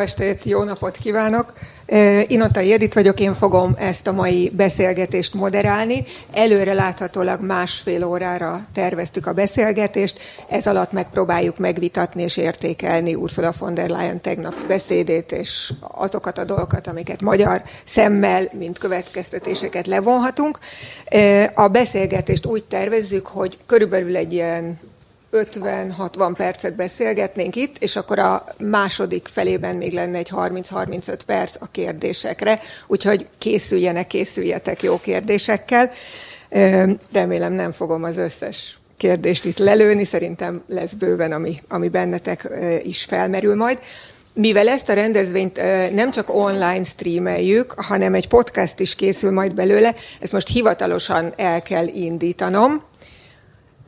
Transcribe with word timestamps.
estét, 0.00 0.44
jó 0.44 0.62
napot 0.62 0.96
kívánok! 0.96 1.52
Inotai 2.26 2.72
Edith 2.72 2.94
vagyok, 2.94 3.20
én 3.20 3.34
fogom 3.34 3.74
ezt 3.78 4.06
a 4.06 4.12
mai 4.12 4.52
beszélgetést 4.56 5.34
moderálni. 5.34 6.04
Előre 6.32 6.72
láthatólag 6.72 7.40
másfél 7.40 8.04
órára 8.04 8.66
terveztük 8.74 9.26
a 9.26 9.32
beszélgetést, 9.32 10.18
ez 10.48 10.66
alatt 10.66 10.92
megpróbáljuk 10.92 11.58
megvitatni 11.58 12.22
és 12.22 12.36
értékelni 12.36 13.14
Ursula 13.14 13.52
von 13.58 13.74
der 13.74 13.88
Leyen 13.88 14.20
tegnapi 14.20 14.66
beszédét, 14.68 15.32
és 15.32 15.72
azokat 15.80 16.38
a 16.38 16.44
dolgokat, 16.44 16.86
amiket 16.86 17.20
magyar 17.20 17.62
szemmel, 17.84 18.48
mint 18.52 18.78
következtetéseket 18.78 19.86
levonhatunk. 19.86 20.58
A 21.54 21.68
beszélgetést 21.68 22.46
úgy 22.46 22.64
tervezzük, 22.64 23.26
hogy 23.26 23.58
körülbelül 23.66 24.16
egy 24.16 24.32
ilyen 24.32 24.78
50-60 25.32 26.32
percet 26.36 26.76
beszélgetnénk 26.76 27.56
itt, 27.56 27.76
és 27.78 27.96
akkor 27.96 28.18
a 28.18 28.44
második 28.58 29.28
felében 29.28 29.76
még 29.76 29.92
lenne 29.92 30.18
egy 30.18 30.30
30-35 30.36 31.18
perc 31.26 31.56
a 31.60 31.68
kérdésekre, 31.72 32.60
úgyhogy 32.86 33.26
készüljenek, 33.38 34.06
készüljetek 34.06 34.82
jó 34.82 35.00
kérdésekkel. 35.00 35.92
Remélem 37.12 37.52
nem 37.52 37.70
fogom 37.70 38.02
az 38.02 38.16
összes 38.16 38.78
kérdést 38.96 39.44
itt 39.44 39.58
lelőni, 39.58 40.04
szerintem 40.04 40.62
lesz 40.68 40.92
bőven, 40.92 41.32
ami, 41.32 41.60
ami 41.68 41.88
bennetek 41.88 42.48
is 42.82 43.04
felmerül 43.04 43.54
majd. 43.54 43.78
Mivel 44.34 44.68
ezt 44.68 44.88
a 44.88 44.92
rendezvényt 44.92 45.60
nem 45.94 46.10
csak 46.10 46.34
online 46.34 46.84
streameljük, 46.84 47.72
hanem 47.76 48.14
egy 48.14 48.28
podcast 48.28 48.80
is 48.80 48.94
készül 48.94 49.30
majd 49.30 49.54
belőle, 49.54 49.94
ezt 50.20 50.32
most 50.32 50.48
hivatalosan 50.48 51.32
el 51.36 51.62
kell 51.62 51.86
indítanom, 51.86 52.82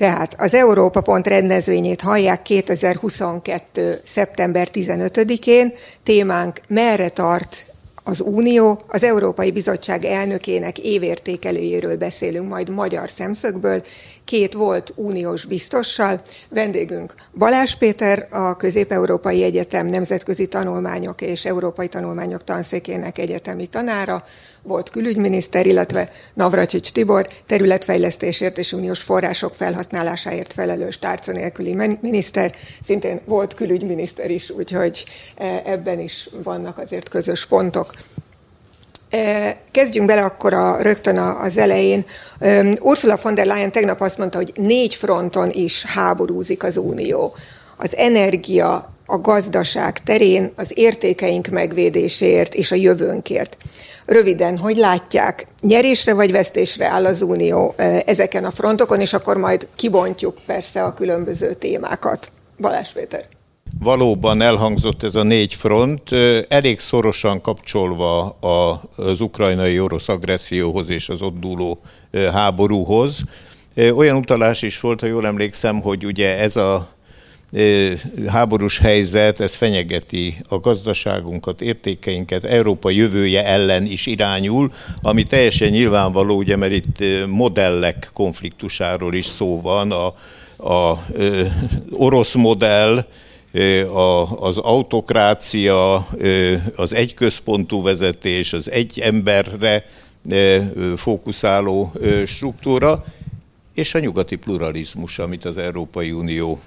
tehát 0.03 0.35
az 0.39 0.55
Európa 0.55 1.01
Pont 1.01 1.27
rendezvényét 1.27 2.01
hallják 2.01 2.43
2022. 2.43 4.01
szeptember 4.05 4.69
15-én. 4.73 5.73
Témánk 6.03 6.61
merre 6.69 7.09
tart 7.09 7.67
az 8.05 8.21
Unió, 8.21 8.81
az 8.87 9.05
Európai 9.05 9.51
Bizottság 9.51 10.05
elnökének 10.05 10.79
évértékelőjéről 10.79 11.97
beszélünk 11.97 12.49
majd 12.49 12.69
magyar 12.69 13.11
szemszögből, 13.11 13.83
két 14.25 14.53
volt 14.53 14.93
uniós 14.97 15.45
biztossal, 15.45 16.21
vendégünk 16.49 17.15
Balázs 17.39 17.75
Péter, 17.75 18.29
a 18.31 18.57
Közép-Európai 18.57 19.43
Egyetem 19.43 19.87
Nemzetközi 19.87 20.47
Tanulmányok 20.47 21.21
és 21.21 21.45
Európai 21.45 21.89
Tanulmányok 21.89 22.45
Tanszékének 22.45 23.19
egyetemi 23.19 23.67
tanára, 23.67 24.25
volt 24.63 24.91
külügyminiszter, 24.91 25.67
illetve 25.67 26.13
Navracsics 26.35 26.93
Tibor 26.93 27.29
területfejlesztésért 27.47 28.59
és 28.59 28.73
uniós 28.73 28.99
források 28.99 29.55
felhasználásáért 29.55 30.53
felelős 30.53 30.99
tárca 30.99 31.33
nélküli 31.33 31.77
miniszter, 32.01 32.55
szintén 32.85 33.21
volt 33.25 33.55
külügyminiszter 33.55 34.31
is, 34.31 34.51
úgyhogy 34.51 35.05
e, 35.37 35.63
ebben 35.65 35.99
is 35.99 36.29
vannak 36.43 36.79
azért 36.79 37.09
közös 37.09 37.47
pontok. 37.47 37.93
E, 39.11 39.57
kezdjünk 39.71 40.07
bele 40.07 40.23
akkor 40.23 40.53
a, 40.55 40.83
rögtön 40.83 41.19
az 41.19 41.57
elején. 41.57 42.05
Ursula 42.81 43.19
von 43.23 43.35
der 43.35 43.47
Leyen 43.47 43.73
tegnap 43.73 44.01
azt 44.01 44.19
mondta, 44.19 44.37
hogy 44.37 44.53
négy 44.57 44.95
fronton 44.95 45.51
is 45.51 45.85
háborúzik 45.85 46.63
az 46.63 46.77
Unió. 46.77 47.35
Az 47.77 47.97
energia, 47.97 48.93
a 49.07 49.19
gazdaság 49.19 50.03
terén, 50.03 50.53
az 50.57 50.71
értékeink 50.75 51.49
megvédéséért 51.49 52.55
és 52.55 52.73
a 52.73 52.75
jövőnkért. 52.75 53.57
Röviden, 54.07 54.59
hogy 54.59 54.77
látják, 54.77 55.47
nyerésre 55.61 56.15
vagy 56.15 56.33
vesztésre 56.33 56.87
áll 56.87 57.05
az 57.07 57.23
Unió 57.23 57.75
ezeken 58.07 58.45
a 58.45 58.51
frontokon, 58.51 59.01
és 59.01 59.13
akkor 59.13 59.37
majd 59.37 59.69
kibontjuk 59.77 60.39
persze 60.47 60.85
a 60.85 60.95
különböző 60.95 61.53
témákat. 61.53 62.33
Balázs 62.59 62.93
Péter. 62.93 63.25
Valóban 63.81 64.41
elhangzott 64.41 65.03
ez 65.03 65.15
a 65.15 65.23
négy 65.23 65.55
front, 65.55 66.03
elég 66.49 66.81
szorosan 66.81 67.41
kapcsolva 67.41 68.37
az 68.97 69.21
ukrajnai 69.21 69.81
orosz 69.81 70.09
agresszióhoz 70.09 70.89
és 70.89 71.09
az 71.09 71.23
ott 71.23 71.41
dúló 71.41 71.79
háborúhoz. 72.33 73.21
Olyan 73.95 74.17
utalás 74.17 74.63
is 74.63 74.81
volt, 74.81 75.01
ha 75.01 75.07
jól 75.07 75.27
emlékszem, 75.27 75.81
hogy 75.81 76.05
ugye 76.05 76.39
ez 76.39 76.57
a 76.57 76.89
háborús 78.27 78.79
helyzet, 78.79 79.41
ez 79.41 79.55
fenyegeti 79.55 80.37
a 80.49 80.59
gazdaságunkat, 80.59 81.61
értékeinket, 81.61 82.45
Európa 82.45 82.91
jövője 82.91 83.47
ellen 83.47 83.85
is 83.85 84.07
irányul, 84.07 84.73
ami 85.03 85.23
teljesen 85.23 85.69
nyilvánvaló, 85.69 86.37
ugye, 86.37 86.57
mert 86.57 86.73
itt 86.73 87.27
modellek 87.27 88.11
konfliktusáról 88.13 89.15
is 89.15 89.27
szó 89.27 89.61
van, 89.61 89.91
a, 89.91 90.07
a 90.71 91.05
orosz 91.91 92.35
modell, 92.35 93.07
a, 93.93 94.41
az 94.41 94.59
autokrácia, 94.59 96.07
az 96.77 96.95
egyközpontú 96.95 97.83
vezetés, 97.83 98.53
az 98.53 98.71
egy 98.71 99.01
emberre 99.01 99.85
fókuszáló 100.97 101.93
struktúra, 102.27 103.05
és 103.75 103.95
a 103.95 103.99
nyugati 103.99 104.37
pluralizmus, 104.37 105.19
amit 105.19 105.45
az 105.45 105.59
Európai 105.59 106.13
Unió 106.13 106.61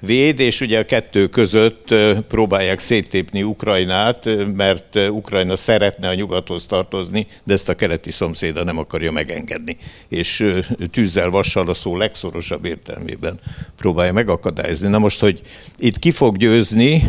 véd, 0.00 0.40
és 0.40 0.60
ugye 0.60 0.78
a 0.78 0.84
kettő 0.84 1.26
között 1.26 1.94
próbálják 2.28 2.78
széttépni 2.78 3.42
Ukrajnát, 3.42 4.28
mert 4.56 4.96
Ukrajna 5.08 5.56
szeretne 5.56 6.08
a 6.08 6.14
nyugathoz 6.14 6.66
tartozni, 6.66 7.26
de 7.44 7.52
ezt 7.52 7.68
a 7.68 7.74
keleti 7.74 8.10
szomszéda 8.10 8.64
nem 8.64 8.78
akarja 8.78 9.12
megengedni. 9.12 9.76
És 10.08 10.54
tűzzel, 10.90 11.30
vassal 11.30 11.68
a 11.68 11.74
szó 11.74 11.96
legszorosabb 11.96 12.64
értelmében 12.64 13.40
próbálja 13.76 14.12
megakadályozni. 14.12 14.88
Na 14.88 14.98
most, 14.98 15.20
hogy 15.20 15.40
itt 15.78 15.98
ki 15.98 16.10
fog 16.10 16.36
győzni, 16.36 17.02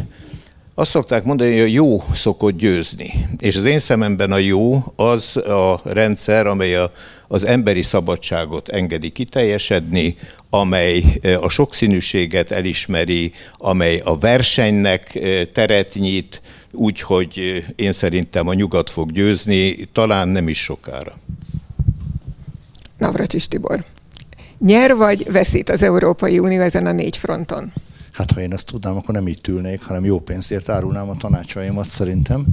azt 0.75 0.89
szokták 0.89 1.23
mondani, 1.23 1.51
hogy 1.51 1.69
a 1.69 1.73
jó 1.73 2.03
szokott 2.13 2.57
győzni. 2.57 3.25
És 3.37 3.55
az 3.55 3.63
én 3.63 3.79
szememben 3.79 4.31
a 4.31 4.37
jó 4.37 4.83
az 4.95 5.37
a 5.37 5.81
rendszer, 5.83 6.47
amely 6.47 6.75
a, 6.75 6.91
az 7.27 7.45
emberi 7.45 7.81
szabadságot 7.81 8.69
engedi 8.69 9.09
kiteljesedni, 9.09 10.15
amely 10.49 11.03
e, 11.21 11.39
a 11.39 11.49
sokszínűséget 11.49 12.51
elismeri, 12.51 13.31
amely 13.57 14.01
a 14.03 14.17
versenynek 14.17 15.15
e, 15.15 15.45
teret 15.45 15.93
nyit, 15.93 16.41
úgyhogy 16.71 17.63
e, 17.67 17.73
én 17.75 17.91
szerintem 17.91 18.47
a 18.47 18.53
nyugat 18.53 18.89
fog 18.89 19.11
győzni, 19.11 19.89
talán 19.91 20.27
nem 20.27 20.47
is 20.47 20.63
sokára. 20.63 21.17
Navracsis 22.97 23.47
Tibor. 23.47 23.83
Nyer 24.57 24.95
vagy 24.95 25.31
veszít 25.31 25.69
az 25.69 25.83
Európai 25.83 26.39
Unió 26.39 26.61
ezen 26.61 26.85
a 26.85 26.91
négy 26.91 27.17
fronton? 27.17 27.73
Hát 28.13 28.31
ha 28.31 28.39
én 28.39 28.53
ezt 28.53 28.67
tudnám, 28.67 28.95
akkor 28.95 29.13
nem 29.13 29.27
így 29.27 29.47
ülnék, 29.47 29.81
hanem 29.81 30.05
jó 30.05 30.19
pénzért 30.19 30.69
árulnám 30.69 31.09
a 31.09 31.17
tanácsaimat 31.17 31.89
szerintem. 31.89 32.45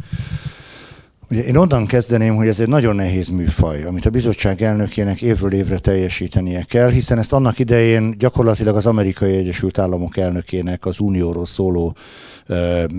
Ugye 1.30 1.42
én 1.42 1.56
onnan 1.56 1.86
kezdeném, 1.86 2.34
hogy 2.34 2.48
ez 2.48 2.60
egy 2.60 2.68
nagyon 2.68 2.94
nehéz 2.94 3.28
műfaj, 3.28 3.82
amit 3.82 4.06
a 4.06 4.10
bizottság 4.10 4.62
elnökének 4.62 5.22
évről 5.22 5.52
évre 5.52 5.78
teljesítenie 5.78 6.62
kell, 6.62 6.90
hiszen 6.90 7.18
ezt 7.18 7.32
annak 7.32 7.58
idején 7.58 8.14
gyakorlatilag 8.18 8.76
az 8.76 8.86
Amerikai 8.86 9.36
Egyesült 9.36 9.78
Államok 9.78 10.16
elnökének 10.16 10.86
az 10.86 10.98
unióról 10.98 11.46
szóló 11.46 11.96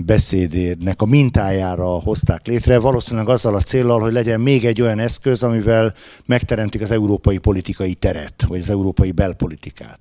beszédének 0.06 1.02
a 1.02 1.06
mintájára 1.06 1.84
hozták 1.84 2.46
létre, 2.46 2.78
valószínűleg 2.78 3.28
azzal 3.28 3.54
a 3.54 3.60
célral, 3.60 4.00
hogy 4.00 4.12
legyen 4.12 4.40
még 4.40 4.64
egy 4.64 4.82
olyan 4.82 4.98
eszköz, 4.98 5.42
amivel 5.42 5.94
megteremtik 6.26 6.80
az 6.80 6.90
európai 6.90 7.38
politikai 7.38 7.94
teret, 7.94 8.44
vagy 8.48 8.60
az 8.60 8.70
európai 8.70 9.10
belpolitikát. 9.10 10.00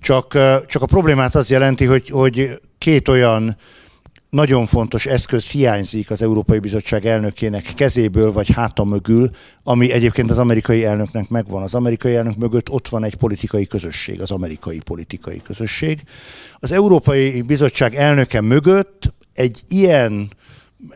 Csak, 0.00 0.38
csak 0.66 0.82
a 0.82 0.86
problémát 0.86 1.34
az 1.34 1.50
jelenti, 1.50 1.84
hogy, 1.84 2.10
hogy 2.10 2.60
két 2.78 3.08
olyan 3.08 3.56
nagyon 4.32 4.66
fontos 4.66 5.06
eszköz 5.06 5.50
hiányzik 5.50 6.10
az 6.10 6.22
Európai 6.22 6.58
Bizottság 6.58 7.06
elnökének 7.06 7.72
kezéből 7.74 8.32
vagy 8.32 8.52
háta 8.52 8.84
mögül, 8.84 9.30
ami 9.62 9.92
egyébként 9.92 10.30
az 10.30 10.38
amerikai 10.38 10.84
elnöknek 10.84 11.28
megvan. 11.28 11.62
Az 11.62 11.74
amerikai 11.74 12.14
elnök 12.14 12.36
mögött 12.36 12.70
ott 12.70 12.88
van 12.88 13.04
egy 13.04 13.14
politikai 13.14 13.66
közösség, 13.66 14.20
az 14.20 14.30
amerikai 14.30 14.80
politikai 14.84 15.40
közösség. 15.44 16.02
Az 16.58 16.72
Európai 16.72 17.42
Bizottság 17.42 17.94
elnöke 17.94 18.40
mögött 18.40 19.12
egy 19.32 19.62
ilyen 19.68 20.30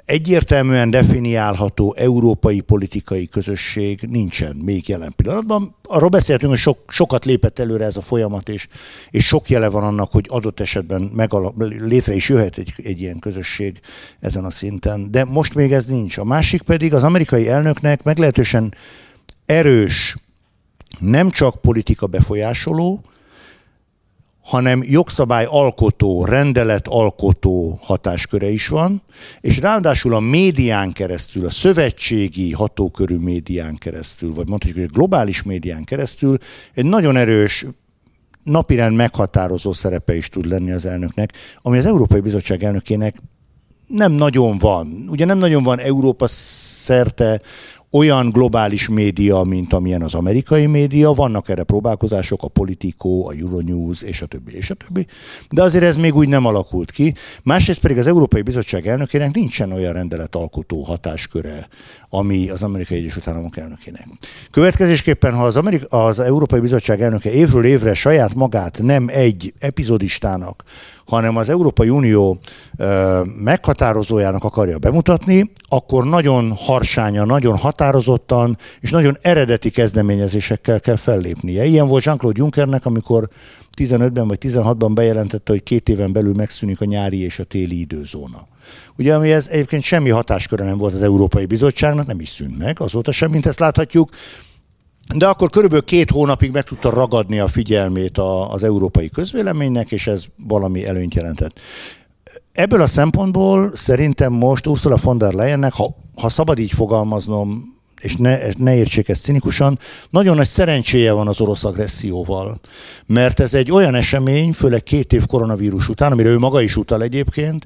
egyértelműen 0.05 0.91
definiálható 0.91 1.95
európai 1.95 2.61
politikai 2.61 3.29
közösség 3.29 4.01
nincsen 4.11 4.57
még 4.57 4.89
jelen 4.89 5.13
pillanatban. 5.17 5.75
Arról 5.83 6.09
beszéltünk, 6.09 6.51
hogy 6.51 6.61
sok, 6.61 6.79
sokat 6.89 7.25
lépett 7.25 7.59
előre 7.59 7.85
ez 7.85 7.97
a 7.97 8.01
folyamat, 8.01 8.49
és, 8.49 8.69
és 9.11 9.27
sok 9.27 9.49
jele 9.49 9.69
van 9.69 9.83
annak, 9.83 10.13
hogy 10.13 10.25
adott 10.29 10.61
esetben 10.61 11.03
megalap, 11.03 11.55
létre 11.79 12.15
is 12.15 12.29
jöhet 12.29 12.59
egy, 12.59 12.73
egy 12.77 13.01
ilyen 13.01 13.19
közösség 13.19 13.81
ezen 14.21 14.45
a 14.45 14.51
szinten. 14.51 15.11
De 15.11 15.25
most 15.25 15.55
még 15.55 15.73
ez 15.73 15.87
nincs. 15.87 16.19
A 16.19 16.25
másik 16.25 16.63
pedig 16.63 16.95
az 16.95 17.03
amerikai 17.03 17.49
elnöknek 17.49 18.03
meglehetősen 18.03 18.75
erős, 19.47 20.17
nem 20.99 21.31
csak 21.31 21.61
politika 21.61 22.07
befolyásoló, 22.07 23.03
hanem 24.47 24.83
jogszabály 24.85 25.47
alkotó, 25.49 26.25
rendelet 26.25 26.89
alkotó 26.89 27.79
hatásköre 27.83 28.49
is 28.49 28.69
van, 28.69 29.03
és 29.41 29.59
ráadásul 29.59 30.15
a 30.15 30.21
médián 30.21 30.93
keresztül, 30.93 31.47
a 31.47 31.51
szövetségi 31.51 32.53
hatókörű 32.53 33.17
médián 33.17 33.77
keresztül, 33.77 34.35
vagy 34.35 34.49
mondhatjuk, 34.49 34.79
hogy 34.79 34.89
a 34.93 34.97
globális 34.97 35.43
médián 35.43 35.85
keresztül 35.85 36.39
egy 36.75 36.85
nagyon 36.85 37.17
erős 37.17 37.65
napirend 38.43 38.97
meghatározó 38.97 39.73
szerepe 39.73 40.17
is 40.17 40.29
tud 40.29 40.47
lenni 40.47 40.73
az 40.73 40.87
elnöknek, 40.87 41.33
ami 41.63 41.79
az 41.79 41.87
Európai 41.87 42.21
Bizottság 42.21 42.63
elnökének 42.63 43.17
nem 43.87 44.13
nagyon 44.13 44.59
van. 44.59 45.07
Ugye 45.11 45.25
nem 45.25 45.39
nagyon 45.39 45.63
van 45.63 45.79
Európa 45.79 46.27
szerte 46.29 47.41
olyan 47.91 48.31
globális 48.31 48.89
média, 48.89 49.43
mint 49.43 49.73
amilyen 49.73 50.03
az 50.03 50.15
amerikai 50.15 50.67
média, 50.67 51.13
vannak 51.13 51.49
erre 51.49 51.63
próbálkozások, 51.63 52.43
a 52.43 52.49
Politico, 52.49 53.29
a 53.29 53.33
Euronews, 53.33 54.03
és 54.03 54.23
a 54.23 54.27
többi, 54.27 54.57
és 54.57 54.71
a 54.71 54.75
többi, 54.75 55.07
de 55.51 55.63
azért 55.63 55.85
ez 55.85 55.97
még 55.97 56.15
úgy 56.15 56.29
nem 56.29 56.47
alakult 56.47 56.91
ki. 56.91 57.15
Másrészt 57.43 57.81
pedig 57.81 57.99
az 57.99 58.07
Európai 58.07 58.43
Bizottság 58.43 58.87
elnökének 58.87 59.35
nincsen 59.35 59.73
olyan 59.73 59.93
rendeletalkotó 59.93 60.83
hatásköre, 60.83 61.69
ami 62.17 62.49
az 62.51 62.63
Amerikai 62.63 62.99
Egyesült 62.99 63.29
Államok 63.29 63.57
elnökének. 63.57 64.07
Következésképpen, 64.51 65.35
ha 65.35 65.45
az, 65.45 65.57
Amerika, 65.57 66.05
az 66.05 66.21
Európai 66.21 66.61
Bizottság 66.61 67.03
elnöke 67.03 67.31
évről 67.31 67.65
évre 67.65 67.95
saját 67.95 68.35
magát 68.35 68.79
nem 68.83 69.05
egy 69.09 69.55
epizodistának, 69.59 70.63
hanem 71.07 71.37
az 71.37 71.49
Európai 71.49 71.89
Unió 71.89 72.39
meghatározójának 73.43 74.45
akarja 74.45 74.79
bemutatni, 74.79 75.51
akkor 75.69 76.05
nagyon 76.05 76.53
harsánya, 76.57 77.25
nagyon 77.25 77.57
határozottan 77.57 78.59
és 78.81 78.91
nagyon 78.91 79.17
eredeti 79.21 79.71
kezdeményezésekkel 79.71 80.81
kell 80.81 80.97
fellépnie. 80.97 81.65
Ilyen 81.65 81.87
volt 81.87 82.05
Jean-Claude 82.05 82.41
Junckernek, 82.41 82.87
amikor 82.87 83.29
15-ben 83.77 84.29
vagy 84.29 84.39
16-ban 84.41 84.91
bejelentette, 84.95 85.53
hogy 85.53 85.63
két 85.63 85.89
éven 85.89 86.13
belül 86.13 86.35
megszűnik 86.35 86.81
a 86.81 86.85
nyári 86.85 87.23
és 87.23 87.39
a 87.39 87.45
téli 87.45 87.81
időzóna. 87.81 88.47
Ugye, 88.99 89.15
ami 89.15 89.33
ez 89.33 89.49
egyébként 89.51 89.83
semmi 89.83 90.09
hatásköre 90.09 90.65
nem 90.65 90.79
volt 90.79 90.95
az 90.95 91.03
Európai 91.03 91.47
Bizottságnak, 91.47 92.07
nem 92.07 92.21
is 92.21 92.29
szűnt 92.29 92.59
meg, 92.59 92.81
azóta 92.81 93.13
sem, 93.13 93.31
mint 93.31 93.47
ezt 93.47 93.59
láthatjuk. 93.59 94.11
De 95.15 95.27
akkor 95.27 95.51
körülbelül 95.51 95.85
két 95.85 96.11
hónapig 96.11 96.53
meg 96.53 96.65
tudta 96.65 96.91
ragadni 96.91 97.39
a 97.39 97.49
figyelmét 97.49 98.19
az 98.51 98.65
európai 98.65 99.09
közvéleménynek, 99.09 99.91
és 99.91 100.07
ez 100.07 100.25
valami 100.47 100.87
előnyt 100.87 101.15
jelentett. 101.15 101.61
Ebből 102.53 102.81
a 102.81 102.87
szempontból 102.87 103.71
szerintem 103.75 104.33
most 104.33 104.67
Ursula 104.67 104.97
von 105.03 105.19
der 105.19 105.33
Leyennek, 105.33 105.73
ha, 105.73 105.97
ha 106.15 106.29
szabad 106.29 106.59
így 106.59 106.71
fogalmaznom, 106.71 107.75
és 108.01 108.17
ne, 108.17 108.39
ne 108.59 108.77
értsék 108.77 109.09
ezt 109.09 109.23
cinikusan, 109.23 109.79
nagyon 110.11 110.37
nagy 110.37 110.47
szerencséje 110.47 111.13
van 111.13 111.29
az 111.29 111.41
orosz 111.41 111.65
agresszióval. 111.65 112.61
Mert 113.07 113.41
ez 113.41 113.55
egy 113.55 113.71
olyan 113.71 113.95
esemény, 113.95 114.53
főleg 114.53 114.83
két 114.83 115.13
év 115.13 115.27
koronavírus 115.27 115.89
után, 115.89 116.13
amire 116.13 116.29
ő 116.29 116.39
maga 116.39 116.61
is 116.61 116.77
utal 116.77 117.03
egyébként, 117.03 117.65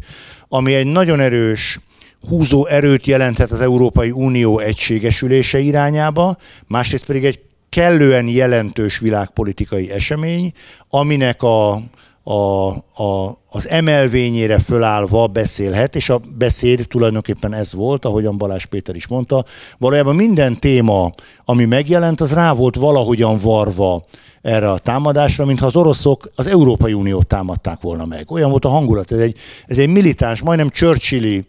ami 0.53 0.75
egy 0.75 0.87
nagyon 0.87 1.21
erős 1.21 1.81
húzó 2.29 2.67
erőt 2.67 3.07
jelenthet 3.07 3.51
az 3.51 3.61
Európai 3.61 4.11
Unió 4.11 4.59
egységesülése 4.59 5.59
irányába, 5.59 6.37
másrészt 6.67 7.07
pedig 7.07 7.25
egy 7.25 7.41
kellően 7.69 8.29
jelentős 8.29 8.99
világpolitikai 8.99 9.91
esemény, 9.91 10.53
aminek 10.89 11.43
a, 11.43 11.83
a, 12.31 12.69
a, 13.03 13.39
az 13.51 13.69
emelvényére 13.69 14.59
fölállva 14.59 15.27
beszélhet, 15.27 15.97
és 15.97 16.09
a 16.09 16.21
beszéd 16.39 16.87
tulajdonképpen 16.89 17.55
ez 17.55 17.75
volt, 17.75 18.05
ahogyan 18.05 18.39
Balázs 18.39 18.65
Péter 18.65 18.95
is 18.95 19.07
mondta. 19.07 19.45
Valójában 19.79 20.15
minden 20.15 20.57
téma, 20.59 21.13
ami 21.45 21.65
megjelent, 21.65 22.21
az 22.21 22.33
rá 22.33 22.53
volt 22.53 22.77
valahogyan 22.77 23.39
varva 23.43 24.05
erre 24.43 24.71
a 24.71 24.79
támadásra, 24.79 25.45
mintha 25.45 25.67
az 25.67 25.77
oroszok 25.77 26.31
az 26.35 26.47
Európai 26.47 26.93
Uniót 26.93 27.27
támadták 27.27 27.81
volna 27.81 28.05
meg. 28.05 28.31
Olyan 28.31 28.51
volt 28.51 28.65
a 28.65 28.69
hangulat. 28.69 29.13
Ez 29.13 29.19
egy, 29.19 29.37
ez 29.67 29.79
egy 29.79 29.89
militáns, 29.89 30.43
majdnem 30.43 30.69
Churchilli 30.69 31.45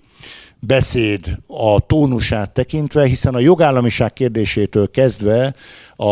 beszéd 0.64 1.38
a 1.48 1.80
tónusát 1.80 2.52
tekintve, 2.52 3.06
hiszen 3.06 3.36
a 3.36 3.40
jogállamiság 3.40 4.14
kérdésétől 4.14 4.92
kezdve 4.92 5.54
a, 5.96 6.06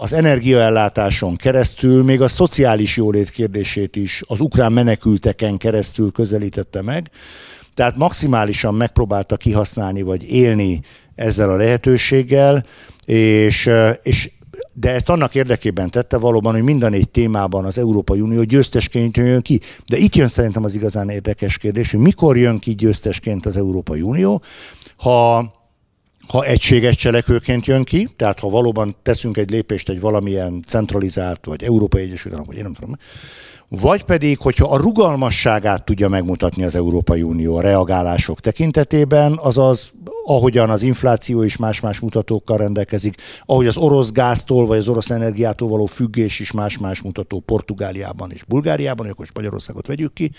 az 0.00 0.12
energiaellátáson 0.12 1.36
keresztül, 1.36 2.02
még 2.02 2.20
a 2.20 2.28
szociális 2.28 2.96
jólét 2.96 3.30
kérdését 3.30 3.96
is 3.96 4.22
az 4.26 4.40
ukrán 4.40 4.72
menekülteken 4.72 5.56
keresztül 5.56 6.12
közelítette 6.12 6.82
meg. 6.82 7.10
Tehát 7.74 7.96
maximálisan 7.96 8.74
megpróbálta 8.74 9.36
kihasználni 9.36 10.02
vagy 10.02 10.30
élni 10.30 10.80
ezzel 11.14 11.50
a 11.50 11.56
lehetőséggel, 11.56 12.62
és, 13.04 13.70
és 14.02 14.30
de 14.74 14.90
ezt 14.90 15.08
annak 15.08 15.34
érdekében 15.34 15.90
tette 15.90 16.18
valóban, 16.18 16.52
hogy 16.52 16.62
minden 16.62 16.90
négy 16.90 17.10
témában 17.10 17.64
az 17.64 17.78
Európai 17.78 18.20
Unió 18.20 18.42
győztesként 18.42 19.16
jön 19.16 19.42
ki. 19.42 19.60
De 19.88 19.96
itt 19.96 20.14
jön 20.14 20.28
szerintem 20.28 20.64
az 20.64 20.74
igazán 20.74 21.08
érdekes 21.08 21.58
kérdés, 21.58 21.90
hogy 21.90 22.00
mikor 22.00 22.36
jön 22.36 22.58
ki 22.58 22.74
győztesként 22.74 23.46
az 23.46 23.56
Európai 23.56 24.00
Unió, 24.00 24.42
ha 24.96 25.52
ha 26.28 26.44
egységes 26.44 26.96
cselekvőként 26.96 27.66
jön 27.66 27.84
ki, 27.84 28.08
tehát 28.16 28.40
ha 28.40 28.48
valóban 28.48 28.96
teszünk 29.02 29.36
egy 29.36 29.50
lépést 29.50 29.88
egy 29.88 30.00
valamilyen 30.00 30.62
centralizált, 30.66 31.44
vagy 31.44 31.62
Európai 31.62 32.02
Egyesült 32.02 32.34
Államok, 32.34 32.46
vagy 32.46 32.56
én 32.56 32.62
nem 32.62 32.74
tudom, 32.74 32.96
vagy 33.68 34.04
pedig, 34.04 34.38
hogyha 34.38 34.68
a 34.68 34.76
rugalmasságát 34.76 35.84
tudja 35.84 36.08
megmutatni 36.08 36.64
az 36.64 36.74
Európai 36.74 37.22
Unió 37.22 37.56
a 37.56 37.60
reagálások 37.60 38.40
tekintetében, 38.40 39.38
azaz 39.42 39.92
ahogyan 40.24 40.70
az 40.70 40.82
infláció 40.82 41.42
is 41.42 41.56
más-más 41.56 42.00
mutatókkal 42.00 42.56
rendelkezik, 42.56 43.14
ahogy 43.46 43.66
az 43.66 43.76
orosz 43.76 44.12
gáztól 44.12 44.66
vagy 44.66 44.78
az 44.78 44.88
orosz 44.88 45.10
energiától 45.10 45.68
való 45.68 45.86
függés 45.86 46.40
is 46.40 46.52
más-más 46.52 47.02
mutató 47.02 47.40
Portugáliában 47.40 48.30
és 48.30 48.42
Bulgáriában, 48.44 49.06
akkor 49.06 49.26
Magyarországot 49.34 49.86
vegyük 49.86 50.12
ki, 50.12 50.30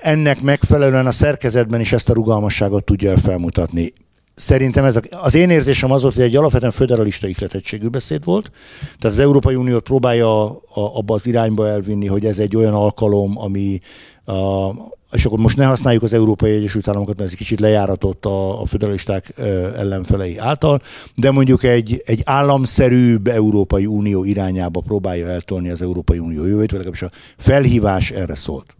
ennek 0.00 0.40
megfelelően 0.40 1.06
a 1.06 1.12
szerkezetben 1.12 1.80
is 1.80 1.92
ezt 1.92 2.10
a 2.10 2.14
rugalmasságot 2.14 2.84
tudja 2.84 3.18
felmutatni. 3.18 3.92
Szerintem 4.34 4.84
ez 4.84 4.96
a, 4.96 5.00
az 5.10 5.34
én 5.34 5.50
érzésem 5.50 5.90
az 5.90 6.02
volt, 6.02 6.14
hogy 6.14 6.24
egy 6.24 6.36
alapvetően 6.36 6.72
föderalista 6.72 7.26
ihletettségű 7.26 7.88
beszéd 7.88 8.24
volt. 8.24 8.50
Tehát 8.98 9.16
az 9.16 9.22
Európai 9.22 9.54
Uniót 9.54 9.82
próbálja 9.82 10.44
a, 10.50 10.58
abba 10.74 11.14
az 11.14 11.26
irányba 11.26 11.68
elvinni, 11.68 12.06
hogy 12.06 12.24
ez 12.24 12.38
egy 12.38 12.56
olyan 12.56 12.74
alkalom, 12.74 13.38
ami 13.38 13.80
a, 14.24 14.70
és 15.12 15.24
akkor 15.24 15.38
most 15.38 15.56
ne 15.56 15.64
használjuk 15.64 16.02
az 16.02 16.12
Európai 16.12 16.50
Egyesült 16.50 16.88
Államokat, 16.88 17.18
mert 17.18 17.30
ez 17.30 17.36
kicsit 17.36 17.60
lejáratott 17.60 18.26
a, 18.26 18.60
a 18.60 18.66
föderalisták 18.66 19.32
ellenfelei 19.76 20.38
által, 20.38 20.80
de 21.16 21.30
mondjuk 21.30 21.62
egy, 21.62 22.02
egy 22.04 22.20
államszerűbb 22.24 23.26
Európai 23.26 23.86
Unió 23.86 24.24
irányába 24.24 24.80
próbálja 24.80 25.28
eltolni 25.28 25.70
az 25.70 25.82
Európai 25.82 26.18
Unió 26.18 26.44
jövőt, 26.44 26.70
vagy 26.70 26.84
legalábbis 26.84 27.02
a 27.02 27.10
felhívás 27.36 28.10
erre 28.10 28.34
szólt. 28.34 28.76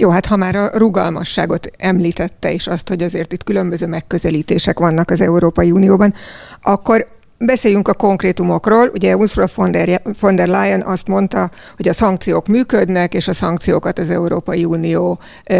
Jó, 0.00 0.10
hát 0.10 0.26
ha 0.26 0.36
már 0.36 0.54
a 0.54 0.70
rugalmasságot 0.72 1.70
említette, 1.78 2.52
és 2.52 2.66
azt, 2.66 2.88
hogy 2.88 3.02
azért 3.02 3.32
itt 3.32 3.44
különböző 3.44 3.86
megközelítések 3.86 4.78
vannak 4.78 5.10
az 5.10 5.20
Európai 5.20 5.70
Unióban, 5.70 6.14
akkor 6.62 7.06
Beszéljünk 7.40 7.88
a 7.88 7.94
konkrétumokról. 7.94 8.90
Ugye 8.94 9.16
Ursula 9.16 9.46
von 9.54 9.70
der, 9.70 10.00
von 10.20 10.36
der 10.36 10.48
Leyen 10.48 10.82
azt 10.82 11.08
mondta, 11.08 11.50
hogy 11.76 11.88
a 11.88 11.92
szankciók 11.92 12.46
működnek, 12.46 13.14
és 13.14 13.28
a 13.28 13.32
szankciókat 13.32 13.98
az 13.98 14.10
Európai 14.10 14.64
Unió 14.64 15.18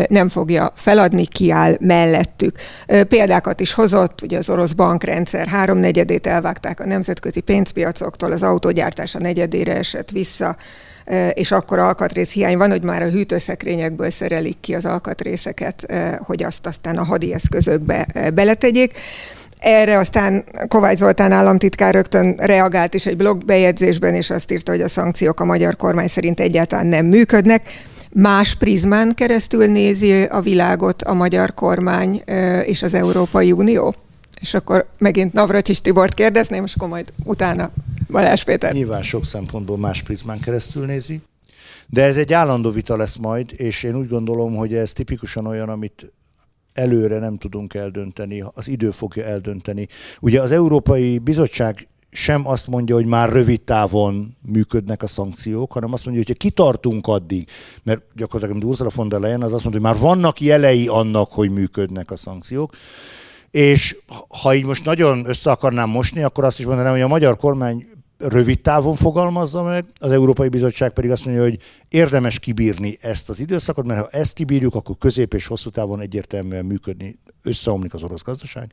nem 0.08 0.28
fogja 0.28 0.72
feladni, 0.74 1.26
kiáll 1.26 1.76
mellettük. 1.80 2.58
Példákat 3.08 3.60
is 3.60 3.72
hozott, 3.72 4.22
ugye 4.22 4.38
az 4.38 4.50
orosz 4.50 4.72
bankrendszer 4.72 5.46
háromnegyedét 5.46 6.26
elvágták 6.26 6.80
a 6.80 6.86
nemzetközi 6.86 7.40
pénzpiacoktól, 7.40 8.32
az 8.32 8.42
autógyártás 8.42 9.14
a 9.14 9.18
negyedére 9.18 9.76
esett 9.76 10.10
vissza, 10.10 10.56
és 11.32 11.50
akkor 11.50 11.78
alkatrész 11.78 12.30
hiány 12.30 12.56
van, 12.56 12.70
hogy 12.70 12.82
már 12.82 13.02
a 13.02 13.10
hűtőszekrényekből 13.10 14.10
szerelik 14.10 14.56
ki 14.60 14.74
az 14.74 14.84
alkatrészeket, 14.84 15.94
hogy 16.18 16.42
azt 16.42 16.66
aztán 16.66 16.96
a 16.96 17.04
hadi 17.04 17.34
eszközökbe 17.34 18.06
beletegyék. 18.34 18.98
Erre 19.58 19.98
aztán 19.98 20.44
Kovács 20.68 20.96
Zoltán 20.96 21.32
államtitkár 21.32 21.94
rögtön 21.94 22.36
reagált 22.38 22.94
is 22.94 23.06
egy 23.06 23.16
blogbejegyzésben, 23.16 24.14
és 24.14 24.30
azt 24.30 24.52
írta, 24.52 24.72
hogy 24.72 24.80
a 24.80 24.88
szankciók 24.88 25.40
a 25.40 25.44
magyar 25.44 25.76
kormány 25.76 26.06
szerint 26.06 26.40
egyáltalán 26.40 26.86
nem 26.86 27.06
működnek. 27.06 27.62
Más 28.12 28.54
prizmán 28.54 29.14
keresztül 29.14 29.66
nézi 29.66 30.22
a 30.22 30.40
világot 30.40 31.02
a 31.02 31.14
magyar 31.14 31.54
kormány 31.54 32.22
és 32.64 32.82
az 32.82 32.94
Európai 32.94 33.52
Unió? 33.52 33.94
És 34.40 34.54
akkor 34.54 34.86
megint 34.98 35.32
Navracsis 35.32 35.80
Tibort 35.80 36.14
kérdezném, 36.14 36.64
és 36.64 36.74
akkor 36.74 36.88
majd 36.88 37.12
utána 37.24 37.70
Balázs 38.10 38.44
Péter. 38.44 38.72
Nyilván 38.72 39.02
sok 39.02 39.24
szempontból 39.24 39.78
más 39.78 40.02
prizmán 40.02 40.40
keresztül 40.40 40.86
nézi, 40.86 41.20
de 41.86 42.02
ez 42.02 42.16
egy 42.16 42.32
állandó 42.32 42.70
vita 42.70 42.96
lesz 42.96 43.16
majd, 43.16 43.52
és 43.56 43.82
én 43.82 43.96
úgy 43.96 44.08
gondolom, 44.08 44.56
hogy 44.56 44.74
ez 44.74 44.92
tipikusan 44.92 45.46
olyan, 45.46 45.68
amit 45.68 46.12
előre 46.72 47.18
nem 47.18 47.38
tudunk 47.38 47.74
eldönteni, 47.74 48.44
az 48.54 48.68
idő 48.68 48.90
fogja 48.90 49.24
eldönteni. 49.24 49.88
Ugye 50.20 50.40
az 50.40 50.50
Európai 50.52 51.18
Bizottság 51.18 51.86
sem 52.10 52.46
azt 52.46 52.66
mondja, 52.66 52.94
hogy 52.94 53.06
már 53.06 53.32
rövid 53.32 53.60
távon 53.60 54.36
működnek 54.52 55.02
a 55.02 55.06
szankciók, 55.06 55.72
hanem 55.72 55.92
azt 55.92 56.04
mondja, 56.04 56.22
hogy 56.26 56.36
ha 56.36 56.48
kitartunk 56.48 57.06
addig, 57.06 57.48
mert 57.82 58.02
gyakorlatilag 58.14 58.64
Ursula 58.64 58.90
von 58.94 59.08
der 59.08 59.20
Leyen 59.20 59.42
az 59.42 59.52
azt 59.52 59.64
mondja, 59.64 59.80
hogy 59.80 59.90
már 59.90 60.00
vannak 60.02 60.40
jelei 60.40 60.86
annak, 60.86 61.32
hogy 61.32 61.50
működnek 61.50 62.10
a 62.10 62.16
szankciók, 62.16 62.72
és 63.50 63.96
ha 64.42 64.54
így 64.54 64.64
most 64.64 64.84
nagyon 64.84 65.22
össze 65.26 65.50
akarnám 65.50 65.88
mosni, 65.88 66.22
akkor 66.22 66.44
azt 66.44 66.58
is 66.58 66.66
mondanám, 66.66 66.92
hogy 66.92 67.00
a 67.00 67.08
magyar 67.08 67.36
kormány 67.36 67.86
rövid 68.18 68.60
távon 68.60 68.94
fogalmazza 68.94 69.62
meg, 69.62 69.84
az 69.98 70.10
Európai 70.10 70.48
Bizottság 70.48 70.90
pedig 70.90 71.10
azt 71.10 71.24
mondja, 71.24 71.42
hogy 71.42 71.58
érdemes 71.88 72.38
kibírni 72.38 72.98
ezt 73.00 73.28
az 73.28 73.40
időszakot, 73.40 73.86
mert 73.86 74.00
ha 74.00 74.08
ezt 74.10 74.34
kibírjuk, 74.34 74.74
akkor 74.74 74.96
közép 74.98 75.34
és 75.34 75.46
hosszú 75.46 75.70
távon 75.70 76.00
egyértelműen 76.00 76.64
működni, 76.64 77.18
összeomlik 77.42 77.94
az 77.94 78.02
orosz 78.02 78.22
gazdaság, 78.22 78.72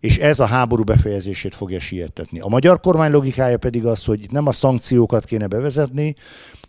és 0.00 0.18
ez 0.18 0.40
a 0.40 0.46
háború 0.46 0.82
befejezését 0.82 1.54
fogja 1.54 1.80
siettetni. 1.80 2.40
A 2.40 2.48
magyar 2.48 2.80
kormány 2.80 3.10
logikája 3.10 3.58
pedig 3.58 3.86
az, 3.86 4.04
hogy 4.04 4.26
nem 4.30 4.46
a 4.46 4.52
szankciókat 4.52 5.24
kéne 5.24 5.46
bevezetni, 5.46 6.14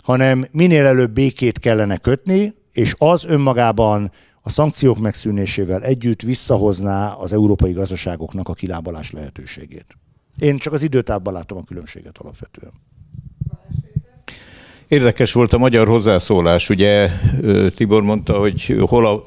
hanem 0.03 0.45
minél 0.51 0.85
előbb 0.85 1.11
békét 1.11 1.59
kellene 1.59 1.97
kötni, 1.97 2.53
és 2.71 2.95
az 2.97 3.25
önmagában 3.25 4.11
a 4.45 4.49
szankciók 4.49 4.99
megszűnésével 4.99 5.83
együtt 5.83 6.21
visszahozná 6.21 7.11
az 7.11 7.33
európai 7.33 7.71
gazdaságoknak 7.71 8.49
a 8.49 8.53
kilábalás 8.53 9.11
lehetőségét. 9.11 9.85
Én 10.39 10.57
csak 10.57 10.73
az 10.73 10.83
időtávban 10.83 11.33
látom 11.33 11.57
a 11.57 11.63
különbséget 11.63 12.17
alapvetően. 12.17 12.71
Érdekes 14.87 15.31
volt 15.31 15.53
a 15.53 15.57
magyar 15.57 15.87
hozzászólás. 15.87 16.69
Ugye 16.69 17.09
Tibor 17.75 18.03
mondta, 18.03 18.39
hogy 18.39 18.75
hol 18.79 19.05
a 19.05 19.23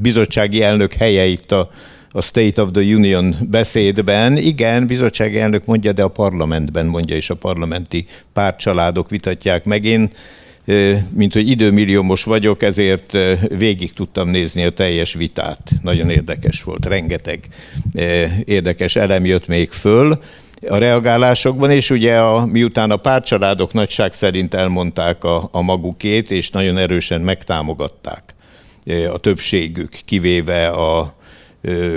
bizottsági 0.00 0.62
elnök 0.62 0.92
helye 0.92 1.24
itt 1.24 1.52
a, 1.52 1.70
a 2.10 2.22
State 2.22 2.62
of 2.62 2.70
the 2.70 2.80
Union 2.80 3.36
beszédben. 3.50 4.36
Igen, 4.36 4.86
bizottsági 4.86 5.38
elnök 5.38 5.64
mondja, 5.64 5.92
de 5.92 6.02
a 6.02 6.08
parlamentben 6.08 6.86
mondja, 6.86 7.16
és 7.16 7.30
a 7.30 7.36
parlamenti 7.36 8.06
pártcsaládok 8.32 9.10
vitatják 9.10 9.64
meg. 9.64 9.84
Én 9.84 10.10
mint 11.14 11.32
hogy 11.32 11.48
időmilliómos 11.48 12.24
vagyok, 12.24 12.62
ezért 12.62 13.16
végig 13.56 13.92
tudtam 13.92 14.28
nézni 14.28 14.64
a 14.64 14.70
teljes 14.70 15.14
vitát. 15.14 15.70
Nagyon 15.82 16.10
érdekes 16.10 16.62
volt, 16.62 16.86
rengeteg 16.86 17.48
érdekes 18.44 18.96
elem 18.96 19.24
jött 19.24 19.46
még 19.46 19.70
föl 19.70 20.18
a 20.68 20.76
reagálásokban, 20.76 21.70
és 21.70 21.90
ugye 21.90 22.18
a, 22.18 22.46
miután 22.46 22.90
a 22.90 22.96
pártcsaládok 22.96 23.72
nagyság 23.72 24.12
szerint 24.12 24.54
elmondták 24.54 25.24
a, 25.24 25.48
a 25.52 25.62
magukét, 25.62 26.30
és 26.30 26.50
nagyon 26.50 26.78
erősen 26.78 27.20
megtámogatták 27.20 28.34
a 29.12 29.18
többségük, 29.18 29.98
kivéve 30.04 30.68
a 30.68 31.14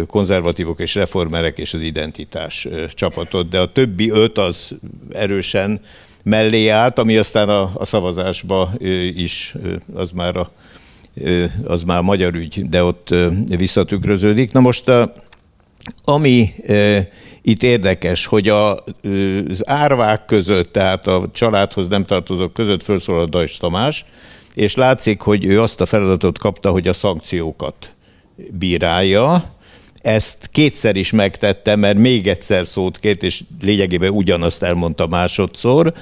konzervatívok 0.08 0.80
és 0.80 0.96
reformerek 0.96 1.58
és 1.58 1.74
az 1.74 1.82
identitás 1.82 2.68
csapatot, 2.94 3.50
de 3.50 3.60
a 3.60 3.72
többi 3.72 4.10
öt 4.10 4.38
az 4.38 4.76
erősen 5.12 5.82
mellé 6.26 6.68
állt, 6.68 7.00
ami 7.00 7.18
aztán 7.18 7.50
a, 7.50 7.72
a 7.74 7.86
szavazásba 7.86 8.72
is, 9.16 9.56
az 9.94 10.12
már, 10.12 10.36
a, 10.36 10.52
az 11.64 11.84
már 11.84 12.02
magyar 12.02 12.34
ügy, 12.34 12.70
de 12.70 12.84
ott 12.84 13.16
visszatükröződik. 13.58 14.52
Na 14.52 14.60
most, 14.60 14.92
ami 16.04 16.50
itt 17.42 17.64
érdekes, 17.64 18.26
hogy 18.26 18.50
a, 18.50 18.74
az 19.50 19.70
árvák 19.70 20.26
között, 20.26 20.72
tehát 20.72 21.08
a 21.08 21.30
családhoz 21.34 21.88
nem 21.88 22.06
tartozók 22.06 22.54
között 22.54 22.84
felszólal 22.84 23.22
a 23.22 23.26
Dajs 23.26 23.58
Tamás, 23.58 24.06
és 24.54 24.76
látszik, 24.76 25.22
hogy 25.22 25.46
ő 25.46 25.62
azt 25.62 25.82
a 25.82 25.86
feladatot 25.86 26.38
kapta, 26.38 26.72
hogy 26.72 26.88
a 26.88 26.94
szankciókat 26.94 27.90
bírálja, 28.52 29.55
ezt 30.06 30.50
kétszer 30.52 30.96
is 30.96 31.12
megtette, 31.12 31.76
mert 31.76 31.98
még 31.98 32.28
egyszer 32.28 32.68
szót 32.68 33.00
kért, 33.00 33.24
és 33.24 33.44
lényegében 33.62 34.12
ugyanazt 34.12 34.64
elmondta 34.64 35.08
másodszor. 35.08 35.94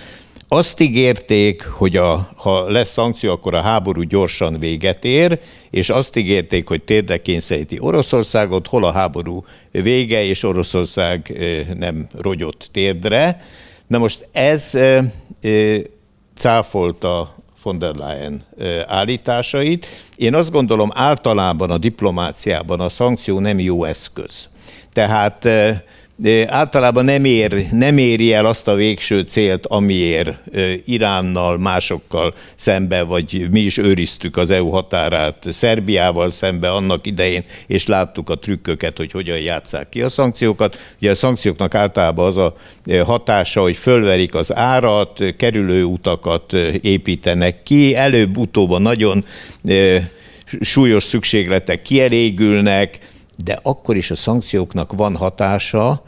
Azt 0.48 0.79
ígérték, 0.79 1.63
hogy 1.63 1.98
a, 1.98 2.29
ha 2.36 2.69
lesz 2.69 2.91
szankció, 2.91 3.31
akkor 3.31 3.53
a 3.53 3.62
háború 3.62 4.01
gyorsan 4.01 4.60
véget 4.60 5.05
ér, 5.05 5.39
és 5.69 5.89
azt 5.89 6.15
ígérték, 6.15 6.67
hogy 6.67 6.81
térdre 6.81 7.22
kényszeríti 7.22 7.77
Oroszországot, 7.79 8.67
hol 8.67 8.83
a 8.83 8.91
háború 8.91 9.45
vége, 9.72 10.24
és 10.24 10.43
Oroszország 10.43 11.38
nem 11.77 12.07
rogyott 12.22 12.69
térdre. 12.72 13.41
Na 13.88 13.98
most 13.98 14.27
ez 14.31 14.72
cáfolta 16.36 17.36
von 17.63 17.79
der 17.79 17.96
Leyen 17.96 18.43
állításait. 18.86 19.86
Én 20.15 20.36
azt 20.36 20.51
gondolom 20.51 20.89
általában 20.93 21.72
a 21.72 21.77
diplomáciában 21.77 22.79
a 22.79 22.89
szankció 22.89 23.39
nem 23.39 23.60
jó 23.60 23.84
eszköz. 23.84 24.50
Tehát 24.93 25.48
általában 26.46 27.06
nem, 27.06 27.25
ér, 27.25 27.68
nem 27.72 27.98
éri 27.98 28.34
el 28.34 28.46
azt 28.46 28.68
a 28.68 28.75
végső 28.75 29.22
célt, 29.22 29.65
amiért 29.65 30.42
Iránnal, 30.86 31.58
másokkal 31.58 32.34
szembe, 32.56 33.03
vagy 33.03 33.48
mi 33.51 33.60
is 33.60 33.77
őriztük 33.77 34.38
az 34.38 34.50
EU 34.50 34.70
határát 34.70 35.46
Szerbiával 35.50 36.30
szembe 36.30 36.72
annak 36.72 37.08
idején, 37.08 37.44
és 37.68 37.88
láttuk 37.88 38.30
a 38.30 38.36
trükköket, 38.36 38.98
hogy 38.98 39.12
hogyan 39.12 39.39
játsszák 39.39 39.89
ki 39.89 40.01
a 40.01 40.10
szankciókat. 40.10 40.77
Ugye 41.00 41.12
a 41.12 41.15
szankcióknak 41.15 41.75
általában 41.75 42.27
az 42.27 42.38
a 42.38 42.53
hatása, 43.06 43.62
hogy 43.62 43.77
fölverik 43.77 44.36
az 44.36 44.56
árat, 44.56 45.24
kerülő 45.38 45.84
utakat 45.84 46.53
építenek 46.82 47.63
ki, 47.63 47.96
előbb-utóbb 47.96 48.80
nagyon 48.80 49.25
súlyos 50.62 51.03
szükségletek 51.03 51.82
kielégülnek, 51.82 53.12
de 53.44 53.60
akkor 53.62 53.96
is 53.96 54.12
a 54.12 54.15
szankcióknak 54.15 54.94
van 54.94 55.15
hatása, 55.15 56.03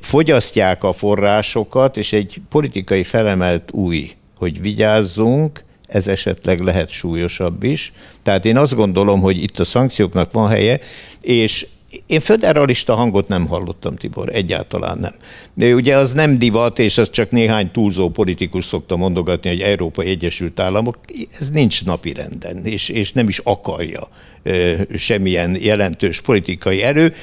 fogyasztják 0.00 0.84
a 0.84 0.92
forrásokat, 0.92 1.96
és 1.96 2.12
egy 2.12 2.40
politikai 2.48 3.04
felemelt 3.04 3.72
új, 3.72 4.10
hogy 4.38 4.60
vigyázzunk, 4.60 5.64
ez 5.86 6.06
esetleg 6.06 6.60
lehet 6.60 6.90
súlyosabb 6.90 7.62
is. 7.62 7.92
Tehát 8.22 8.44
én 8.44 8.56
azt 8.56 8.74
gondolom, 8.74 9.20
hogy 9.20 9.42
itt 9.42 9.58
a 9.58 9.64
szankcióknak 9.64 10.32
van 10.32 10.48
helye, 10.48 10.80
és 11.20 11.66
én 12.06 12.20
föderalista 12.20 12.94
hangot 12.94 13.28
nem 13.28 13.46
hallottam, 13.46 13.96
Tibor, 13.96 14.28
egyáltalán 14.34 14.98
nem. 14.98 15.12
De 15.54 15.74
ugye 15.74 15.96
az 15.96 16.12
nem 16.12 16.38
divat, 16.38 16.78
és 16.78 16.98
az 16.98 17.10
csak 17.10 17.30
néhány 17.30 17.70
túlzó 17.70 18.08
politikus 18.08 18.64
szokta 18.64 18.96
mondogatni, 18.96 19.48
hogy 19.48 19.60
Európai 19.60 20.08
Egyesült 20.08 20.60
Államok, 20.60 20.98
ez 21.40 21.50
nincs 21.50 21.84
napi 21.84 22.12
renden, 22.12 22.64
és, 22.64 22.88
és 22.88 23.12
nem 23.12 23.28
is 23.28 23.38
akarja 23.38 24.08
e, 24.42 24.76
semmilyen 24.96 25.56
jelentős 25.60 26.20
politikai 26.20 26.82
erő. 26.82 27.14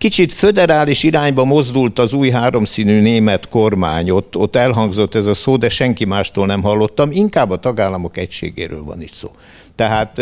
Kicsit 0.00 0.32
föderális 0.32 1.02
irányba 1.02 1.44
mozdult 1.44 1.98
az 1.98 2.12
új 2.12 2.30
háromszínű 2.30 3.00
német 3.00 3.48
kormány, 3.48 4.10
ott, 4.10 4.36
ott 4.36 4.56
elhangzott 4.56 5.14
ez 5.14 5.26
a 5.26 5.34
szó, 5.34 5.56
de 5.56 5.68
senki 5.68 6.04
mástól 6.04 6.46
nem 6.46 6.62
hallottam, 6.62 7.10
inkább 7.10 7.50
a 7.50 7.56
tagállamok 7.56 8.16
egységéről 8.16 8.84
van 8.84 9.02
itt 9.02 9.12
szó. 9.12 9.30
Tehát 9.74 10.20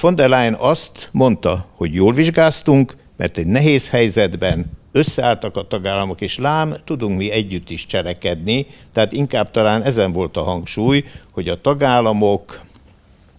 von 0.00 0.14
der 0.14 0.28
Leyen 0.28 0.54
azt 0.54 1.08
mondta, 1.12 1.66
hogy 1.76 1.94
jól 1.94 2.12
vizsgáztunk, 2.12 2.96
mert 3.16 3.38
egy 3.38 3.46
nehéz 3.46 3.88
helyzetben 3.88 4.66
összeálltak 4.92 5.56
a 5.56 5.66
tagállamok, 5.66 6.20
és 6.20 6.38
lám, 6.38 6.76
tudunk 6.84 7.18
mi 7.18 7.30
együtt 7.30 7.70
is 7.70 7.86
cselekedni, 7.86 8.66
tehát 8.92 9.12
inkább 9.12 9.50
talán 9.50 9.82
ezen 9.82 10.12
volt 10.12 10.36
a 10.36 10.42
hangsúly, 10.42 11.04
hogy 11.30 11.48
a 11.48 11.60
tagállamok 11.60 12.60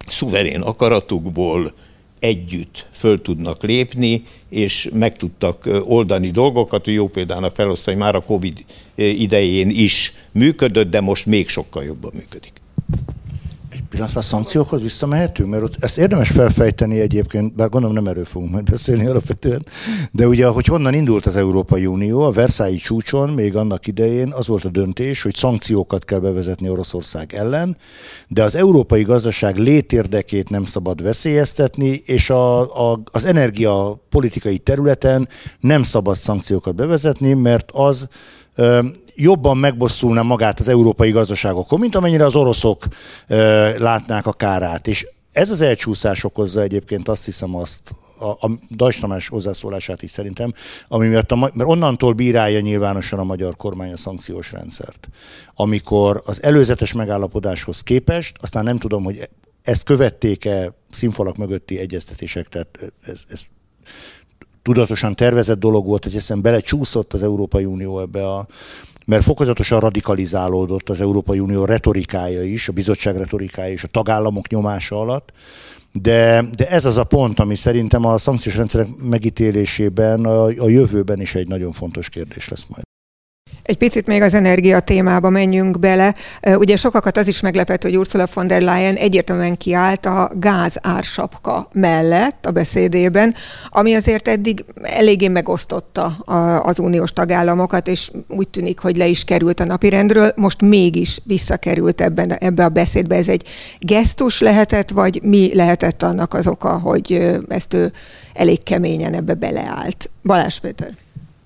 szuverén 0.08 0.62
akaratukból 0.62 1.74
együtt 2.20 2.88
föl 2.92 3.22
tudnak 3.22 3.64
lépni, 3.64 4.22
és 4.50 4.90
meg 4.94 5.18
tudtak 5.18 5.70
oldani 5.84 6.32
dolgokat, 6.32 6.88
jó 6.88 7.08
példának 7.08 7.56
felosztani, 7.56 7.98
már 7.98 8.16
a 8.16 8.22
Covid 8.22 8.66
idején 8.96 9.70
is 9.70 10.14
működött, 10.32 10.90
de 10.90 11.02
most 11.02 11.26
még 11.26 11.50
sokkal 11.50 11.84
jobban 11.84 12.12
működik 12.14 12.52
pillanatra 13.89 14.19
a 14.19 14.24
szankciókhoz 14.24 14.81
visszamehetünk? 14.81 15.50
Mert 15.50 15.63
ott 15.63 15.75
ezt 15.79 15.98
érdemes 15.98 16.29
felfejteni 16.29 17.00
egyébként, 17.00 17.55
bár 17.55 17.69
gondolom 17.69 17.96
nem 17.96 18.08
erről 18.08 18.25
fogunk 18.25 18.51
majd 18.51 18.69
beszélni 18.69 19.05
alapvetően, 19.05 19.65
de 20.12 20.27
ugye, 20.27 20.48
hogy 20.48 20.65
honnan 20.65 20.93
indult 20.93 21.25
az 21.25 21.36
Európai 21.36 21.86
Unió, 21.86 22.22
a 22.22 22.31
Versailles 22.31 22.81
csúcson 22.81 23.29
még 23.29 23.55
annak 23.55 23.88
idején 23.88 24.31
az 24.31 24.48
volt 24.48 24.65
a 24.65 24.69
döntés, 24.69 25.22
hogy 25.22 25.36
szankciókat 25.36 26.05
kell 26.05 26.19
bevezetni 26.19 26.69
Oroszország 26.69 27.34
ellen, 27.34 27.77
de 28.27 28.43
az 28.43 28.55
európai 28.55 29.03
gazdaság 29.03 29.58
létérdekét 29.58 30.50
nem 30.50 30.65
szabad 30.65 31.03
veszélyeztetni, 31.03 32.01
és 32.05 32.29
a, 32.29 32.60
a, 32.91 33.01
az 33.12 33.25
energiapolitikai 33.25 34.58
területen 34.58 35.27
nem 35.60 35.84
szabad 35.84 36.15
szankciókat 36.15 36.75
bevezetni, 36.75 37.34
mert 37.34 37.72
az 37.72 38.08
jobban 39.16 39.58
megbosszulna 39.58 40.24
magát 40.24 40.60
az 40.60 40.68
európai 40.68 41.12
gazdaságokon, 41.12 41.80
mint 41.80 41.96
amennyire 41.96 42.25
az 42.25 42.36
oroszok 42.36 42.88
látnák 43.78 44.25
a 44.25 44.34
kárát. 44.34 44.88
És 44.88 45.08
ez 45.32 45.51
az 45.51 45.62
elcsúszás 45.62 46.24
okozza 46.24 46.62
egyébként 46.62 47.08
azt 47.08 47.25
hiszem 47.25 47.56
azt, 47.56 47.82
a, 48.20 48.28
a 48.30 48.51
Dajs 48.70 49.00
Tamás 49.00 49.28
hozzászólását 49.28 50.01
is 50.01 50.12
szerintem, 50.12 50.54
ami 50.88 51.08
miatt 51.08 51.32
a, 51.32 51.36
mert 51.36 51.63
onnantól 51.63 52.13
bírálja 52.13 52.60
nyilvánosan 52.60 53.20
a 53.20 53.24
magyar 53.24 53.56
kormány 53.56 53.92
a 53.92 53.98
szankciós 53.98 54.51
rendszert. 54.51 55.10
Amikor 55.56 56.22
az 56.25 56.44
előzetes 56.44 56.94
megállapodáshoz 56.94 57.82
képest, 57.82 58.38
aztán 58.42 58.63
nem 58.63 58.78
tudom, 58.78 59.04
hogy 59.04 59.30
ezt 59.63 59.84
követték-e 59.84 60.74
színfalak 60.92 61.38
mögötti 61.38 61.80
egyeztetések, 61.80 62.48
tehát 62.48 62.94
ez, 63.01 63.22
ez 63.28 63.42
tudatosan 64.62 65.16
tervezett 65.16 65.60
dolog 65.60 65.86
volt, 65.86 66.04
hogy 66.04 66.13
hiszen 66.13 66.42
belecsúszott 66.42 67.13
az 67.13 67.24
Európai 67.24 67.66
Unió 67.66 68.00
ebbe 68.00 68.28
a, 68.28 68.48
mert 69.06 69.24
fokozatosan 69.24 69.80
radikalizálódott 69.80 70.89
az 70.89 71.01
Európai 71.01 71.39
Unió 71.39 71.66
retorikája 71.66 72.44
is, 72.44 72.68
a 72.68 72.72
bizottság 72.74 73.16
retorikája 73.16 73.74
is, 73.74 73.84
a 73.84 73.88
tagállamok 73.88 74.50
nyomása 74.50 75.00
alatt, 75.00 75.32
de, 75.92 76.46
de 76.56 76.70
ez 76.70 76.86
az 76.86 76.98
a 76.98 77.04
pont, 77.04 77.39
ami 77.39 77.56
szerintem 77.56 78.06
a 78.06 78.18
szankciós 78.18 78.56
rendszerek 78.56 78.88
megítélésében 79.01 80.25
a, 80.25 80.44
a 80.44 80.70
jövőben 80.70 81.22
is 81.22 81.36
egy 81.36 81.48
nagyon 81.48 81.72
fontos 81.72 82.10
kérdés 82.10 82.50
lesz 82.50 82.66
majd. 82.68 82.88
Egy 83.70 83.78
picit 83.78 84.08
még 84.08 84.22
az 84.22 84.34
energia 84.34 84.80
témába 84.80 85.30
menjünk 85.30 85.80
bele. 85.80 86.16
Ugye 86.56 86.76
sokakat 86.76 87.18
az 87.18 87.28
is 87.28 87.40
meglepett, 87.40 87.84
hogy 87.84 87.98
Ursula 87.98 88.28
von 88.34 88.48
der 88.48 88.62
Leyen 88.62 88.96
egyértelműen 88.96 89.58
kiállt 89.58 90.06
a 90.06 90.32
gáz 90.40 90.78
ársapka 90.82 91.70
mellett 91.74 92.46
a 92.46 92.52
beszédében, 92.52 93.36
ami 93.70 93.94
azért 93.94 94.28
eddig 94.28 94.66
eléggé 94.82 95.28
megosztotta 95.28 96.06
az 96.64 96.80
uniós 96.80 97.12
tagállamokat, 97.12 97.88
és 97.88 98.12
úgy 98.28 98.50
tűnik, 98.50 98.80
hogy 98.80 98.98
le 98.98 99.08
is 99.08 99.24
került 99.24 99.60
a 99.60 99.66
napirendről, 99.66 100.32
most 100.36 100.62
mégis 100.62 101.20
visszakerült 101.24 102.02
ebben, 102.02 102.34
ebbe 102.34 102.64
a 102.64 102.70
beszédbe. 102.70 103.16
Ez 103.16 103.28
egy 103.28 103.48
gesztus 103.80 104.40
lehetett, 104.40 104.90
vagy 104.90 105.20
mi 105.24 105.56
lehetett 105.56 106.04
annak 106.04 106.34
az 106.34 106.48
oka, 106.48 106.80
hogy 106.80 107.38
ezt 107.48 107.74
ő 107.74 107.92
elég 108.34 108.64
keményen 108.64 109.14
ebbe 109.14 109.34
beleállt? 109.34 110.10
Balázs 110.24 110.60
Péter. 110.60 110.92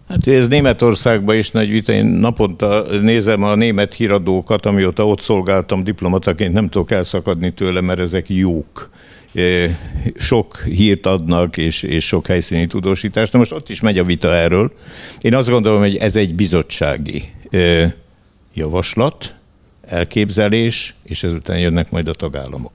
Hát 0.10 0.28
ez 0.28 0.48
Németországban 0.48 1.38
is 1.38 1.52
nagy 1.52 1.70
vita. 1.70 1.92
Én 1.92 2.06
naponta 2.06 2.86
nézem 3.02 3.44
a 3.44 3.56
német 3.56 3.94
híradókat, 3.94 4.66
amióta 4.66 5.08
ott 5.08 5.22
szolgáltam 5.22 5.84
diplomataként, 5.84 6.54
nem 6.54 6.70
tudok 6.70 6.92
elszakadni 6.92 7.54
tőle, 7.54 7.82
mert 7.82 8.00
ezek 8.00 8.30
jók 8.30 8.90
sok 10.16 10.58
hírt 10.58 11.06
adnak, 11.06 11.58
és, 11.58 11.84
és 11.84 12.08
sok 12.08 12.28
helyszíni 12.28 12.68
tudósítást. 12.68 13.32
Na 13.32 13.40
most 13.40 13.52
ott 13.52 13.70
is 13.70 13.82
megy 13.82 13.98
a 13.98 14.04
vita 14.04 14.34
erről. 14.34 14.72
Én 15.22 15.36
azt 15.36 15.50
gondolom, 15.50 15.80
hogy 15.80 15.96
ez 15.96 16.16
egy 16.16 16.36
bizottsági 16.36 17.24
javaslat, 18.54 19.34
elképzelés, 19.86 20.96
és 21.04 21.24
ezután 21.24 21.60
jönnek 21.60 21.92
majd 21.92 22.08
a 22.08 22.14
tagállamok. 22.14 22.72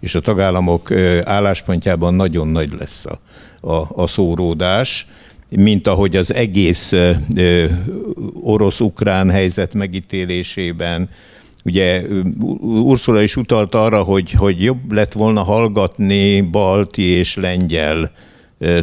És 0.00 0.14
a 0.14 0.20
tagállamok 0.20 0.92
álláspontjában 1.24 2.14
nagyon 2.14 2.48
nagy 2.48 2.72
lesz 2.78 3.06
a, 3.06 3.18
a, 3.72 4.02
a 4.02 4.06
szóródás 4.06 5.06
mint 5.50 5.86
ahogy 5.86 6.16
az 6.16 6.34
egész 6.34 6.94
orosz-ukrán 8.42 9.30
helyzet 9.30 9.74
megítélésében, 9.74 11.08
Ugye 11.64 12.02
Ursula 12.60 13.22
is 13.22 13.36
utalt 13.36 13.74
arra, 13.74 14.02
hogy, 14.02 14.30
hogy 14.30 14.62
jobb 14.62 14.92
lett 14.92 15.12
volna 15.12 15.42
hallgatni 15.42 16.40
balti 16.40 17.02
és 17.02 17.36
lengyel 17.36 18.12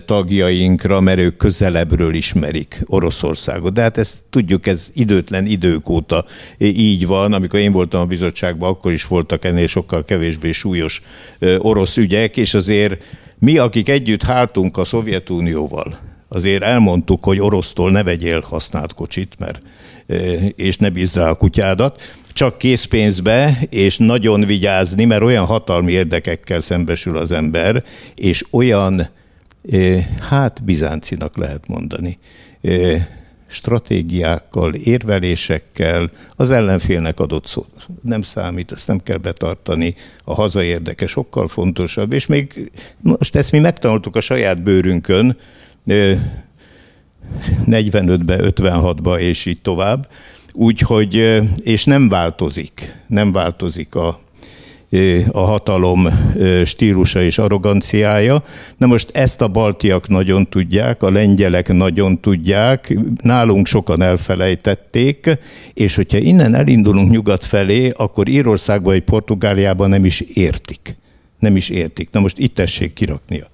tagjainkra, 0.05 0.99
mert 0.99 1.19
ők 1.19 1.37
közelebbről 1.37 2.13
ismerik 2.13 2.83
Oroszországot. 2.85 3.73
De 3.73 3.81
hát 3.81 3.97
ezt 3.97 4.17
tudjuk, 4.29 4.67
ez 4.67 4.91
időtlen 4.93 5.45
idők 5.45 5.89
óta 5.89 6.25
így 6.57 7.07
van. 7.07 7.33
Amikor 7.33 7.59
én 7.59 7.71
voltam 7.71 8.01
a 8.01 8.05
bizottságban, 8.05 8.69
akkor 8.69 8.91
is 8.91 9.07
voltak 9.07 9.45
ennél 9.45 9.67
sokkal 9.67 10.03
kevésbé 10.05 10.51
súlyos 10.51 11.01
orosz 11.57 11.97
ügyek, 11.97 12.37
és 12.37 12.53
azért 12.53 13.03
mi, 13.39 13.57
akik 13.57 13.89
együtt 13.89 14.23
háltunk 14.23 14.77
a 14.77 14.83
Szovjetunióval, 14.83 15.99
azért 16.27 16.63
elmondtuk, 16.63 17.25
hogy 17.25 17.39
orosztól 17.39 17.91
ne 17.91 18.03
vegyél 18.03 18.41
használt 18.41 18.93
kocsit, 18.93 19.35
mert, 19.39 19.61
és 20.55 20.77
ne 20.77 20.89
bízd 20.89 21.15
rá 21.15 21.29
a 21.29 21.35
kutyádat, 21.35 22.01
csak 22.33 22.57
készpénzbe, 22.57 23.59
és 23.69 23.97
nagyon 23.97 24.45
vigyázni, 24.45 25.05
mert 25.05 25.21
olyan 25.21 25.45
hatalmi 25.45 25.91
érdekekkel 25.91 26.61
szembesül 26.61 27.17
az 27.17 27.31
ember, 27.31 27.83
és 28.15 28.45
olyan, 28.51 29.09
hát 30.29 30.63
bizáncinak 30.63 31.37
lehet 31.37 31.67
mondani, 31.67 32.19
stratégiákkal, 33.47 34.73
érvelésekkel 34.73 36.11
az 36.35 36.51
ellenfélnek 36.51 37.19
adott 37.19 37.45
szót. 37.45 37.85
Nem 38.01 38.21
számít, 38.21 38.71
ezt 38.71 38.87
nem 38.87 39.03
kell 39.03 39.17
betartani, 39.17 39.95
a 40.23 40.33
haza 40.33 40.63
érdeke 40.63 41.07
sokkal 41.07 41.47
fontosabb, 41.47 42.13
és 42.13 42.25
még 42.25 42.71
most 43.01 43.35
ezt 43.35 43.51
mi 43.51 43.59
megtanultuk 43.59 44.15
a 44.15 44.21
saját 44.21 44.63
bőrünkön, 44.63 45.37
45-be, 47.65 48.39
56-ba 48.41 49.17
és 49.17 49.45
így 49.45 49.61
tovább. 49.61 50.07
Úgyhogy, 50.53 51.41
és 51.63 51.83
nem 51.85 52.09
változik, 52.09 52.95
nem 53.07 53.31
változik 53.31 53.95
a, 53.95 54.19
a 55.31 55.39
hatalom 55.39 56.07
stílusa 56.65 57.21
és 57.21 57.37
arroganciája. 57.37 58.43
Na 58.77 58.85
most 58.85 59.09
ezt 59.13 59.41
a 59.41 59.47
baltiak 59.47 60.07
nagyon 60.07 60.49
tudják, 60.49 61.03
a 61.03 61.11
lengyelek 61.11 61.73
nagyon 61.73 62.19
tudják, 62.19 62.97
nálunk 63.21 63.67
sokan 63.67 64.01
elfelejtették, 64.01 65.37
és 65.73 65.95
hogyha 65.95 66.17
innen 66.17 66.53
elindulunk 66.53 67.11
nyugat 67.11 67.45
felé, 67.45 67.91
akkor 67.95 68.27
Írországban 68.27 68.93
vagy 68.93 69.03
Portugáliában 69.03 69.89
nem 69.89 70.05
is 70.05 70.19
értik. 70.19 70.95
Nem 71.39 71.55
is 71.55 71.69
értik. 71.69 72.09
Na 72.11 72.19
most 72.19 72.37
itt 72.37 72.55
tessék 72.55 72.93
kiraknia. 72.93 73.47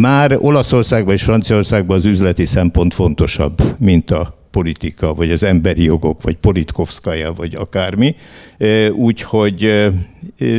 Már 0.00 0.36
Olaszországban 0.38 1.14
és 1.14 1.22
Franciaországban 1.22 1.96
az 1.96 2.04
üzleti 2.04 2.44
szempont 2.44 2.94
fontosabb, 2.94 3.62
mint 3.78 4.10
a 4.10 4.38
politika, 4.50 5.14
vagy 5.14 5.30
az 5.30 5.42
emberi 5.42 5.82
jogok, 5.82 6.22
vagy 6.22 6.36
Politkovszkaja, 6.36 7.32
vagy 7.32 7.54
akármi. 7.54 8.14
Úgyhogy 8.96 9.90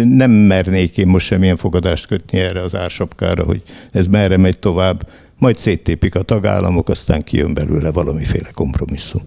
nem 0.03 0.31
mernék 0.31 0.97
én 0.97 1.07
most 1.07 1.25
semmilyen 1.25 1.55
fogadást 1.55 2.07
kötni 2.07 2.39
erre 2.39 2.61
az 2.61 2.75
ársapkára, 2.75 3.43
hogy 3.43 3.61
ez 3.91 4.07
merre 4.07 4.37
megy 4.37 4.59
tovább. 4.59 5.09
Majd 5.37 5.57
széttépik 5.57 6.15
a 6.15 6.21
tagállamok, 6.21 6.89
aztán 6.89 7.23
kijön 7.23 7.53
belőle 7.53 7.91
valamiféle 7.91 8.49
kompromisszum. 8.53 9.21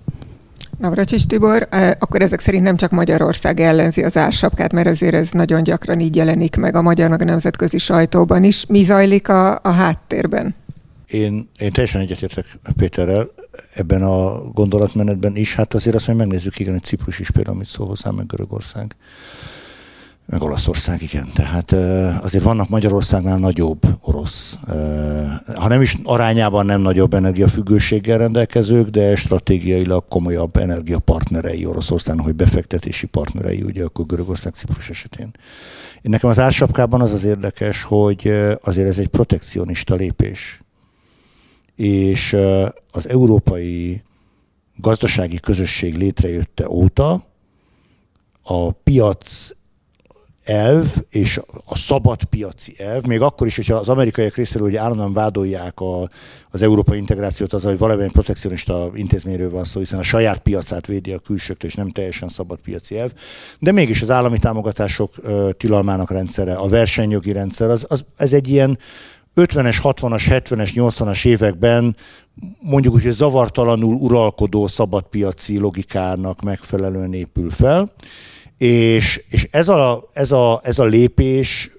Navracsis 0.84 1.26
Tibor, 1.26 1.68
akkor 1.98 2.22
ezek 2.22 2.40
szerint 2.40 2.62
nem 2.62 2.76
csak 2.76 2.90
Magyarország 2.90 3.60
ellenzi 3.60 4.02
az 4.02 4.16
ársapkát, 4.16 4.72
mert 4.72 4.86
azért 4.86 5.14
ez 5.14 5.30
nagyon 5.30 5.62
gyakran 5.62 6.00
így 6.00 6.16
jelenik 6.16 6.56
meg 6.56 6.74
a 6.76 6.82
magyar, 6.82 7.10
meg 7.10 7.20
a 7.20 7.24
nemzetközi 7.24 7.78
sajtóban 7.78 8.44
is. 8.44 8.66
Mi 8.66 8.82
zajlik 8.82 9.28
a, 9.28 9.58
a 9.62 9.70
háttérben? 9.70 10.54
Én, 11.06 11.48
én 11.58 11.72
teljesen 11.72 12.00
egyetértek 12.00 12.46
Péterrel 12.76 13.30
ebben 13.74 14.02
a 14.02 14.42
gondolatmenetben 14.52 15.36
is. 15.36 15.54
Hát 15.54 15.74
azért 15.74 15.96
azt, 15.96 16.06
hogy 16.06 16.14
megnézzük, 16.16 16.58
igen, 16.58 16.74
egy 16.74 16.82
Ciprus 16.82 17.18
is 17.18 17.30
például, 17.30 17.56
amit 17.56 17.68
szól 17.68 17.86
hozzá, 17.86 18.10
meg 18.10 18.26
Görögország 18.26 18.96
meg 20.26 20.42
Olaszország, 20.42 21.02
igen. 21.02 21.28
Tehát 21.34 21.72
azért 22.22 22.44
vannak 22.44 22.68
Magyarországnál 22.68 23.38
nagyobb 23.38 23.82
orosz, 24.00 24.58
ha 25.54 25.68
nem 25.68 25.80
is 25.80 25.96
arányában 26.04 26.66
nem 26.66 26.80
nagyobb 26.80 27.14
energiafüggőséggel 27.14 28.18
rendelkezők, 28.18 28.88
de 28.88 29.16
stratégiailag 29.16 30.04
komolyabb 30.08 30.56
energiapartnerei 30.56 31.66
Oroszországnak, 31.66 32.24
hogy 32.24 32.34
befektetési 32.34 33.06
partnerei, 33.06 33.62
ugye 33.62 33.84
akkor 33.84 34.06
Görögország, 34.06 34.54
Ciprus 34.54 34.90
esetén. 34.90 35.30
Én 36.02 36.10
nekem 36.10 36.30
az 36.30 36.38
ársapkában 36.38 37.00
az 37.00 37.12
az 37.12 37.24
érdekes, 37.24 37.82
hogy 37.82 38.28
azért 38.62 38.88
ez 38.88 38.98
egy 38.98 39.08
protekcionista 39.08 39.94
lépés. 39.94 40.62
És 41.76 42.36
az 42.92 43.08
európai 43.08 44.02
gazdasági 44.76 45.40
közösség 45.40 45.96
létrejötte 45.96 46.68
óta 46.68 47.24
a 48.42 48.70
piac 48.70 49.50
elv 50.44 50.94
és 51.10 51.40
a 51.64 51.76
szabad 51.76 52.24
piaci 52.24 52.74
elv, 52.78 53.04
még 53.04 53.20
akkor 53.20 53.46
is, 53.46 53.56
hogyha 53.56 53.74
az 53.74 53.88
amerikaiak 53.88 54.34
részéről 54.34 54.68
ugye 54.68 54.80
állandóan 54.80 55.12
vádolják 55.12 55.80
a, 55.80 56.08
az 56.50 56.62
európai 56.62 56.98
integrációt 56.98 57.52
az, 57.52 57.62
hogy 57.62 57.78
valamilyen 57.78 58.10
protekcionista 58.10 58.90
intézményről 58.94 59.50
van 59.50 59.64
szó, 59.64 59.78
hiszen 59.78 59.98
a 59.98 60.02
saját 60.02 60.38
piacát 60.38 60.86
védi 60.86 61.12
a 61.12 61.18
külsőtől, 61.18 61.70
és 61.70 61.76
nem 61.76 61.90
teljesen 61.90 62.28
szabad 62.28 62.58
piaci 62.58 62.98
elv. 62.98 63.12
De 63.58 63.72
mégis 63.72 64.02
az 64.02 64.10
állami 64.10 64.38
támogatások 64.38 65.12
ö, 65.22 65.50
tilalmának 65.56 66.10
rendszere, 66.10 66.54
a 66.54 66.68
versenyjogi 66.68 67.32
rendszer, 67.32 67.70
az, 67.70 67.86
az, 67.88 68.04
ez 68.16 68.32
egy 68.32 68.48
ilyen 68.48 68.78
50-es, 69.36 69.76
60-as, 69.82 70.22
70-es, 70.28 70.70
80-as 70.74 71.26
években 71.26 71.96
mondjuk 72.60 72.94
úgy, 72.94 73.02
hogy 73.02 73.12
zavartalanul 73.12 73.94
uralkodó 73.94 74.66
szabadpiaci 74.66 75.58
logikának 75.58 76.42
megfelelően 76.42 77.12
épül 77.12 77.50
fel 77.50 77.92
és, 78.58 79.24
és 79.28 79.48
ez, 79.50 79.68
a, 79.68 80.04
ez, 80.12 80.30
a, 80.30 80.60
ez 80.62 80.78
a 80.78 80.84
lépés 80.84 81.70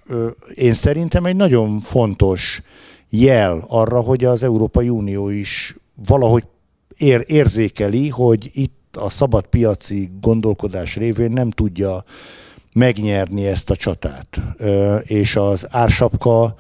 én 0.56 0.74
szerintem 0.74 1.26
egy 1.26 1.36
nagyon 1.36 1.80
fontos 1.80 2.62
jel 3.10 3.64
arra, 3.68 4.00
hogy 4.00 4.26
az 4.26 4.44
Európai 4.44 4.90
Unió 4.90 5.30
is 5.30 5.76
valahogy 6.08 6.44
ér, 6.98 7.24
érzékeli, 7.28 8.10
hogy 8.10 8.50
itt 8.54 8.98
a 8.98 9.10
szabad 9.10 9.46
piaci 9.46 10.12
gondolkodás 10.22 10.96
révén 10.96 11.32
nem 11.32 11.50
tudja 11.50 12.04
megnyerni 12.74 13.46
ezt 13.46 13.70
a 13.70 13.76
csatát. 13.76 14.42
És 15.04 15.36
az 15.36 15.68
ársapka 15.70 16.56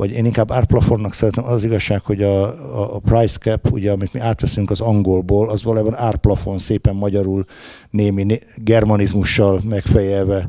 vagy 0.00 0.10
én 0.10 0.24
inkább 0.24 0.52
árplafonnak 0.52 1.14
szeretem, 1.14 1.44
az 1.44 1.64
igazság, 1.64 2.00
hogy 2.00 2.22
a, 2.22 2.42
a, 2.42 2.94
a 2.94 2.98
price 2.98 3.38
cap, 3.38 3.72
ugye, 3.72 3.90
amit 3.90 4.12
mi 4.12 4.20
átveszünk 4.20 4.70
az 4.70 4.80
angolból, 4.80 5.50
az 5.50 5.62
valójában 5.62 5.96
árplafon 5.98 6.58
szépen 6.58 6.94
magyarul 6.94 7.44
némi 7.90 8.22
né, 8.22 8.38
germanizmussal 8.56 9.60
megfejelve 9.68 10.48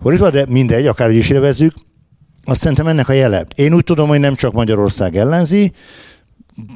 fordítva, 0.00 0.30
de 0.30 0.46
mindegy, 0.48 0.86
akár 0.86 1.10
is 1.10 1.28
nevezzük, 1.28 1.74
azt 2.44 2.60
szerintem 2.60 2.86
ennek 2.86 3.08
a 3.08 3.12
jele. 3.12 3.44
Én 3.54 3.74
úgy 3.74 3.84
tudom, 3.84 4.08
hogy 4.08 4.20
nem 4.20 4.34
csak 4.34 4.52
Magyarország 4.52 5.16
ellenzi, 5.16 5.72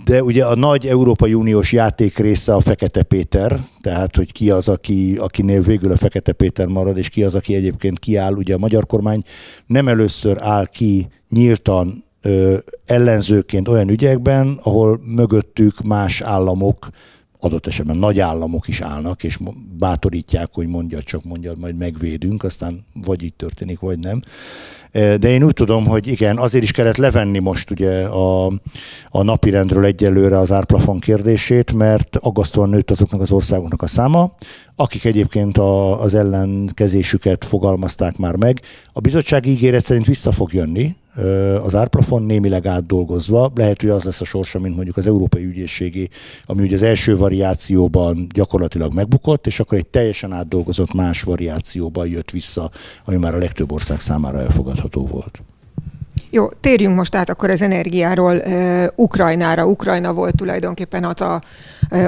de 0.04 0.22
ugye 0.22 0.44
a 0.44 0.54
nagy 0.54 0.86
Európai 0.86 1.34
Uniós 1.34 1.72
játék 1.72 2.18
része 2.18 2.54
a 2.54 2.60
Fekete 2.60 3.02
Péter, 3.02 3.60
tehát 3.80 4.16
hogy 4.16 4.32
ki 4.32 4.50
az, 4.50 4.68
aki, 4.68 5.16
akinél 5.16 5.60
végül 5.60 5.92
a 5.92 5.96
Fekete 5.96 6.32
Péter 6.32 6.66
marad, 6.66 6.98
és 6.98 7.08
ki 7.08 7.22
az, 7.22 7.34
aki 7.34 7.54
egyébként 7.54 7.98
kiáll. 7.98 8.34
Ugye 8.34 8.54
a 8.54 8.58
magyar 8.58 8.86
kormány 8.86 9.22
nem 9.66 9.88
először 9.88 10.36
áll 10.40 10.66
ki 10.66 11.08
nyíltan 11.28 12.04
ellenzőként 12.86 13.68
olyan 13.68 13.88
ügyekben, 13.88 14.58
ahol 14.62 15.00
mögöttük 15.04 15.82
más 15.82 16.20
államok 16.20 16.88
adott 17.40 17.66
esetben 17.66 17.96
nagy 17.96 18.20
államok 18.20 18.68
is 18.68 18.80
állnak, 18.80 19.24
és 19.24 19.38
bátorítják, 19.78 20.48
hogy 20.52 20.66
mondja, 20.66 21.02
csak 21.02 21.24
mondja, 21.24 21.52
majd 21.60 21.76
megvédünk, 21.76 22.44
aztán 22.44 22.84
vagy 23.04 23.22
így 23.22 23.34
történik, 23.34 23.78
vagy 23.78 23.98
nem. 23.98 24.20
De 24.92 25.28
én 25.28 25.42
úgy 25.42 25.52
tudom, 25.54 25.86
hogy 25.86 26.06
igen, 26.06 26.38
azért 26.38 26.64
is 26.64 26.70
kellett 26.70 26.96
levenni 26.96 27.38
most 27.38 27.70
ugye 27.70 28.04
a, 28.04 28.46
a 29.08 29.22
napirendről 29.22 29.84
egyelőre 29.84 30.38
az 30.38 30.52
árplafon 30.52 30.98
kérdését, 30.98 31.72
mert 31.72 32.16
aggasztóan 32.16 32.68
nőtt 32.68 32.90
azoknak 32.90 33.20
az 33.20 33.30
országoknak 33.30 33.82
a 33.82 33.86
száma, 33.86 34.34
akik 34.76 35.04
egyébként 35.04 35.58
a, 35.58 36.00
az 36.00 36.14
ellenkezésüket 36.14 37.44
fogalmazták 37.44 38.16
már 38.16 38.36
meg. 38.36 38.60
A 38.92 39.00
bizottság 39.00 39.46
ígéret 39.46 39.84
szerint 39.84 40.06
vissza 40.06 40.32
fog 40.32 40.52
jönni 40.52 40.96
az 41.62 41.74
árplafon 41.74 42.22
némileg 42.22 42.66
átdolgozva. 42.66 43.52
Lehet, 43.54 43.80
hogy 43.80 43.90
az 43.90 44.04
lesz 44.04 44.20
a 44.20 44.24
sorsa, 44.24 44.58
mint 44.58 44.74
mondjuk 44.74 44.96
az 44.96 45.06
Európai 45.06 45.44
Ügyészségi, 45.44 46.08
ami 46.46 46.62
ugye 46.62 46.74
az 46.74 46.82
első 46.82 47.16
variációban 47.16 48.26
gyakorlatilag 48.34 48.94
megbukott, 48.94 49.46
és 49.46 49.60
akkor 49.60 49.78
egy 49.78 49.86
teljesen 49.86 50.32
átdolgozott 50.32 50.94
más 50.94 51.22
variációban 51.22 52.08
jött 52.08 52.30
vissza, 52.30 52.70
ami 53.04 53.16
már 53.16 53.34
a 53.34 53.38
legtöbb 53.38 53.72
ország 53.72 54.00
számára 54.00 54.40
elfogadható 54.40 55.06
volt. 55.06 55.42
Jó, 56.30 56.48
térjünk 56.48 56.96
most 56.96 57.14
át 57.14 57.28
akkor 57.28 57.50
az 57.50 57.62
energiáról 57.62 58.36
uh, 58.36 58.86
Ukrajnára. 58.94 59.66
Ukrajna 59.66 60.12
volt 60.12 60.36
tulajdonképpen 60.36 61.04
az 61.04 61.20
a 61.20 61.40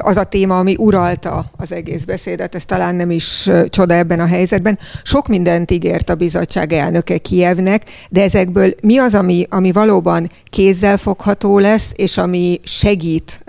az 0.01 0.17
a 0.17 0.25
téma, 0.25 0.59
ami 0.59 0.75
uralta 0.79 1.51
az 1.57 1.73
egész 1.73 2.05
beszédet, 2.05 2.55
ez 2.55 2.65
talán 2.65 2.95
nem 2.95 3.11
is 3.11 3.51
csoda 3.69 3.95
ebben 3.95 4.21
a 4.21 4.27
helyzetben. 4.27 4.79
Sok 5.03 5.29
mindent 5.29 5.71
ígért 5.71 6.11
a 6.11 6.15
bizottság 6.15 6.73
elnöke 6.73 7.19
Kievnek, 7.19 7.85
de 8.11 8.23
ezekből 8.23 8.75
mi 8.83 8.99
az, 8.99 9.15
ami, 9.15 9.47
ami 9.51 9.73
valóban 9.73 10.31
kézzelfogható 10.45 11.59
lesz, 11.59 11.93
és 11.95 12.19
ami 12.19 12.61
segít 12.65 13.45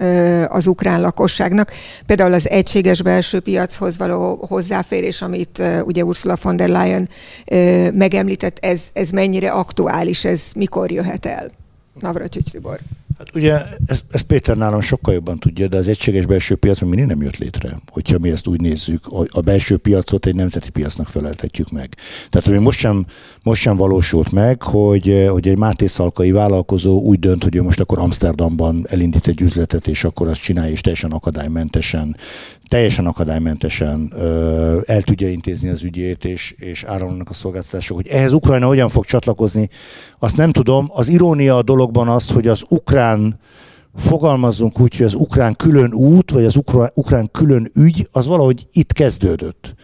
az 0.47 0.67
ukrán 0.67 1.01
lakosságnak? 1.01 1.71
Például 2.05 2.33
az 2.33 2.49
egységes 2.49 3.01
belső 3.01 3.39
piachoz 3.39 3.97
való 3.97 4.45
hozzáférés, 4.49 5.21
amit 5.21 5.61
ugye 5.83 6.03
Ursula 6.03 6.37
von 6.41 6.55
der 6.55 6.69
Leyen 6.69 7.09
megemlített, 7.93 8.57
ez, 8.61 8.81
ez 8.93 9.09
mennyire 9.09 9.51
aktuális, 9.51 10.25
ez 10.25 10.41
mikor 10.55 10.91
jöhet 10.91 11.25
el? 11.25 11.51
Navracsics 11.99 12.51
Tibor. 12.51 12.79
Hát 13.19 13.35
ugye 13.35 13.53
ezt, 13.85 14.03
ezt 14.11 14.23
Péter 14.23 14.57
nálam 14.57 14.81
sokkal 14.81 15.13
jobban 15.13 15.39
tudja, 15.39 15.67
de 15.67 15.77
az 15.77 15.87
egységes 15.87 16.25
belső 16.25 16.55
piac 16.55 16.81
mindig 16.81 17.05
nem 17.05 17.21
jött 17.21 17.37
létre, 17.37 17.79
hogyha 17.91 18.17
mi 18.19 18.31
ezt 18.31 18.47
úgy 18.47 18.61
nézzük. 18.61 19.07
A 19.31 19.41
belső 19.41 19.77
piacot 19.77 20.25
egy 20.25 20.35
nemzeti 20.35 20.69
piacnak 20.69 21.07
feleltetjük 21.07 21.71
meg. 21.71 21.95
Tehát 22.29 22.47
ami 22.47 22.57
most 22.57 22.79
sem, 22.79 23.05
most 23.43 23.61
sem 23.61 23.75
valósult 23.75 24.31
meg, 24.31 24.61
hogy, 24.61 25.27
hogy 25.29 25.47
egy 25.47 25.57
Máté 25.57 25.87
Szalkai 25.87 26.31
vállalkozó 26.31 27.01
úgy 27.01 27.19
dönt, 27.19 27.43
hogy 27.43 27.55
ő 27.55 27.61
most 27.61 27.79
akkor 27.79 27.99
Amsterdamban 27.99 28.85
elindít 28.89 29.27
egy 29.27 29.41
üzletet, 29.41 29.87
és 29.87 30.03
akkor 30.03 30.27
azt 30.27 30.41
csinálja, 30.41 30.71
és 30.71 30.81
teljesen 30.81 31.11
akadálymentesen 31.11 32.15
teljesen 32.69 33.05
akadálymentesen 33.05 34.13
ö, 34.15 34.79
el 34.85 35.01
tudja 35.01 35.29
intézni 35.29 35.69
az 35.69 35.83
ügyét, 35.83 36.25
és, 36.25 36.55
és 36.57 36.83
áramlanak 36.83 37.29
a 37.29 37.33
szolgáltatások. 37.33 37.95
Hogy 37.95 38.07
ehhez 38.07 38.31
Ukrajna 38.31 38.67
hogyan 38.67 38.89
fog 38.89 39.05
csatlakozni, 39.05 39.69
azt 40.19 40.37
nem 40.37 40.51
tudom. 40.51 40.89
Az 40.93 41.07
irónia 41.07 41.57
a 41.57 41.61
dologban 41.61 42.07
az, 42.07 42.29
hogy 42.29 42.47
az 42.47 42.63
ukrán 42.69 43.39
fogalmazzunk 43.95 44.79
úgy, 44.79 44.97
hogy 44.97 45.05
az 45.05 45.13
ukrán 45.13 45.55
külön 45.55 45.93
út, 45.93 46.31
vagy 46.31 46.45
az 46.45 46.55
ukrán, 46.55 46.91
ukrán 46.93 47.29
külön 47.31 47.69
ügy, 47.75 48.07
az 48.11 48.27
valahogy 48.27 48.67
itt 48.71 48.93
kezdődött. 48.93 49.75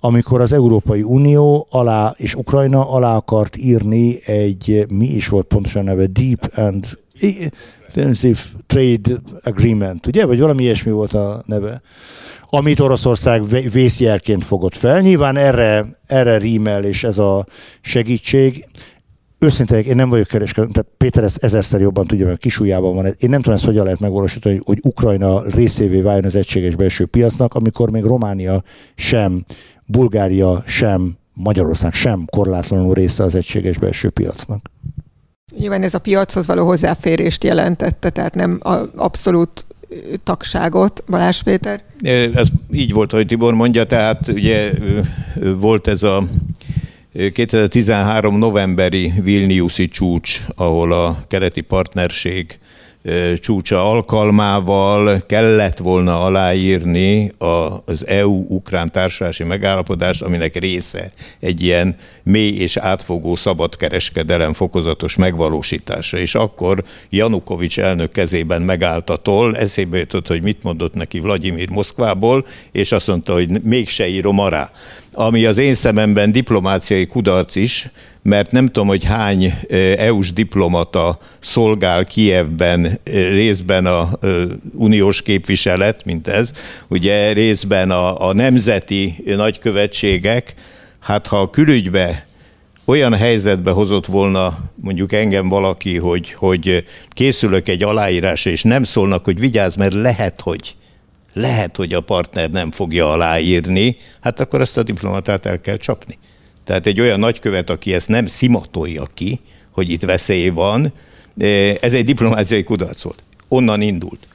Amikor 0.00 0.40
az 0.40 0.52
Európai 0.52 1.02
Unió 1.02 1.66
alá, 1.70 2.14
és 2.16 2.34
Ukrajna 2.34 2.90
alá 2.90 3.16
akart 3.16 3.56
írni 3.56 4.26
egy, 4.26 4.86
mi 4.88 5.06
is 5.06 5.28
volt 5.28 5.46
pontosan 5.46 5.84
neve, 5.84 6.06
Deep 6.06 6.50
and 6.54 6.98
Intensive 7.20 8.40
Trade 8.66 9.20
Agreement, 9.42 10.06
ugye? 10.06 10.26
Vagy 10.26 10.40
valami 10.40 10.62
ilyesmi 10.62 10.92
volt 10.92 11.14
a 11.14 11.42
neve 11.46 11.80
amit 12.54 12.80
Oroszország 12.80 13.42
vészjelként 13.72 14.44
fogott 14.44 14.74
fel. 14.74 15.00
Nyilván 15.00 15.36
erre, 15.36 15.84
erre 16.06 16.38
rímel, 16.38 16.84
és 16.84 17.04
ez 17.04 17.18
a 17.18 17.46
segítség. 17.80 18.64
Őszintén, 19.38 19.78
én 19.78 19.96
nem 19.96 20.08
vagyok 20.08 20.26
kereskedő, 20.26 20.66
tehát 20.72 20.90
Péter 20.96 21.24
ezt 21.24 21.44
ezerszer 21.44 21.80
jobban 21.80 22.06
tudja, 22.06 22.26
mert 22.26 22.38
kisújában 22.38 22.94
van. 22.94 23.04
Én 23.04 23.30
nem 23.30 23.40
tudom 23.40 23.54
ezt 23.54 23.64
hogyan 23.64 23.84
lehet 23.84 24.00
megvalósítani, 24.00 24.60
hogy 24.64 24.78
Ukrajna 24.82 25.42
részévé 25.42 26.00
váljon 26.00 26.24
az 26.24 26.34
egységes 26.34 26.76
belső 26.76 27.06
piacnak, 27.06 27.54
amikor 27.54 27.90
még 27.90 28.02
Románia 28.02 28.62
sem, 28.94 29.44
Bulgária 29.86 30.62
sem, 30.66 31.16
Magyarország 31.32 31.92
sem 31.92 32.24
korlátlanul 32.30 32.94
része 32.94 33.24
az 33.24 33.34
egységes 33.34 33.78
belső 33.78 34.10
piacnak. 34.10 34.70
Nyilván 35.58 35.82
ez 35.82 35.94
a 35.94 35.98
piachoz 35.98 36.46
való 36.46 36.66
hozzáférést 36.66 37.44
jelentette, 37.44 38.10
tehát 38.10 38.34
nem 38.34 38.60
abszolút 38.96 39.64
tagságot, 40.24 41.04
Balázs 41.08 41.42
Péter? 41.42 41.82
Ez 42.34 42.48
így 42.72 42.92
volt, 42.92 43.10
hogy 43.10 43.26
Tibor 43.26 43.54
mondja, 43.54 43.84
tehát 43.84 44.28
ugye 44.28 44.70
volt 45.56 45.86
ez 45.86 46.02
a 46.02 46.28
2013 47.32 48.38
novemberi 48.38 49.12
Vilniuszi 49.22 49.88
csúcs, 49.88 50.40
ahol 50.56 50.92
a 50.92 51.24
keleti 51.28 51.60
partnerség 51.60 52.58
csúcsa 53.40 53.90
alkalmával 53.90 55.22
kellett 55.26 55.78
volna 55.78 56.24
aláírni 56.24 57.32
az 57.84 58.06
EU-Ukrán 58.06 58.90
társulási 58.90 59.44
megállapodást, 59.44 60.22
aminek 60.22 60.56
része 60.56 61.12
egy 61.40 61.62
ilyen 61.62 61.96
mély 62.22 62.56
és 62.56 62.76
átfogó 62.76 63.34
szabadkereskedelem 63.34 64.52
fokozatos 64.52 65.16
megvalósítása. 65.16 66.18
És 66.18 66.34
akkor 66.34 66.84
Janukovics 67.10 67.78
elnök 67.78 68.12
kezében 68.12 68.62
megállt 68.62 69.10
a 69.10 69.16
toll, 69.16 69.54
eszébe 69.54 69.98
jutott, 69.98 70.26
hogy 70.26 70.42
mit 70.42 70.62
mondott 70.62 70.94
neki 70.94 71.20
Vladimir 71.20 71.70
Moszkvából, 71.70 72.46
és 72.72 72.92
azt 72.92 73.06
mondta, 73.06 73.32
hogy 73.32 73.62
mégse 73.62 74.08
írom 74.08 74.38
ará. 74.38 74.70
Ami 75.12 75.44
az 75.44 75.58
én 75.58 75.74
szememben 75.74 76.32
diplomáciai 76.32 77.06
kudarc 77.06 77.54
is, 77.54 77.90
mert 78.24 78.50
nem 78.50 78.66
tudom, 78.66 78.88
hogy 78.88 79.04
hány 79.04 79.54
EU-s 79.96 80.32
diplomata 80.32 81.18
szolgál 81.40 82.04
Kievben, 82.04 83.00
részben 83.30 83.86
a 83.86 84.18
uniós 84.72 85.22
képviselet, 85.22 86.04
mint 86.04 86.28
ez, 86.28 86.52
ugye 86.88 87.32
részben 87.32 87.90
a, 87.90 88.28
a 88.28 88.32
nemzeti 88.32 89.22
nagykövetségek, 89.24 90.54
hát 91.00 91.26
ha 91.26 91.40
a 91.40 91.50
külügybe 91.50 92.26
olyan 92.84 93.14
helyzetbe 93.14 93.70
hozott 93.70 94.06
volna 94.06 94.58
mondjuk 94.74 95.12
engem 95.12 95.48
valaki, 95.48 95.96
hogy, 95.96 96.32
hogy 96.32 96.84
készülök 97.08 97.68
egy 97.68 97.82
aláírásra, 97.82 98.50
és 98.50 98.62
nem 98.62 98.84
szólnak, 98.84 99.24
hogy 99.24 99.40
vigyázz, 99.40 99.76
mert 99.76 99.94
lehet, 99.94 100.40
hogy 100.40 100.74
lehet, 101.32 101.76
hogy 101.76 101.92
a 101.92 102.00
partner 102.00 102.50
nem 102.50 102.70
fogja 102.70 103.10
aláírni, 103.10 103.96
hát 104.20 104.40
akkor 104.40 104.60
azt 104.60 104.76
a 104.76 104.82
diplomatát 104.82 105.46
el 105.46 105.60
kell 105.60 105.76
csapni. 105.76 106.18
Tehát 106.64 106.86
egy 106.86 107.00
olyan 107.00 107.18
nagykövet, 107.18 107.70
aki 107.70 107.94
ezt 107.94 108.08
nem 108.08 108.26
szimatolja 108.26 109.06
ki, 109.14 109.40
hogy 109.70 109.90
itt 109.90 110.02
veszély 110.02 110.48
van, 110.48 110.92
eh, 111.36 111.74
ez 111.80 111.92
egy 111.92 112.04
diplomáciai 112.04 112.62
kudarc 112.62 113.02
volt. 113.02 113.22
Onnan 113.48 113.80
indult. 113.80 114.26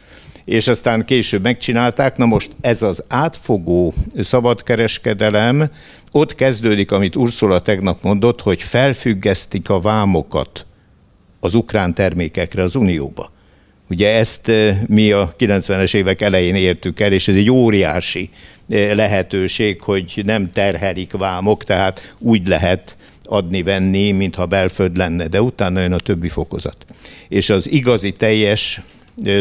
És 0.45 0.67
aztán 0.67 1.05
később 1.05 1.41
megcsinálták, 1.41 2.17
na 2.17 2.25
most 2.25 2.49
ez 2.61 2.81
az 2.81 3.03
átfogó 3.07 3.93
szabadkereskedelem, 4.19 5.71
ott 6.11 6.35
kezdődik, 6.35 6.91
amit 6.91 7.15
Ursula 7.15 7.61
tegnap 7.61 8.03
mondott, 8.03 8.41
hogy 8.41 8.63
felfüggesztik 8.63 9.69
a 9.69 9.81
vámokat 9.81 10.65
az 11.39 11.55
ukrán 11.55 11.93
termékekre 11.93 12.63
az 12.63 12.75
Unióba. 12.75 13.31
Ugye 13.89 14.09
ezt 14.09 14.49
eh, 14.49 14.79
mi 14.87 15.11
a 15.11 15.33
90-es 15.39 15.93
évek 15.93 16.21
elején 16.21 16.55
értük 16.55 16.99
el, 16.99 17.11
és 17.11 17.27
ez 17.27 17.35
egy 17.35 17.51
óriási 17.51 18.29
lehetőség, 18.69 19.81
hogy 19.81 20.21
nem 20.25 20.51
terhelik 20.51 21.11
vámok, 21.11 21.63
tehát 21.63 22.15
úgy 22.19 22.47
lehet 22.47 22.97
adni-venni, 23.23 24.11
mintha 24.11 24.45
belföld 24.45 24.97
lenne, 24.97 25.27
de 25.27 25.41
utána 25.41 25.81
jön 25.81 25.93
a 25.93 25.99
többi 25.99 26.29
fokozat. 26.29 26.85
És 27.27 27.49
az 27.49 27.71
igazi 27.71 28.11
teljes 28.11 28.81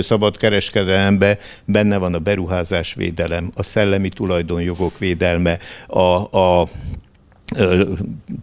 szabad 0.03 0.37
kereskedelemben 0.37 1.39
benne 1.65 1.97
van 1.97 2.15
a 2.15 2.19
beruházásvédelem, 2.19 3.51
a 3.55 3.63
szellemi 3.63 4.09
tulajdonjogok 4.09 4.99
védelme, 4.99 5.59
a, 5.87 6.39
a 6.39 6.69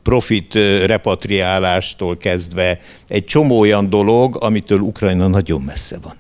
profit 0.04 0.54
repatriálástól 0.86 2.18
kezdve 2.18 2.80
egy 3.08 3.26
csomó 3.26 3.60
olyan 3.60 3.90
dolog, 3.90 4.38
amitől 4.40 4.80
Ukrajna 4.80 5.28
nagyon 5.28 5.62
messze 5.62 5.98
van. 6.02 6.16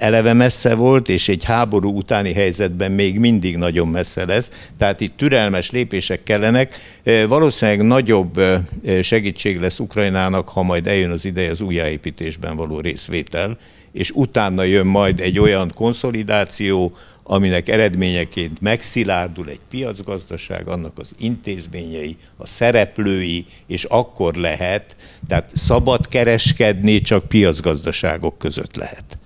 Eleve 0.00 0.32
messze 0.32 0.74
volt, 0.74 1.08
és 1.08 1.28
egy 1.28 1.44
háború 1.44 1.96
utáni 1.96 2.32
helyzetben 2.32 2.92
még 2.92 3.18
mindig 3.18 3.56
nagyon 3.56 3.88
messze 3.88 4.24
lesz. 4.24 4.50
Tehát 4.78 5.00
itt 5.00 5.16
türelmes 5.16 5.70
lépések 5.70 6.22
kellenek. 6.22 6.74
Valószínűleg 7.28 7.86
nagyobb 7.86 8.40
segítség 9.02 9.60
lesz 9.60 9.78
Ukrajnának, 9.78 10.48
ha 10.48 10.62
majd 10.62 10.86
eljön 10.86 11.10
az 11.10 11.24
ideje 11.24 11.50
az 11.50 11.60
újjáépítésben 11.60 12.56
való 12.56 12.80
részvétel, 12.80 13.58
és 13.92 14.10
utána 14.10 14.62
jön 14.62 14.86
majd 14.86 15.20
egy 15.20 15.38
olyan 15.38 15.72
konszolidáció, 15.74 16.92
aminek 17.22 17.68
eredményeként 17.68 18.60
megszilárdul 18.60 19.48
egy 19.48 19.60
piacgazdaság, 19.70 20.68
annak 20.68 20.98
az 20.98 21.14
intézményei, 21.18 22.16
a 22.36 22.46
szereplői, 22.46 23.44
és 23.66 23.84
akkor 23.84 24.34
lehet, 24.34 24.96
tehát 25.26 25.50
szabad 25.54 26.08
kereskedni 26.08 27.00
csak 27.00 27.28
piacgazdaságok 27.28 28.38
között 28.38 28.76
lehet. 28.76 29.18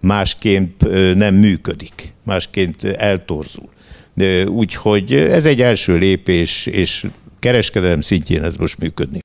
Másként 0.00 0.88
nem 1.14 1.34
működik, 1.34 2.14
másként 2.24 2.84
eltorzul. 2.84 3.68
Úgyhogy 4.46 5.14
ez 5.14 5.46
egy 5.46 5.60
első 5.62 5.96
lépés, 5.96 6.66
és 6.66 7.06
kereskedelem 7.38 8.00
szintjén 8.00 8.44
ez 8.44 8.56
most 8.56 8.78
működni. 8.78 9.20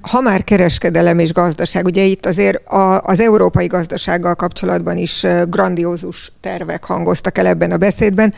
Ha 0.00 0.20
már 0.20 0.44
kereskedelem 0.44 1.18
és 1.18 1.32
gazdaság, 1.32 1.84
ugye 1.84 2.02
itt 2.02 2.26
azért 2.26 2.66
a, 2.66 3.00
az 3.00 3.20
európai 3.20 3.66
gazdasággal 3.66 4.34
kapcsolatban 4.34 4.96
is 4.96 5.26
grandiózus 5.48 6.32
tervek 6.40 6.84
hangoztak 6.84 7.38
el 7.38 7.46
ebben 7.46 7.72
a 7.72 7.76
beszédben, 7.76 8.34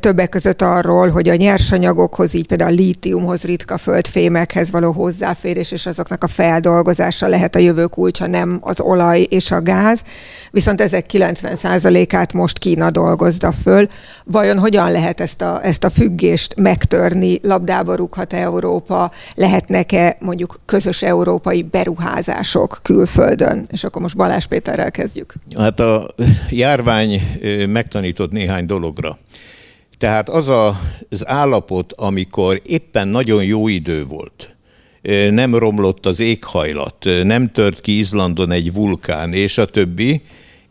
többek 0.00 0.28
között 0.28 0.62
arról, 0.62 1.08
hogy 1.08 1.28
a 1.28 1.34
nyersanyagokhoz, 1.34 2.34
így 2.34 2.46
például 2.46 2.70
a 2.70 2.74
lítiumhoz, 2.74 3.42
ritka 3.42 3.78
földfémekhez 3.78 4.70
való 4.70 4.92
hozzáférés 4.92 5.72
és 5.72 5.86
azoknak 5.86 6.24
a 6.24 6.28
feldolgozása 6.28 7.26
lehet 7.26 7.54
a 7.56 7.58
jövő 7.58 7.86
kulcsa, 7.86 8.26
nem 8.26 8.58
az 8.60 8.80
olaj 8.80 9.20
és 9.20 9.50
a 9.50 9.62
gáz, 9.62 10.02
viszont 10.50 10.80
ezek 10.80 11.06
90%-át 11.12 12.32
most 12.32 12.58
Kína 12.58 12.90
dolgozza 12.90 13.52
föl. 13.52 13.86
Vajon 14.24 14.58
hogyan 14.58 14.90
lehet 14.90 15.20
ezt 15.20 15.42
a, 15.42 15.60
ezt 15.62 15.84
a 15.84 15.90
függést 15.90 16.54
megtörni, 16.56 17.38
labdába 17.42 17.94
rúghat 17.94 18.32
Európa, 18.32 19.10
lehetnek-e 19.34 20.16
mondjuk 20.20 20.39
mondjuk 20.40 20.66
közös 20.66 21.02
európai 21.02 21.62
beruházások 21.62 22.78
külföldön? 22.82 23.66
És 23.70 23.84
akkor 23.84 24.02
most 24.02 24.16
Balázs 24.16 24.44
Péterrel 24.44 24.90
kezdjük. 24.90 25.34
Hát 25.56 25.80
a 25.80 26.06
járvány 26.50 27.20
megtanított 27.66 28.30
néhány 28.30 28.66
dologra. 28.66 29.18
Tehát 29.98 30.28
az 30.28 30.48
a, 30.48 30.80
az 31.10 31.26
állapot, 31.26 31.92
amikor 31.92 32.60
éppen 32.64 33.08
nagyon 33.08 33.44
jó 33.44 33.68
idő 33.68 34.04
volt, 34.04 34.56
nem 35.30 35.54
romlott 35.54 36.06
az 36.06 36.20
éghajlat, 36.20 37.04
nem 37.22 37.52
tört 37.52 37.80
ki 37.80 37.98
Izlandon 37.98 38.50
egy 38.50 38.72
vulkán, 38.72 39.32
és 39.32 39.58
a 39.58 39.66
többi, 39.66 40.22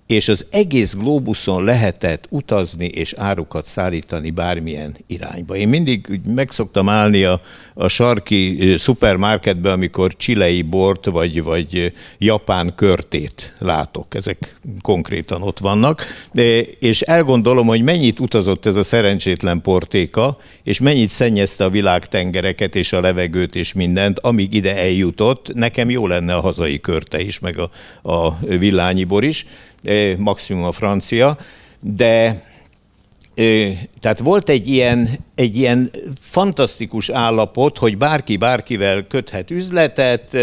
és 0.09 0.27
az 0.27 0.45
egész 0.49 0.93
globuszon 0.93 1.63
lehetett 1.63 2.27
utazni 2.29 2.85
és 2.85 3.13
árukat 3.17 3.67
szállítani 3.67 4.29
bármilyen 4.29 4.97
irányba. 5.07 5.55
Én 5.55 5.67
mindig 5.67 6.21
meg 6.25 6.51
szoktam 6.51 6.89
állni 6.89 7.23
a, 7.23 7.41
a 7.73 7.87
sarki 7.87 8.75
szupermarketbe, 8.77 9.71
amikor 9.71 10.15
csilei 10.15 10.61
bort 10.61 11.05
vagy, 11.05 11.43
vagy 11.43 11.93
japán 12.17 12.75
körtét 12.75 13.53
látok. 13.59 14.15
Ezek 14.15 14.59
konkrétan 14.81 15.41
ott 15.41 15.59
vannak. 15.59 16.03
De, 16.31 16.61
és 16.61 17.01
elgondolom, 17.01 17.67
hogy 17.67 17.81
mennyit 17.81 18.19
utazott 18.19 18.65
ez 18.65 18.75
a 18.75 18.83
szerencsétlen 18.83 19.61
portéka, 19.61 20.37
és 20.63 20.79
mennyit 20.79 21.09
szennyezte 21.09 21.63
a 21.63 21.69
világtengereket 21.69 22.75
és 22.75 22.93
a 22.93 23.01
levegőt 23.01 23.55
és 23.55 23.73
mindent, 23.73 24.19
amíg 24.19 24.53
ide 24.53 24.77
eljutott. 24.77 25.53
Nekem 25.53 25.89
jó 25.89 26.07
lenne 26.07 26.35
a 26.35 26.41
hazai 26.41 26.79
körte 26.79 27.21
is, 27.21 27.39
meg 27.39 27.57
a, 27.57 27.69
a 28.11 28.39
villányibor 28.39 29.23
is 29.23 29.45
maximum 30.17 30.63
a 30.63 30.71
francia, 30.71 31.37
de 31.81 32.47
tehát 33.99 34.19
volt 34.19 34.49
egy 34.49 34.67
ilyen, 34.67 35.09
egy 35.35 35.57
ilyen 35.57 35.89
fantasztikus 36.19 37.09
állapot, 37.09 37.77
hogy 37.77 37.97
bárki 37.97 38.37
bárkivel 38.37 39.07
köthet 39.07 39.51
üzletet, 39.51 40.37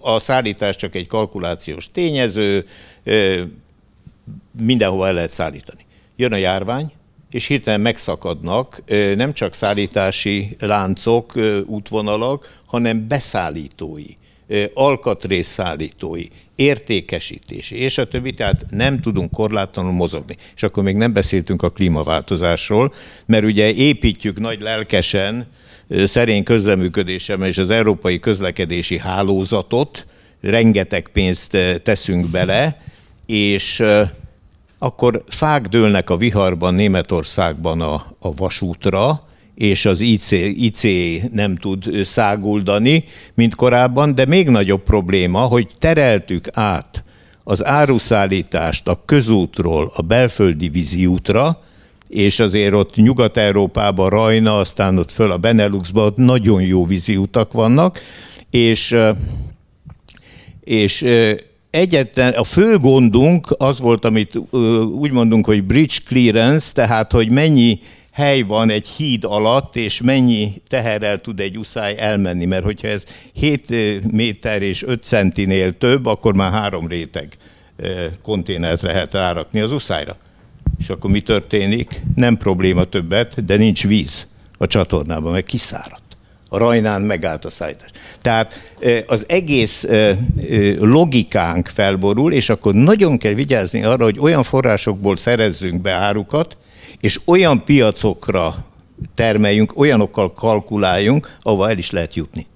a 0.00 0.18
szállítás 0.18 0.76
csak 0.76 0.94
egy 0.94 1.06
kalkulációs 1.06 1.88
tényező, 1.92 2.66
mindenhova 4.62 5.06
el 5.06 5.14
lehet 5.14 5.32
szállítani. 5.32 5.86
Jön 6.16 6.32
a 6.32 6.36
járvány, 6.36 6.92
és 7.30 7.46
hirtelen 7.46 7.80
megszakadnak 7.80 8.82
nem 9.16 9.32
csak 9.32 9.54
szállítási 9.54 10.56
láncok, 10.60 11.32
útvonalak, 11.66 12.58
hanem 12.66 13.08
beszállítói, 13.08 14.06
alkatrészszállítói, 14.74 16.24
értékesítési, 16.60 17.76
és 17.76 17.98
a 17.98 18.08
többi, 18.08 18.30
tehát 18.30 18.64
nem 18.70 19.00
tudunk 19.00 19.30
korlátlanul 19.30 19.92
mozogni. 19.92 20.36
És 20.54 20.62
akkor 20.62 20.82
még 20.82 20.96
nem 20.96 21.12
beszéltünk 21.12 21.62
a 21.62 21.70
klímaváltozásról, 21.70 22.92
mert 23.26 23.44
ugye 23.44 23.72
építjük 23.72 24.38
nagy 24.38 24.60
lelkesen, 24.60 25.46
szerény 26.04 26.42
közleműködésem 26.42 27.42
és 27.42 27.58
az 27.58 27.70
európai 27.70 28.18
közlekedési 28.18 28.98
hálózatot, 28.98 30.06
rengeteg 30.40 31.08
pénzt 31.12 31.56
teszünk 31.82 32.26
bele, 32.26 32.82
és 33.26 33.82
akkor 34.78 35.24
fák 35.28 35.66
dőlnek 35.66 36.10
a 36.10 36.16
viharban 36.16 36.74
Németországban 36.74 37.80
a, 37.80 37.94
a 38.18 38.34
vasútra, 38.34 39.28
és 39.60 39.84
az 39.84 40.00
IC, 40.00 40.30
IC 40.54 40.82
nem 41.32 41.56
tud 41.56 41.90
száguldani, 42.04 43.04
mint 43.34 43.54
korábban, 43.54 44.14
de 44.14 44.24
még 44.26 44.48
nagyobb 44.48 44.82
probléma, 44.82 45.38
hogy 45.38 45.68
tereltük 45.78 46.46
át 46.52 47.04
az 47.44 47.64
áruszállítást 47.64 48.88
a 48.88 49.02
közútról 49.04 49.92
a 49.94 50.02
belföldi 50.02 50.68
víziútra, 50.68 51.62
és 52.08 52.40
azért 52.40 52.74
ott 52.74 52.94
Nyugat-Európában, 52.94 54.08
Rajna, 54.10 54.58
aztán 54.58 54.98
ott 54.98 55.10
föl 55.10 55.30
a 55.30 55.38
Beneluxban 55.38 56.04
ott 56.04 56.16
nagyon 56.16 56.62
jó 56.62 56.86
vízi 56.86 57.16
utak 57.16 57.52
vannak, 57.52 58.00
és, 58.50 58.96
és 60.64 61.04
egyetlen, 61.70 62.32
a 62.32 62.44
fő 62.44 62.78
gondunk 62.78 63.54
az 63.58 63.80
volt, 63.80 64.04
amit 64.04 64.36
úgy 64.98 65.12
mondunk, 65.12 65.46
hogy 65.46 65.64
bridge 65.64 65.96
clearance, 66.06 66.72
tehát 66.72 67.12
hogy 67.12 67.30
mennyi 67.30 67.78
hely 68.20 68.40
van 68.40 68.70
egy 68.70 68.86
híd 68.86 69.24
alatt, 69.24 69.76
és 69.76 70.00
mennyi 70.00 70.52
teherrel 70.68 71.20
tud 71.20 71.40
egy 71.40 71.58
uszály 71.58 71.94
elmenni, 71.98 72.44
mert 72.44 72.64
hogyha 72.64 72.88
ez 72.88 73.04
7 73.32 74.12
méter 74.12 74.62
és 74.62 74.82
5 74.82 75.02
centinél 75.02 75.78
több, 75.78 76.06
akkor 76.06 76.34
már 76.34 76.52
három 76.52 76.88
réteg 76.88 77.28
konténert 78.22 78.82
lehet 78.82 79.12
rárakni 79.12 79.60
az 79.60 79.72
uszályra. 79.72 80.16
És 80.78 80.88
akkor 80.88 81.10
mi 81.10 81.20
történik? 81.20 82.00
Nem 82.14 82.36
probléma 82.36 82.84
többet, 82.84 83.44
de 83.44 83.56
nincs 83.56 83.86
víz 83.86 84.26
a 84.58 84.66
csatornában, 84.66 85.32
meg 85.32 85.44
kiszáradt. 85.44 86.02
A 86.48 86.58
rajnán 86.58 87.02
megállt 87.02 87.44
a 87.44 87.50
szállítás. 87.50 87.90
Tehát 88.20 88.74
az 89.06 89.24
egész 89.28 89.86
logikánk 90.78 91.68
felborul, 91.68 92.32
és 92.32 92.48
akkor 92.48 92.74
nagyon 92.74 93.18
kell 93.18 93.34
vigyázni 93.34 93.82
arra, 93.82 94.04
hogy 94.04 94.18
olyan 94.18 94.42
forrásokból 94.42 95.16
szerezzünk 95.16 95.80
be 95.80 95.92
árukat, 95.92 96.56
és 97.00 97.20
olyan 97.24 97.64
piacokra 97.64 98.64
termeljünk, 99.14 99.78
olyanokkal 99.78 100.32
kalkuláljunk, 100.32 101.36
ahova 101.42 101.70
el 101.70 101.78
is 101.78 101.90
lehet 101.90 102.14
jutni. 102.14 102.46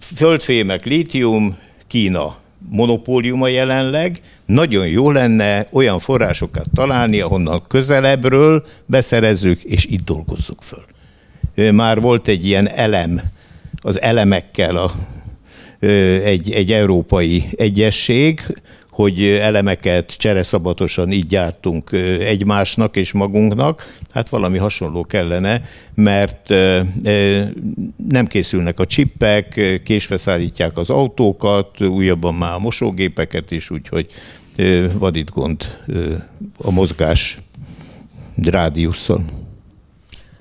Földfémek, 0.00 0.84
lítium, 0.84 1.56
Kína 1.86 2.42
monopóliuma 2.68 3.48
jelenleg, 3.48 4.20
nagyon 4.46 4.86
jó 4.86 5.10
lenne 5.10 5.66
olyan 5.72 5.98
forrásokat 5.98 6.66
találni, 6.74 7.20
ahonnan 7.20 7.62
közelebbről 7.68 8.66
beszerezzük, 8.86 9.62
és 9.62 9.84
itt 9.84 10.04
dolgozzuk 10.04 10.62
föl. 10.62 10.84
Már 11.72 12.00
volt 12.00 12.28
egy 12.28 12.46
ilyen 12.46 12.68
elem, 12.68 13.22
az 13.80 14.00
elemekkel 14.00 14.76
a, 14.76 14.92
egy, 16.24 16.52
egy 16.52 16.72
európai 16.72 17.44
egyesség, 17.56 18.40
hogy 18.94 19.22
elemeket 19.24 20.16
csereszabatosan 20.16 21.12
így 21.12 21.26
gyártunk 21.26 21.92
egymásnak 22.20 22.96
és 22.96 23.12
magunknak, 23.12 23.98
hát 24.12 24.28
valami 24.28 24.58
hasonló 24.58 25.04
kellene, 25.04 25.60
mert 25.94 26.48
nem 28.08 28.26
készülnek 28.26 28.80
a 28.80 28.86
csippek, 28.86 29.80
késve 29.84 30.16
szállítják 30.16 30.78
az 30.78 30.90
autókat, 30.90 31.80
újabban 31.80 32.34
már 32.34 32.54
a 32.54 32.58
mosógépeket 32.58 33.50
is, 33.50 33.70
úgyhogy 33.70 34.06
vad 34.92 35.16
itt 35.16 35.30
gond 35.30 35.78
a 36.58 36.70
mozgás 36.70 37.38
rádiusszal. 38.36 39.24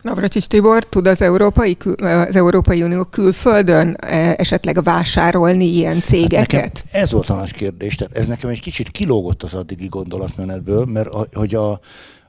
Navracsics 0.03 0.47
Tibor, 0.47 0.83
tud 0.83 1.07
az 1.07 1.21
Európai, 1.21 1.77
az 2.01 2.35
Európai 2.35 2.83
Unió 2.83 3.03
külföldön 3.03 3.95
e, 3.99 4.35
esetleg 4.37 4.83
vásárolni 4.83 5.65
ilyen 5.65 6.01
cégeket? 6.01 6.61
Hát 6.61 6.85
ez 6.91 7.11
volt 7.11 7.29
a 7.29 7.35
nagy 7.35 7.53
kérdés, 7.53 7.95
tehát 7.95 8.15
ez 8.15 8.27
nekem 8.27 8.49
egy 8.49 8.61
kicsit 8.61 8.89
kilógott 8.89 9.43
az 9.43 9.53
addigi 9.53 9.87
gondolatmenetből, 9.87 10.85
mert 10.85 11.09
hogy 11.33 11.55
a, 11.55 11.79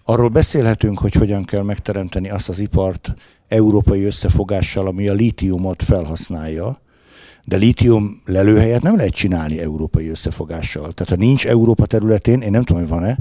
arról 0.05 0.29
beszélhetünk, 0.29 0.99
hogy 0.99 1.15
hogyan 1.15 1.45
kell 1.45 1.63
megteremteni 1.63 2.31
azt 2.31 2.49
az 2.49 2.59
ipart 2.59 3.15
európai 3.49 4.05
összefogással, 4.05 4.87
ami 4.87 5.09
a 5.09 5.13
lítiumot 5.13 5.83
felhasználja, 5.83 6.81
de 7.45 7.57
lítium 7.57 8.21
lelőhelyet 8.25 8.83
nem 8.83 8.97
lehet 8.97 9.13
csinálni 9.13 9.61
európai 9.61 10.09
összefogással. 10.09 10.93
Tehát 10.93 11.09
ha 11.09 11.27
nincs 11.27 11.47
Európa 11.47 11.87
területén, 11.87 12.41
én 12.41 12.51
nem 12.51 12.65
tudom, 12.65 12.83
hogy 12.83 12.91
van-e, 12.91 13.19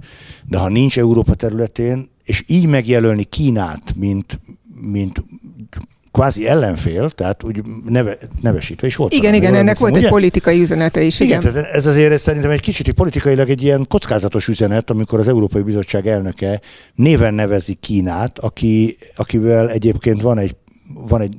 de 0.48 0.58
ha 0.58 0.70
nincs 0.70 1.00
Európa 1.00 1.34
területén, 1.34 2.12
és 2.26 2.44
így 2.48 2.68
megjelölni 2.68 3.24
Kínát, 3.24 3.96
mint, 3.96 4.40
mint 4.82 5.24
kvázi 6.14 6.48
ellenfél, 6.48 7.10
tehát 7.10 7.44
úgy 7.44 7.62
neve, 7.86 8.18
nevesítve 8.42 8.88
is 8.88 8.96
volt. 8.96 9.14
Igen, 9.14 9.34
igen, 9.34 9.56
ennek 9.56 9.80
volt 9.80 9.92
ugye? 9.96 10.04
egy 10.04 10.10
politikai 10.10 10.60
üzenete 10.62 11.02
is. 11.02 11.20
Igen, 11.20 11.40
igen 11.40 11.54
tehát 11.54 11.74
ez 11.74 11.86
azért 11.86 12.20
szerintem 12.20 12.52
egy 12.52 12.62
kicsit 12.62 12.92
politikailag 12.92 13.50
egy 13.50 13.64
ilyen 13.64 13.86
kockázatos 13.88 14.48
üzenet, 14.48 14.90
amikor 14.90 15.20
az 15.20 15.28
Európai 15.28 15.62
Bizottság 15.62 16.08
elnöke 16.08 16.62
néven 16.96 17.34
nevezi 17.34 17.74
Kínát, 17.74 18.40
aki, 18.40 18.96
akivel 19.16 19.70
egyébként 19.70 20.22
van 20.22 20.38
egy, 20.38 20.56
van 20.94 21.22
egy 21.22 21.36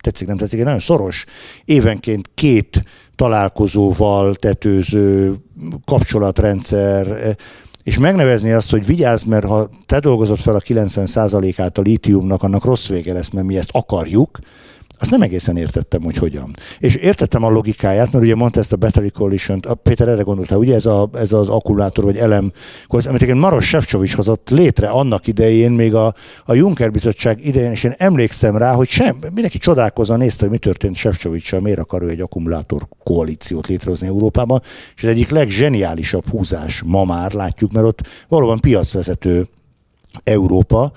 tetszik, 0.00 0.26
nem 0.26 0.36
tetszik, 0.36 0.58
egy 0.58 0.64
nagyon 0.64 0.80
szoros, 0.80 1.24
évenként 1.64 2.30
két 2.34 2.82
találkozóval 3.16 4.34
tetőző 4.34 5.34
kapcsolatrendszer, 5.84 7.36
és 7.84 7.98
megnevezni 7.98 8.52
azt, 8.52 8.70
hogy 8.70 8.86
vigyázz, 8.86 9.22
mert 9.22 9.44
ha 9.44 9.68
te 9.86 9.98
dolgozott 9.98 10.40
fel 10.40 10.54
a 10.54 10.60
90%-át 10.60 11.78
a 11.78 11.82
lítiumnak, 11.82 12.42
annak 12.42 12.64
rossz 12.64 12.88
vége 12.88 13.12
lesz, 13.12 13.30
mert 13.30 13.46
mi 13.46 13.56
ezt 13.56 13.70
akarjuk, 13.72 14.38
azt 15.04 15.12
nem 15.12 15.22
egészen 15.22 15.56
értettem, 15.56 16.02
hogy 16.02 16.16
hogyan. 16.16 16.50
És 16.78 16.94
értettem 16.94 17.44
a 17.44 17.50
logikáját, 17.50 18.12
mert 18.12 18.24
ugye 18.24 18.34
mondta 18.34 18.60
ezt 18.60 18.72
a 18.72 18.76
Battery 18.76 19.10
coalition 19.10 19.60
Péter 19.82 20.08
erre 20.08 20.22
gondoltál, 20.22 20.58
ugye 20.58 20.74
ez, 20.74 20.86
a, 20.86 21.08
ez 21.12 21.32
az 21.32 21.48
akkumulátor 21.48 22.04
vagy 22.04 22.16
elem, 22.16 22.52
amit 22.88 23.22
egy 23.22 23.34
Maros 23.34 23.68
Sefcsovics 23.68 24.14
hozott 24.14 24.50
létre 24.50 24.88
annak 24.88 25.26
idején, 25.26 25.72
még 25.72 25.94
a, 25.94 26.14
a 26.44 26.54
Juncker 26.54 26.90
bizottság 26.90 27.46
idején, 27.46 27.70
és 27.70 27.84
én 27.84 27.94
emlékszem 27.96 28.56
rá, 28.56 28.72
hogy 28.72 28.88
sem, 28.88 29.16
mindenki 29.34 29.58
csodálkozva 29.58 30.16
nézte, 30.16 30.42
hogy 30.42 30.52
mi 30.52 30.58
történt 30.58 30.96
Sefcsovicsal, 30.96 31.60
miért 31.60 31.78
akar 31.78 32.02
ő 32.02 32.08
egy 32.08 32.20
akkumulátor 32.20 32.88
koalíciót 33.02 33.66
létrehozni 33.66 34.06
Európában, 34.06 34.60
és 34.96 35.04
ez 35.04 35.10
egyik 35.10 35.30
legzseniálisabb 35.30 36.28
húzás 36.28 36.82
ma 36.86 37.04
már 37.04 37.32
látjuk, 37.32 37.72
mert 37.72 37.86
ott 37.86 38.00
valóban 38.28 38.60
piacvezető 38.60 39.48
Európa, 40.22 40.92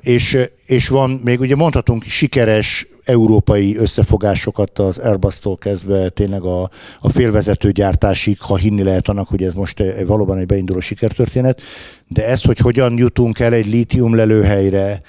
és, 0.00 0.38
és 0.66 0.88
van 0.88 1.20
még, 1.24 1.40
ugye 1.40 1.56
mondhatunk 1.56 2.02
sikeres 2.02 2.86
európai 3.04 3.76
összefogásokat 3.76 4.78
az 4.78 4.98
Airbus-tól 4.98 5.56
kezdve 5.56 6.08
tényleg 6.08 6.42
a, 6.42 6.70
a 7.00 7.08
félvezetőgyártásig, 7.08 8.40
ha 8.40 8.56
hinni 8.56 8.82
lehet 8.82 9.08
annak, 9.08 9.28
hogy 9.28 9.42
ez 9.42 9.54
most 9.54 9.82
valóban 10.06 10.38
egy 10.38 10.46
beinduló 10.46 10.80
sikertörténet, 10.80 11.60
de 12.08 12.26
ez, 12.26 12.42
hogy 12.42 12.58
hogyan 12.58 12.98
jutunk 12.98 13.38
el 13.38 13.52
egy 13.52 13.66
lítium 13.66 14.14
lelőhelyre, 14.14 15.00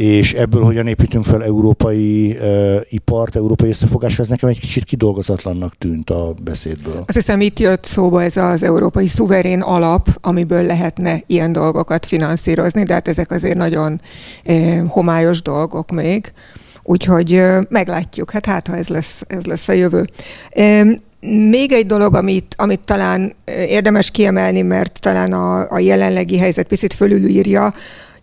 és 0.00 0.32
ebből 0.34 0.62
hogyan 0.62 0.86
építünk 0.86 1.24
fel 1.24 1.44
európai 1.44 2.36
uh, 2.40 2.76
ipart, 2.88 3.36
európai 3.36 3.68
összefogásra, 3.68 4.22
ez 4.22 4.28
nekem 4.28 4.48
egy 4.48 4.60
kicsit 4.60 4.84
kidolgozatlannak 4.84 5.78
tűnt 5.78 6.10
a 6.10 6.34
beszédből. 6.42 7.04
Azt 7.06 7.16
hiszem 7.16 7.40
itt 7.40 7.58
jött 7.58 7.84
szóba 7.84 8.22
ez 8.22 8.36
az 8.36 8.62
európai 8.62 9.06
szuverén 9.06 9.60
alap, 9.60 10.08
amiből 10.20 10.62
lehetne 10.62 11.22
ilyen 11.26 11.52
dolgokat 11.52 12.06
finanszírozni, 12.06 12.82
de 12.82 12.92
hát 12.92 13.08
ezek 13.08 13.30
azért 13.30 13.56
nagyon 13.56 14.00
eh, 14.44 14.82
homályos 14.88 15.42
dolgok 15.42 15.90
még. 15.90 16.32
Úgyhogy 16.82 17.32
eh, 17.32 17.58
meglátjuk, 17.68 18.30
hát 18.30 18.46
hát 18.46 18.66
ha 18.66 18.76
ez 18.76 18.88
lesz, 18.88 19.22
ez 19.26 19.44
lesz 19.44 19.68
a 19.68 19.72
jövő. 19.72 20.04
Eh, 20.50 20.86
még 21.50 21.72
egy 21.72 21.86
dolog, 21.86 22.14
amit, 22.14 22.54
amit 22.58 22.80
talán 22.80 23.32
érdemes 23.46 24.10
kiemelni, 24.10 24.62
mert 24.62 25.00
talán 25.00 25.32
a, 25.32 25.70
a 25.70 25.78
jelenlegi 25.78 26.38
helyzet 26.38 26.66
picit 26.66 26.92
fölülírja, 26.92 27.60
Ja, 27.60 27.74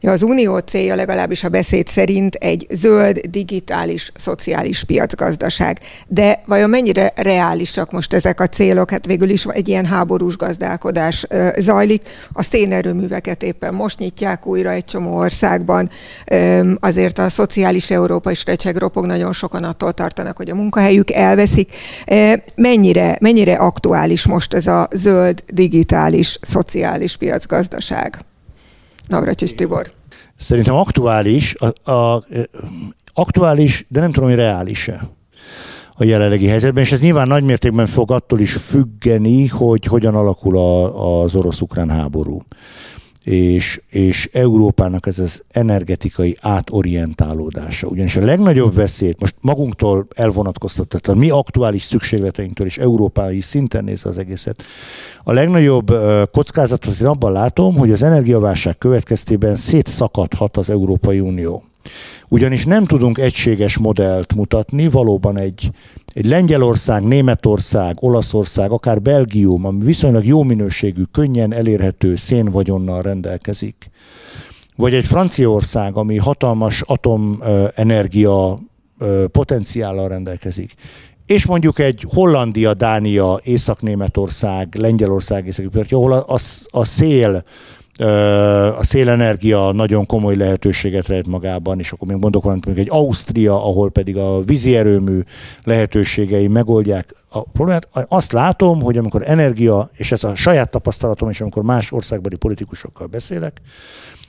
az 0.01 0.21
unió 0.21 0.57
célja 0.57 0.95
legalábbis 0.95 1.43
a 1.43 1.49
beszéd 1.49 1.87
szerint 1.87 2.35
egy 2.35 2.65
zöld, 2.69 3.17
digitális, 3.17 4.11
szociális 4.15 4.83
piacgazdaság. 4.83 5.79
De 6.07 6.41
vajon 6.45 6.69
mennyire 6.69 7.13
reálisak 7.15 7.91
most 7.91 8.13
ezek 8.13 8.39
a 8.39 8.47
célok? 8.47 8.91
Hát 8.91 9.05
végül 9.05 9.29
is 9.29 9.45
egy 9.45 9.67
ilyen 9.67 9.85
háborús 9.85 10.37
gazdálkodás 10.37 11.25
zajlik. 11.57 12.01
A 12.33 12.43
szénerőműveket 12.43 13.43
éppen 13.43 13.73
most 13.73 13.99
nyitják 13.99 14.47
újra 14.47 14.71
egy 14.71 14.85
csomó 14.85 15.17
országban. 15.17 15.89
Azért 16.79 17.17
a 17.17 17.29
szociális 17.29 17.91
Európa 17.91 18.31
is 18.31 18.45
recseg 18.45 18.75
ropog, 18.75 19.05
nagyon 19.05 19.33
sokan 19.33 19.63
attól 19.63 19.91
tartanak, 19.91 20.37
hogy 20.37 20.49
a 20.49 20.55
munkahelyük 20.55 21.11
elveszik. 21.11 21.75
Mennyire, 22.55 23.17
mennyire 23.21 23.53
aktuális 23.53 24.27
most 24.27 24.53
ez 24.53 24.67
a 24.67 24.87
zöld, 24.95 25.43
digitális, 25.47 26.39
szociális 26.41 27.17
piacgazdaság? 27.17 28.25
Navracsis 29.07 29.55
Tibor. 29.55 29.91
Szerintem 30.35 30.75
aktuális, 30.75 31.55
a, 31.55 31.91
a, 31.91 32.23
aktuális, 33.13 33.85
de 33.87 33.99
nem 33.99 34.11
tudom, 34.11 34.29
hogy 34.29 34.37
reális-e 34.37 35.09
a 35.93 36.03
jelenlegi 36.03 36.45
helyzetben, 36.45 36.83
és 36.83 36.91
ez 36.91 37.01
nyilván 37.01 37.27
nagymértékben 37.27 37.85
fog 37.85 38.11
attól 38.11 38.39
is 38.39 38.53
függeni, 38.53 39.47
hogy 39.47 39.85
hogyan 39.85 40.15
alakul 40.15 40.57
a, 40.57 41.21
az 41.21 41.35
orosz-ukrán 41.35 41.89
háború 41.89 42.41
és, 43.27 43.81
és 43.89 44.29
Európának 44.33 45.07
ez 45.07 45.19
az 45.19 45.43
energetikai 45.51 46.37
átorientálódása. 46.41 47.87
Ugyanis 47.87 48.15
a 48.15 48.25
legnagyobb 48.25 48.73
veszélyt, 48.73 49.19
most 49.19 49.35
magunktól 49.41 50.07
elvonatkoztatva, 50.15 51.13
mi 51.13 51.29
aktuális 51.29 51.83
szükségleteinktől 51.83 52.67
és 52.67 52.77
európai 52.77 53.41
szinten 53.41 53.83
nézve 53.83 54.09
az 54.09 54.17
egészet, 54.17 54.63
a 55.23 55.33
legnagyobb 55.33 55.91
kockázatot 56.31 56.99
én 56.99 57.07
abban 57.07 57.31
látom, 57.31 57.75
hogy 57.75 57.91
az 57.91 58.01
energiaválság 58.01 58.77
következtében 58.77 59.55
szétszakadhat 59.55 60.57
az 60.57 60.69
Európai 60.69 61.19
Unió. 61.19 61.66
Ugyanis 62.29 62.65
nem 62.65 62.85
tudunk 62.85 63.17
egységes 63.17 63.77
modellt 63.77 64.35
mutatni, 64.35 64.89
valóban 64.89 65.37
egy, 65.37 65.71
egy 66.13 66.25
Lengyelország, 66.25 67.03
Németország, 67.03 67.95
Olaszország, 67.99 68.71
akár 68.71 69.01
Belgium, 69.01 69.65
ami 69.65 69.83
viszonylag 69.83 70.25
jó 70.25 70.43
minőségű, 70.43 71.03
könnyen 71.11 71.53
elérhető 71.53 72.15
szénvagyonnal 72.15 73.01
rendelkezik, 73.01 73.89
vagy 74.75 74.93
egy 74.93 75.05
Franciaország, 75.05 75.95
ami 75.95 76.17
hatalmas 76.17 76.81
atomenergia 76.85 78.59
potenciállal 79.31 80.07
rendelkezik, 80.07 80.73
és 81.25 81.45
mondjuk 81.45 81.79
egy 81.79 82.05
Hollandia, 82.09 82.73
Dánia, 82.73 83.39
Észak-Németország, 83.43 84.75
Lengyelország, 84.75 85.45
észak 85.45 85.65
ahol 85.89 86.11
a, 86.11 86.25
a, 86.27 86.37
a 86.69 86.83
szél 86.83 87.43
a 88.77 88.83
szélenergia 88.83 89.71
nagyon 89.71 90.05
komoly 90.05 90.35
lehetőséget 90.35 91.07
rejt 91.07 91.27
magában, 91.27 91.79
és 91.79 91.91
akkor 91.91 92.07
még 92.07 92.17
mondok 92.17 92.43
valamit, 92.43 92.67
egy 92.67 92.89
Ausztria, 92.89 93.65
ahol 93.65 93.91
pedig 93.91 94.17
a 94.17 94.41
vízi 94.41 94.75
erőmű 94.75 95.19
lehetőségei 95.63 96.47
megoldják 96.47 97.15
a 97.29 97.41
problémát. 97.41 97.87
Azt 98.07 98.31
látom, 98.31 98.81
hogy 98.81 98.97
amikor 98.97 99.21
energia, 99.25 99.89
és 99.93 100.11
ez 100.11 100.23
a 100.23 100.35
saját 100.35 100.71
tapasztalatom, 100.71 101.29
és 101.29 101.41
amikor 101.41 101.63
más 101.63 101.91
országbeli 101.91 102.35
politikusokkal 102.35 103.07
beszélek, 103.07 103.61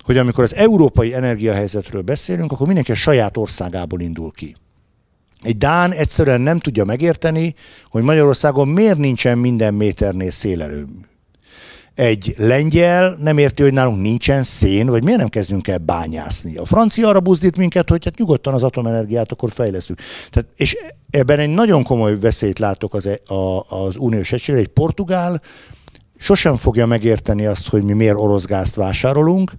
hogy 0.03 0.17
amikor 0.17 0.45
az 0.45 0.55
európai 0.55 1.15
energiahelyzetről 1.15 2.03
beszélünk, 2.03 2.53
akkor 2.53 2.67
mindenki 2.67 2.91
a 2.91 2.95
saját 2.95 3.37
országából 3.37 4.01
indul 4.01 4.31
ki. 4.33 4.57
Egy 5.43 5.57
Dán 5.57 5.93
egyszerűen 5.93 6.41
nem 6.41 6.59
tudja 6.59 6.85
megérteni, 6.85 7.55
hogy 7.91 8.03
Magyarországon 8.03 8.69
miért 8.69 8.99
nincsen 8.99 9.39
minden 9.39 9.75
méternél 9.75 10.31
szélerőmű 10.31 11.07
egy 11.99 12.35
lengyel 12.37 13.17
nem 13.21 13.39
érti, 13.39 13.63
hogy 13.63 13.73
nálunk 13.73 14.01
nincsen 14.01 14.43
szén, 14.43 14.87
vagy 14.87 15.05
miért 15.05 15.19
nem 15.19 15.29
kezdünk 15.29 15.69
el 15.69 15.79
bányászni. 15.79 16.57
A 16.57 16.65
francia 16.65 17.09
arra 17.09 17.21
buzdít 17.21 17.57
minket, 17.57 17.91
hogy 17.91 18.05
hát 18.05 18.19
nyugodtan 18.19 18.55
az 18.55 18.63
atomenergiát 18.63 19.33
akkor 19.33 19.51
fejleszünk. 19.51 20.01
Tehát, 20.31 20.49
és 20.57 20.77
ebben 21.11 21.39
egy 21.39 21.49
nagyon 21.49 21.83
komoly 21.83 22.19
veszélyt 22.19 22.59
látok 22.59 22.95
az, 22.95 23.07
e- 23.07 23.35
a, 23.35 23.65
az 23.69 23.97
uniós 23.97 24.33
egységre. 24.33 24.61
Egy 24.61 24.69
portugál 24.69 25.41
sosem 26.19 26.57
fogja 26.57 26.87
megérteni 26.87 27.47
azt, 27.47 27.69
hogy 27.69 27.83
mi 27.83 27.93
miért 27.93 28.17
orosz 28.17 28.45
gázt 28.45 28.75
vásárolunk, 28.75 29.53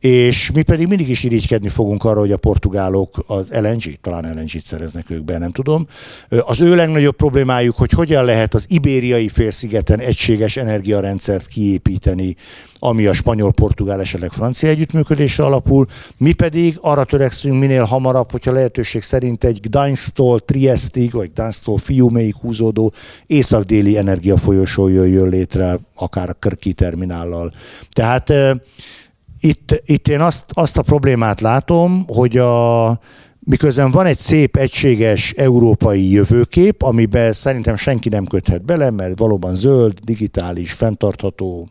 és 0.00 0.50
mi 0.50 0.62
pedig 0.62 0.86
mindig 0.86 1.08
is 1.08 1.24
irigykedni 1.24 1.68
fogunk 1.68 2.04
arra, 2.04 2.20
hogy 2.20 2.32
a 2.32 2.36
portugálok 2.36 3.24
az 3.26 3.46
LNG, 3.50 3.82
talán 4.00 4.34
LNG-t 4.34 4.64
szereznek 4.64 5.10
ők 5.10 5.24
be, 5.24 5.38
nem 5.38 5.50
tudom. 5.50 5.86
Az 6.28 6.60
ő 6.60 6.74
legnagyobb 6.74 7.16
problémájuk, 7.16 7.76
hogy 7.76 7.90
hogyan 7.90 8.24
lehet 8.24 8.54
az 8.54 8.64
ibériai 8.68 9.28
félszigeten 9.28 10.00
egységes 10.00 10.56
energiarendszert 10.56 11.46
kiépíteni, 11.46 12.36
ami 12.78 13.06
a 13.06 13.12
spanyol-portugál 13.12 14.00
esetleg 14.00 14.32
francia 14.32 14.68
együttműködésre 14.68 15.44
alapul. 15.44 15.86
Mi 16.16 16.32
pedig 16.32 16.78
arra 16.80 17.04
törekszünk 17.04 17.58
minél 17.58 17.84
hamarabb, 17.84 18.30
hogyha 18.30 18.52
lehetőség 18.52 19.02
szerint 19.02 19.44
egy 19.44 19.60
Gdańsk-tól 19.60 20.40
Triestig, 20.40 21.12
vagy 21.12 21.30
Gdańsk-tól 21.30 21.78
Fiuméig 21.78 22.34
húzódó 22.36 22.92
észak-déli 23.26 23.96
energiafolyosó 23.96 24.88
jöjjön 24.88 25.28
létre, 25.28 25.78
akár 25.94 26.28
a 26.28 26.32
Körki 26.32 26.72
terminállal. 26.72 27.52
Tehát 27.92 28.32
itt, 29.40 29.82
itt 29.84 30.08
én 30.08 30.20
azt, 30.20 30.44
azt 30.52 30.78
a 30.78 30.82
problémát 30.82 31.40
látom, 31.40 32.04
hogy 32.06 32.38
a, 32.38 32.88
miközben 33.38 33.90
van 33.90 34.06
egy 34.06 34.16
szép, 34.16 34.56
egységes 34.56 35.32
európai 35.32 36.10
jövőkép, 36.10 36.82
amiben 36.82 37.32
szerintem 37.32 37.76
senki 37.76 38.08
nem 38.08 38.26
köthet 38.26 38.64
bele, 38.64 38.90
mert 38.90 39.18
valóban 39.18 39.56
zöld, 39.56 39.98
digitális, 39.98 40.72
fenntartható, 40.72 41.68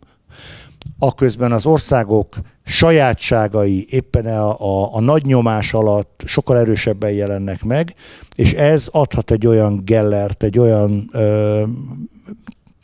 aközben 1.00 1.52
az 1.52 1.66
országok 1.66 2.36
sajátságai 2.66 3.86
éppen 3.90 4.26
a, 4.26 4.60
a, 4.60 4.96
a 4.96 5.00
nagy 5.00 5.26
nyomás 5.26 5.74
alatt 5.74 6.22
sokkal 6.26 6.58
erősebben 6.58 7.12
jelennek 7.12 7.64
meg, 7.64 7.94
és 8.36 8.54
ez 8.54 8.88
adhat 8.92 9.32
egy 9.32 9.48
olyan 9.48 9.82
gellert, 9.86 10.44
egy 10.44 10.60
olyan 10.60 11.10
ö, 11.12 11.64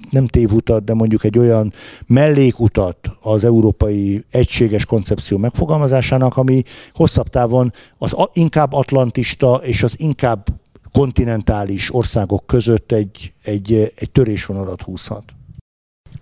nem 0.09 0.27
tévutat, 0.27 0.83
de 0.83 0.93
mondjuk 0.93 1.23
egy 1.23 1.37
olyan 1.37 1.73
mellékutat 2.07 2.97
az 3.21 3.43
európai 3.43 4.23
egységes 4.29 4.85
koncepció 4.85 5.37
megfogalmazásának, 5.37 6.37
ami 6.37 6.63
hosszabb 6.93 7.27
távon 7.27 7.73
az 7.97 8.15
inkább 8.33 8.73
atlantista 8.73 9.59
és 9.63 9.83
az 9.83 9.99
inkább 9.99 10.47
kontinentális 10.91 11.93
országok 11.93 12.47
között 12.47 12.91
egy, 12.91 13.33
egy, 13.43 13.91
egy 13.95 14.11
törésvonalat 14.11 14.81
húzhat. 14.81 15.23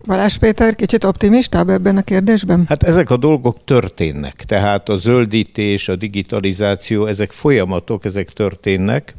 Balázs 0.06 0.38
Péter 0.38 0.76
kicsit 0.76 1.04
optimistább 1.04 1.70
ebben 1.70 1.98
a 1.98 2.02
kérdésben? 2.02 2.66
Hát 2.68 2.84
ezek 2.84 3.10
a 3.10 3.18
dolgok 3.18 3.64
történnek, 3.64 4.44
tehát 4.46 4.90
a 4.90 4.96
zöldítés, 4.96 5.88
a 5.88 5.96
digitalizáció, 5.96 7.06
ezek 7.06 7.32
folyamatok, 7.32 8.06
ezek 8.06 8.30
történnek. 8.30 9.16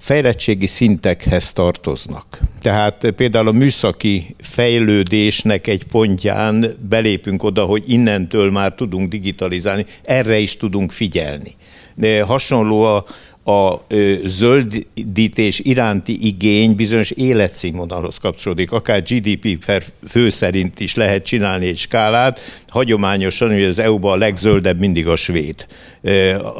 Fejlettségi 0.00 0.66
szintekhez 0.66 1.52
tartoznak. 1.52 2.40
Tehát 2.60 3.12
például 3.16 3.48
a 3.48 3.52
műszaki 3.52 4.36
fejlődésnek 4.38 5.66
egy 5.66 5.84
pontján 5.84 6.76
belépünk 6.88 7.42
oda, 7.42 7.64
hogy 7.64 7.82
innentől 7.86 8.50
már 8.50 8.74
tudunk 8.74 9.08
digitalizálni, 9.08 9.86
erre 10.04 10.38
is 10.38 10.56
tudunk 10.56 10.90
figyelni. 10.90 11.54
De 11.94 12.22
hasonló 12.22 12.82
a, 12.82 13.04
a 13.50 13.86
zöldítés 14.24 15.58
iránti 15.58 16.26
igény 16.26 16.74
bizonyos 16.74 17.10
életszínvonalhoz 17.10 18.18
kapcsolódik, 18.18 18.72
akár 18.72 19.02
GDP 19.02 19.64
per 19.64 19.82
fő 20.08 20.30
szerint 20.30 20.80
is 20.80 20.94
lehet 20.94 21.24
csinálni 21.24 21.66
egy 21.66 21.78
skálát. 21.78 22.40
Hagyományosan, 22.68 23.52
hogy 23.52 23.64
az 23.64 23.78
EU-ban 23.78 24.12
a 24.12 24.16
legzöldebb 24.16 24.78
mindig 24.78 25.08
a 25.08 25.16
svéd. 25.16 25.66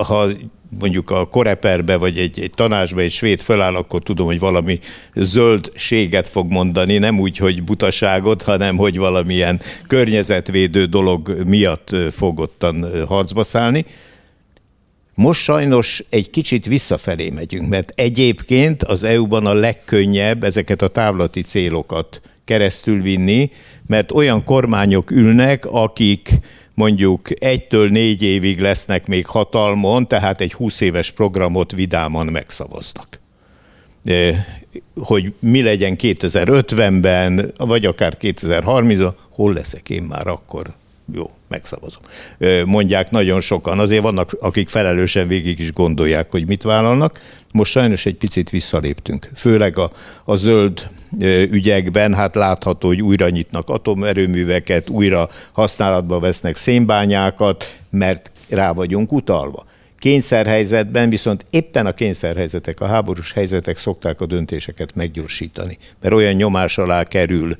Ha 0.07 0.28
mondjuk 0.79 1.11
a 1.11 1.27
koreperbe 1.27 1.97
vagy 1.97 2.19
egy, 2.19 2.41
egy 2.41 2.51
tanácsba 2.55 3.01
egy 3.01 3.11
svéd 3.11 3.41
föláll, 3.41 3.75
akkor 3.75 4.03
tudom, 4.03 4.27
hogy 4.27 4.39
valami 4.39 4.79
zöldséget 5.14 6.29
fog 6.29 6.51
mondani, 6.51 6.99
nem 6.99 7.21
úgy, 7.21 7.37
hogy 7.37 7.62
butaságot, 7.62 8.43
hanem 8.43 8.77
hogy 8.77 8.99
valamilyen 8.99 9.61
környezetvédő 9.87 10.85
dolog 10.85 11.43
miatt 11.47 11.97
fog 12.12 12.41
ottan 12.41 13.07
harcba 13.07 13.45
szállni. 13.45 13.85
Most 15.14 15.43
sajnos 15.43 16.05
egy 16.11 16.31
kicsit 16.31 16.66
visszafelé 16.66 17.31
megyünk, 17.31 17.69
mert 17.69 17.93
egyébként 17.95 18.83
az 18.83 19.05
EU-ban 19.05 19.47
a 19.47 19.53
legkönnyebb 19.53 20.45
ezeket 20.45 20.83
a 20.83 20.89
távlati 20.89 21.43
célokat 21.43 22.21
keresztül 22.45 23.03
vinni, 23.03 23.51
mert 23.87 24.12
olyan 24.12 24.45
kormányok 24.45 25.11
ülnek, 25.11 25.66
akik 25.66 26.41
mondjuk 26.79 27.45
egytől 27.45 27.89
négy 27.89 28.22
évig 28.22 28.61
lesznek 28.61 29.07
még 29.07 29.26
hatalmon, 29.26 30.09
tehát 30.09 30.41
egy 30.41 30.53
20 30.53 30.81
éves 30.81 31.11
programot 31.11 31.72
vidáman 31.72 32.26
megszavaznak. 32.26 33.20
Hogy 34.95 35.33
mi 35.39 35.62
legyen 35.62 35.97
2050-ben, 36.01 37.53
vagy 37.57 37.85
akár 37.87 38.16
2030-ban, 38.20 39.12
hol 39.31 39.53
leszek 39.53 39.91
én 39.91 40.03
már 40.03 40.26
akkor? 40.26 40.66
Jó, 41.14 41.31
megszavazom. 41.49 42.03
Mondják 42.64 43.11
nagyon 43.11 43.41
sokan. 43.41 43.79
Azért 43.79 44.03
vannak, 44.03 44.37
akik 44.41 44.68
felelősen 44.68 45.29
végig 45.29 45.59
is 45.59 45.72
gondolják, 45.72 46.31
hogy 46.31 46.47
mit 46.47 46.62
vállalnak. 46.62 47.20
Most 47.53 47.70
sajnos 47.72 48.07
egy 48.07 48.16
picit 48.16 48.51
visszaléptünk. 48.51 49.31
Főleg 49.35 49.79
a, 49.79 49.91
a 50.24 50.37
zöld 50.37 50.89
ügyekben, 51.51 52.15
hát 52.15 52.35
látható, 52.35 52.89
hogy 52.89 53.03
újra 53.03 53.29
nyitnak 53.29 53.69
atomerőműveket, 53.69 54.89
újra 54.89 55.29
használatba 55.53 56.21
vesznek 56.21 56.57
szénbányákat, 56.57 57.79
mert 57.91 58.31
rá 58.49 58.73
vagyunk 58.73 59.13
utalva. 59.13 59.67
Kényszerhelyzetben 59.99 61.09
viszont 61.09 61.45
éppen 61.51 61.87
a 61.87 61.93
kényszerhelyzetek, 61.93 62.81
a 62.81 62.87
háborús 62.87 63.33
helyzetek 63.33 63.79
szokták 63.79 64.21
a 64.21 64.27
döntéseket 64.27 64.95
meggyorsítani, 64.95 65.79
mert 66.01 66.15
olyan 66.15 66.33
nyomás 66.33 66.79
alá 66.79 67.05
kerül 67.05 67.57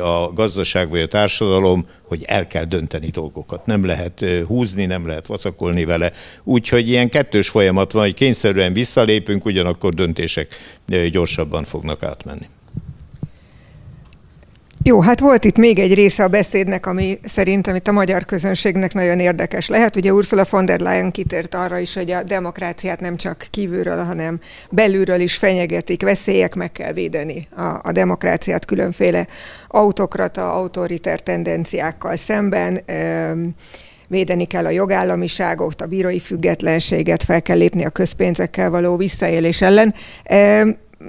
a 0.00 0.32
gazdaság 0.32 0.88
vagy 0.88 1.00
a 1.00 1.08
társadalom, 1.08 1.86
hogy 2.02 2.22
el 2.26 2.46
kell 2.46 2.64
dönteni 2.64 3.08
dolgokat. 3.08 3.66
Nem 3.66 3.84
lehet 3.84 4.24
húzni, 4.46 4.86
nem 4.86 5.06
lehet 5.06 5.26
vacakolni 5.26 5.84
vele. 5.84 6.12
Úgyhogy 6.44 6.88
ilyen 6.88 7.08
kettős 7.08 7.48
folyamat 7.48 7.92
van, 7.92 8.02
hogy 8.02 8.14
kényszerűen 8.14 8.72
visszalépünk, 8.72 9.44
ugyanakkor 9.44 9.94
döntések 9.94 10.54
gyorsabban 11.10 11.64
fognak 11.64 12.02
átmenni. 12.02 12.46
Jó, 14.86 15.00
hát 15.00 15.20
volt 15.20 15.44
itt 15.44 15.56
még 15.56 15.78
egy 15.78 15.94
része 15.94 16.22
a 16.22 16.28
beszédnek, 16.28 16.86
ami 16.86 17.18
szerintem 17.22 17.74
itt 17.74 17.88
a 17.88 17.92
magyar 17.92 18.24
közönségnek 18.24 18.94
nagyon 18.94 19.18
érdekes 19.18 19.68
lehet. 19.68 19.96
Ugye 19.96 20.12
Ursula 20.12 20.46
von 20.50 20.64
der 20.64 20.80
Leyen 20.80 21.10
kitért 21.10 21.54
arra 21.54 21.78
is, 21.78 21.94
hogy 21.94 22.10
a 22.10 22.22
demokráciát 22.22 23.00
nem 23.00 23.16
csak 23.16 23.46
kívülről, 23.50 24.04
hanem 24.04 24.40
belülről 24.70 25.20
is 25.20 25.36
fenyegetik 25.36 26.02
veszélyek, 26.02 26.54
meg 26.54 26.72
kell 26.72 26.92
védeni 26.92 27.48
a, 27.56 27.62
a 27.82 27.92
demokráciát 27.92 28.64
különféle 28.64 29.26
autokrata, 29.68 30.52
autoriter 30.52 31.22
tendenciákkal 31.22 32.16
szemben. 32.16 32.80
védeni 34.08 34.44
kell 34.44 34.64
a 34.64 34.70
jogállamiságot, 34.70 35.82
a 35.82 35.86
bírói 35.86 36.20
függetlenséget, 36.20 37.22
fel 37.22 37.42
kell 37.42 37.56
lépni 37.56 37.84
a 37.84 37.90
közpénzekkel 37.90 38.70
való 38.70 38.96
visszaélés 38.96 39.62
ellen 39.62 39.94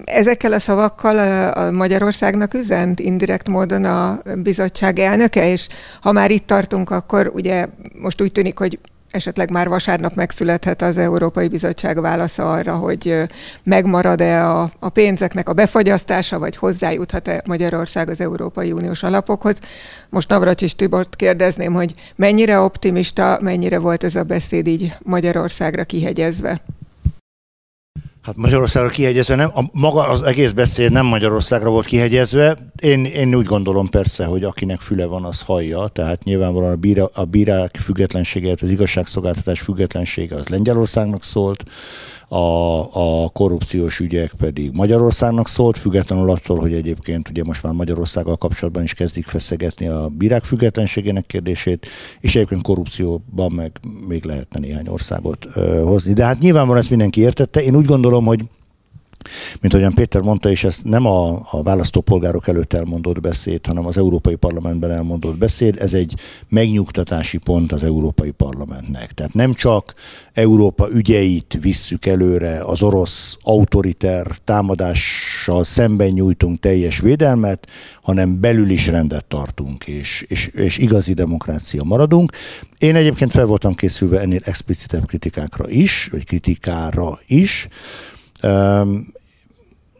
ezekkel 0.05 0.53
a 0.53 0.59
szavakkal 0.59 1.49
a 1.49 1.71
Magyarországnak 1.71 2.53
üzent 2.53 2.99
indirekt 2.99 3.49
módon 3.49 3.83
a 3.83 4.21
bizottság 4.35 4.99
elnöke, 4.99 5.51
és 5.51 5.67
ha 6.01 6.11
már 6.11 6.31
itt 6.31 6.47
tartunk, 6.47 6.89
akkor 6.89 7.31
ugye 7.33 7.65
most 8.01 8.21
úgy 8.21 8.31
tűnik, 8.31 8.57
hogy 8.57 8.79
esetleg 9.15 9.51
már 9.51 9.67
vasárnap 9.67 10.15
megszülethet 10.15 10.81
az 10.81 10.97
Európai 10.97 11.47
Bizottság 11.47 12.01
válasza 12.01 12.51
arra, 12.51 12.75
hogy 12.75 13.25
megmarad-e 13.63 14.49
a, 14.49 14.69
a 14.79 14.89
pénzeknek 14.89 15.49
a 15.49 15.53
befagyasztása, 15.53 16.39
vagy 16.39 16.55
hozzájuthat-e 16.55 17.41
Magyarország 17.45 18.09
az 18.09 18.21
Európai 18.21 18.71
Uniós 18.71 19.03
alapokhoz. 19.03 19.57
Most 20.09 20.29
Navracsis 20.29 20.75
Tibort 20.75 21.15
kérdezném, 21.15 21.73
hogy 21.73 21.93
mennyire 22.15 22.59
optimista, 22.59 23.37
mennyire 23.41 23.79
volt 23.79 24.03
ez 24.03 24.15
a 24.15 24.23
beszéd 24.23 24.67
így 24.67 24.93
Magyarországra 25.03 25.83
kihegyezve? 25.83 26.61
Hát 28.25 28.35
Magyarországra 28.35 28.89
kihegyezve 28.89 29.35
nem, 29.35 29.49
a, 29.53 29.63
maga 29.71 30.07
az 30.07 30.21
egész 30.21 30.51
beszéd 30.51 30.91
nem 30.91 31.05
Magyarországra 31.05 31.69
volt 31.69 31.85
kihegyezve. 31.85 32.57
Én, 32.79 33.05
én 33.05 33.35
úgy 33.35 33.45
gondolom 33.45 33.89
persze, 33.89 34.25
hogy 34.25 34.43
akinek 34.43 34.79
füle 34.79 35.05
van, 35.05 35.23
az 35.23 35.41
hallja, 35.41 35.87
tehát 35.87 36.23
nyilvánvalóan 36.23 36.71
a, 36.71 36.75
bíra, 36.75 37.09
a 37.13 37.23
bírák 37.25 37.77
függetlensége, 37.81 38.55
az 38.61 38.71
igazságszolgáltatás 38.71 39.61
függetlensége 39.61 40.35
az 40.35 40.47
Lengyelországnak 40.47 41.23
szólt, 41.23 41.63
a, 42.27 43.23
a 43.23 43.29
korrupciós 43.29 43.99
ügyek 43.99 44.31
pedig 44.37 44.71
Magyarországnak 44.73 45.47
szólt, 45.47 45.77
függetlenül 45.77 46.29
attól, 46.29 46.59
hogy 46.59 46.73
egyébként 46.73 47.29
ugye 47.29 47.43
most 47.43 47.63
már 47.63 47.73
Magyarországgal 47.73 48.35
kapcsolatban 48.35 48.83
is 48.83 48.93
kezdik 48.93 49.25
feszegetni 49.25 49.87
a 49.87 50.07
bírák 50.17 50.43
függetlenségének 50.43 51.25
kérdését, 51.25 51.87
és 52.19 52.35
egyébként 52.35 52.61
korrupcióban 52.61 53.51
meg 53.51 53.71
még 54.07 54.23
lehetne 54.23 54.59
néhány 54.59 54.87
országot 54.87 55.47
ö, 55.53 55.81
hozni. 55.81 56.13
De 56.13 56.25
hát 56.25 56.39
nyilvánvalóan 56.39 56.79
ezt 56.79 56.89
mindenki 56.89 57.21
értette. 57.21 57.63
Én 57.63 57.75
úgy 57.75 57.85
gondolom, 57.85 58.25
hogy 58.25 58.43
mint 59.61 59.73
ahogyan 59.73 59.93
Péter 59.93 60.21
mondta, 60.21 60.49
és 60.49 60.63
ez 60.63 60.79
nem 60.83 61.05
a, 61.05 61.47
a 61.51 61.63
választópolgárok 61.63 62.47
előtt 62.47 62.73
elmondott 62.73 63.19
beszéd, 63.19 63.65
hanem 63.65 63.85
az 63.85 63.97
Európai 63.97 64.35
Parlamentben 64.35 64.91
elmondott 64.91 65.37
beszéd, 65.37 65.75
ez 65.79 65.93
egy 65.93 66.13
megnyugtatási 66.49 67.37
pont 67.37 67.71
az 67.71 67.83
Európai 67.83 68.31
Parlamentnek. 68.31 69.11
Tehát 69.11 69.33
nem 69.33 69.53
csak 69.53 69.93
Európa 70.33 70.87
ügyeit 70.91 71.57
visszük 71.61 72.05
előre, 72.05 72.63
az 72.63 72.81
orosz 72.81 73.37
autoriter 73.41 74.27
támadással 74.43 75.63
szemben 75.63 76.09
nyújtunk 76.09 76.59
teljes 76.59 76.99
védelmet, 76.99 77.67
hanem 78.01 78.39
belül 78.39 78.69
is 78.69 78.87
rendet 78.87 79.25
tartunk, 79.25 79.87
és, 79.87 80.25
és, 80.27 80.47
és 80.47 80.77
igazi 80.77 81.13
demokrácia 81.13 81.83
maradunk. 81.83 82.31
Én 82.77 82.95
egyébként 82.95 83.31
fel 83.31 83.45
voltam 83.45 83.75
készülve 83.75 84.19
ennél 84.19 84.41
explicitebb 84.43 85.05
kritikákra 85.05 85.69
is, 85.69 86.07
vagy 86.11 86.25
kritikára 86.25 87.19
is, 87.27 87.67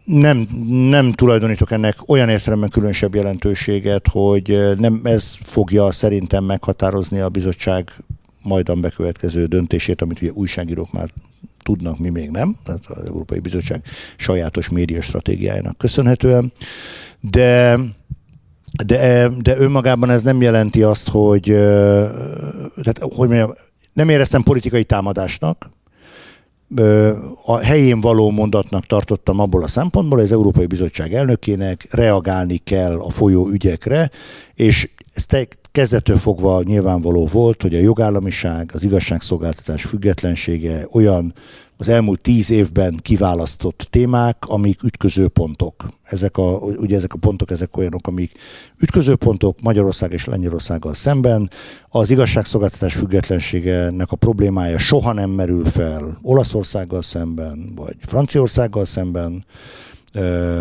nem, 0.06 0.48
nem 0.90 1.12
tulajdonítok 1.12 1.72
ennek 1.72 1.96
olyan 2.06 2.30
értelemben 2.30 2.70
különösebb 2.70 3.16
jelentőséget, 3.16 4.08
hogy 4.08 4.74
nem 4.78 5.02
ez 5.04 5.38
fogja 5.42 5.92
szerintem 5.92 6.44
meghatározni 6.44 7.20
a 7.20 7.30
bizottság 7.30 7.90
majdan 8.42 8.82
bekövetkező 8.82 9.46
döntését, 9.46 10.02
amit 10.02 10.22
ugye 10.22 10.32
újságírók 10.32 10.92
már 10.92 11.10
tudnak, 11.64 12.00
mi 12.00 12.10
még 12.10 12.30
nem, 12.30 12.56
tehát 12.64 12.86
az 12.86 13.06
Európai 13.06 13.40
Bizottság 13.40 13.82
sajátos 14.16 14.70
média 14.70 15.02
stratégiájának 15.02 15.78
köszönhetően, 15.78 16.52
de 17.20 17.80
de, 18.86 19.30
de 19.42 19.58
önmagában 19.58 20.10
ez 20.10 20.24
nem 20.24 20.42
jelenti 20.42 20.84
azt, 20.84 21.10
hogy, 21.10 21.42
tehát, 22.82 23.00
hogy 23.00 23.28
mondjam, 23.28 23.54
nem 23.94 24.10
éreztem 24.10 24.44
politikai 24.44 24.84
támadásnak, 24.84 25.70
a 27.46 27.58
helyén 27.58 28.02
való 28.02 28.30
mondatnak 28.30 28.86
tartottam 28.86 29.40
abból 29.40 29.64
a 29.64 29.68
szempontból, 29.68 30.18
hogy 30.18 30.28
az 30.28 30.34
Európai 30.34 30.66
Bizottság 30.66 31.14
elnökének 31.14 31.86
reagálni 31.90 32.58
kell 32.58 33.00
a 33.00 33.10
folyó 33.10 33.50
ügyekre, 33.50 34.12
és 34.54 34.90
ez 35.14 35.26
kezdettől 35.72 36.18
fogva 36.18 36.62
nyilvánvaló 36.64 37.26
volt, 37.32 37.62
hogy 37.62 37.76
a 37.76 37.80
jogállamiság, 37.80 38.70
az 38.74 38.84
igazságszolgáltatás 38.84 39.84
függetlensége 39.84 40.88
olyan 40.92 41.34
az 41.78 41.90
elmúlt 41.90 42.22
tíz 42.22 42.50
évben 42.50 43.00
kiválasztott 43.02 43.88
témák, 43.90 44.38
amik 44.48 44.84
ütköző 44.84 45.28
pontok. 45.28 45.90
Ezek 46.04 46.38
a, 46.38 46.58
ugye 46.58 46.96
ezek 46.96 47.14
a 47.14 47.18
pontok, 47.18 47.52
ezek 47.52 47.78
olyanok, 47.78 48.08
amik 48.08 48.32
ütköző 48.80 49.16
pontok 49.16 49.62
Magyarország 49.62 50.14
és 50.14 50.26
Lengyelországgal 50.26 50.94
szemben. 50.94 51.50
Az 51.90 52.10
igazságszolgáltatás 52.12 52.94
függetlenségenek 52.94 54.12
a 54.12 54.16
problémája 54.16 54.78
soha 54.78 55.14
nem 55.14 55.30
merül 55.30 55.66
fel 55.66 56.18
Olaszországgal 56.22 57.02
szemben, 57.02 57.72
vagy 57.76 57.96
Franciaországgal 58.00 58.86
szemben. 58.86 59.46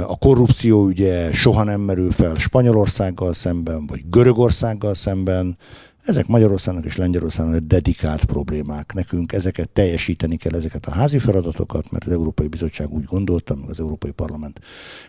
A 0.06 0.16
korrupció 0.18 0.84
ugye 0.84 1.32
soha 1.32 1.62
nem 1.62 1.80
merül 1.80 2.10
fel 2.10 2.34
Spanyolországgal 2.34 3.32
szemben, 3.32 3.86
vagy 3.86 4.04
Görögországgal 4.10 4.94
szemben 4.94 5.56
Ezek 6.05 6.26
Magyarországnak 6.26 6.84
és 6.84 6.96
Lengyelországnak 6.96 7.59
dedikált 7.59 8.24
problémák. 8.24 8.92
Nekünk 8.94 9.32
ezeket 9.32 9.68
teljesíteni 9.68 10.36
kell, 10.36 10.55
ezeket 10.55 10.86
a 10.86 10.90
házi 10.90 11.18
feladatokat, 11.18 11.90
mert 11.90 12.05
az 12.05 12.12
Európai 12.12 12.46
Bizottság 12.46 12.90
úgy 12.90 13.05
gondolta, 13.05 13.55
meg 13.55 13.68
az 13.68 13.80
Európai 13.80 14.11
Parlament 14.11 14.61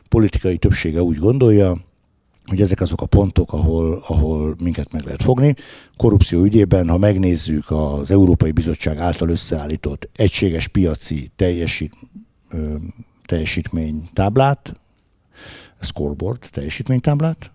politikai 0.10 0.58
többsége 0.58 1.02
úgy 1.02 1.18
gondolja, 1.18 1.78
hogy 2.46 2.62
ezek 2.62 2.82
azok 2.82 3.02
a 3.02 3.06
pontok, 3.06 3.54
ahol, 3.54 4.04
ahol 4.08 4.56
minket 4.64 4.92
meg 4.92 5.04
lehet 5.04 5.24
fogni. 5.24 5.56
Korrupció 5.98 6.44
ügyében, 6.44 6.90
ha 6.90 6.98
megnézzük 6.98 7.72
az 7.72 8.12
Európai 8.12 8.52
Bizottság 8.52 8.98
által 8.98 9.30
összeállított 9.30 10.10
egységes 10.16 10.68
piaci 10.68 11.32
teljesít, 11.36 11.94
teljesítménytáblát, 13.26 14.80
scoreboard 15.80 16.50
teljesítménytáblát, 16.52 17.52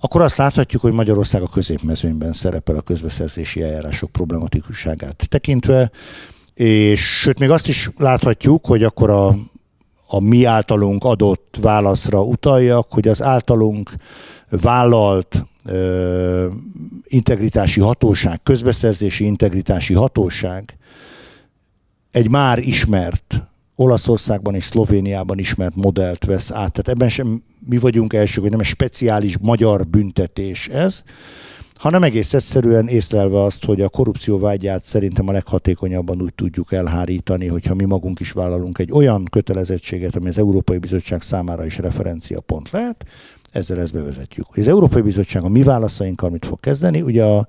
akkor 0.00 0.20
azt 0.20 0.36
láthatjuk, 0.36 0.82
hogy 0.82 0.92
Magyarország 0.92 1.42
a 1.42 1.48
középmezőnyben 1.48 2.32
szerepel 2.32 2.76
a 2.76 2.80
közbeszerzési 2.80 3.62
eljárások 3.62 4.10
problematikusságát 4.10 5.26
tekintve, 5.28 5.90
és 6.54 7.18
sőt, 7.20 7.38
még 7.38 7.50
azt 7.50 7.68
is 7.68 7.90
láthatjuk, 7.96 8.66
hogy 8.66 8.82
akkor 8.82 9.10
a, 9.10 9.36
a 10.06 10.20
mi 10.20 10.44
általunk 10.44 11.04
adott 11.04 11.58
válaszra 11.60 12.22
utaljak, 12.22 12.92
hogy 12.92 13.08
az 13.08 13.22
általunk 13.22 13.90
vállalt 14.50 15.44
ö, 15.64 16.46
integritási 17.04 17.80
hatóság, 17.80 18.42
közbeszerzési 18.42 19.24
integritási 19.24 19.94
hatóság 19.94 20.76
egy 22.10 22.30
már 22.30 22.58
ismert 22.58 23.42
Olaszországban 23.76 24.54
és 24.54 24.64
Szlovéniában 24.64 25.38
ismert 25.38 25.74
modellt 25.74 26.24
vesz 26.24 26.50
át. 26.50 26.72
Tehát 26.72 26.88
ebben 26.88 27.08
sem 27.08 27.42
mi 27.68 27.78
vagyunk 27.78 28.12
elsők, 28.12 28.42
hogy 28.42 28.50
nem 28.50 28.60
egy 28.60 28.66
speciális 28.66 29.38
magyar 29.38 29.86
büntetés 29.86 30.68
ez, 30.68 31.02
hanem 31.74 32.02
egész 32.02 32.34
egyszerűen 32.34 32.88
észlelve 32.88 33.42
azt, 33.42 33.64
hogy 33.64 33.80
a 33.80 33.88
korrupció 33.88 34.38
vágyát 34.38 34.84
szerintem 34.84 35.28
a 35.28 35.32
leghatékonyabban 35.32 36.22
úgy 36.22 36.34
tudjuk 36.34 36.72
elhárítani, 36.72 37.46
hogyha 37.46 37.74
mi 37.74 37.84
magunk 37.84 38.20
is 38.20 38.32
vállalunk 38.32 38.78
egy 38.78 38.92
olyan 38.92 39.24
kötelezettséget, 39.24 40.16
ami 40.16 40.28
az 40.28 40.38
Európai 40.38 40.78
Bizottság 40.78 41.22
számára 41.22 41.64
is 41.64 41.78
referencia 41.78 42.40
pont 42.40 42.70
lehet, 42.70 43.04
ezzel 43.50 43.80
ezt 43.80 43.92
bevezetjük. 43.92 44.46
Az 44.50 44.68
Európai 44.68 45.02
Bizottság 45.02 45.42
a 45.42 45.48
mi 45.48 45.62
válaszainkkal 45.62 46.30
mit 46.30 46.46
fog 46.46 46.60
kezdeni? 46.60 47.02
Ugye 47.02 47.24
a, 47.24 47.48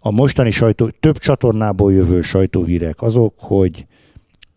a 0.00 0.10
mostani 0.10 0.50
sajtó, 0.50 0.88
több 1.00 1.18
csatornából 1.18 1.92
jövő 1.92 2.22
sajtóhírek 2.22 3.02
azok, 3.02 3.34
hogy 3.36 3.86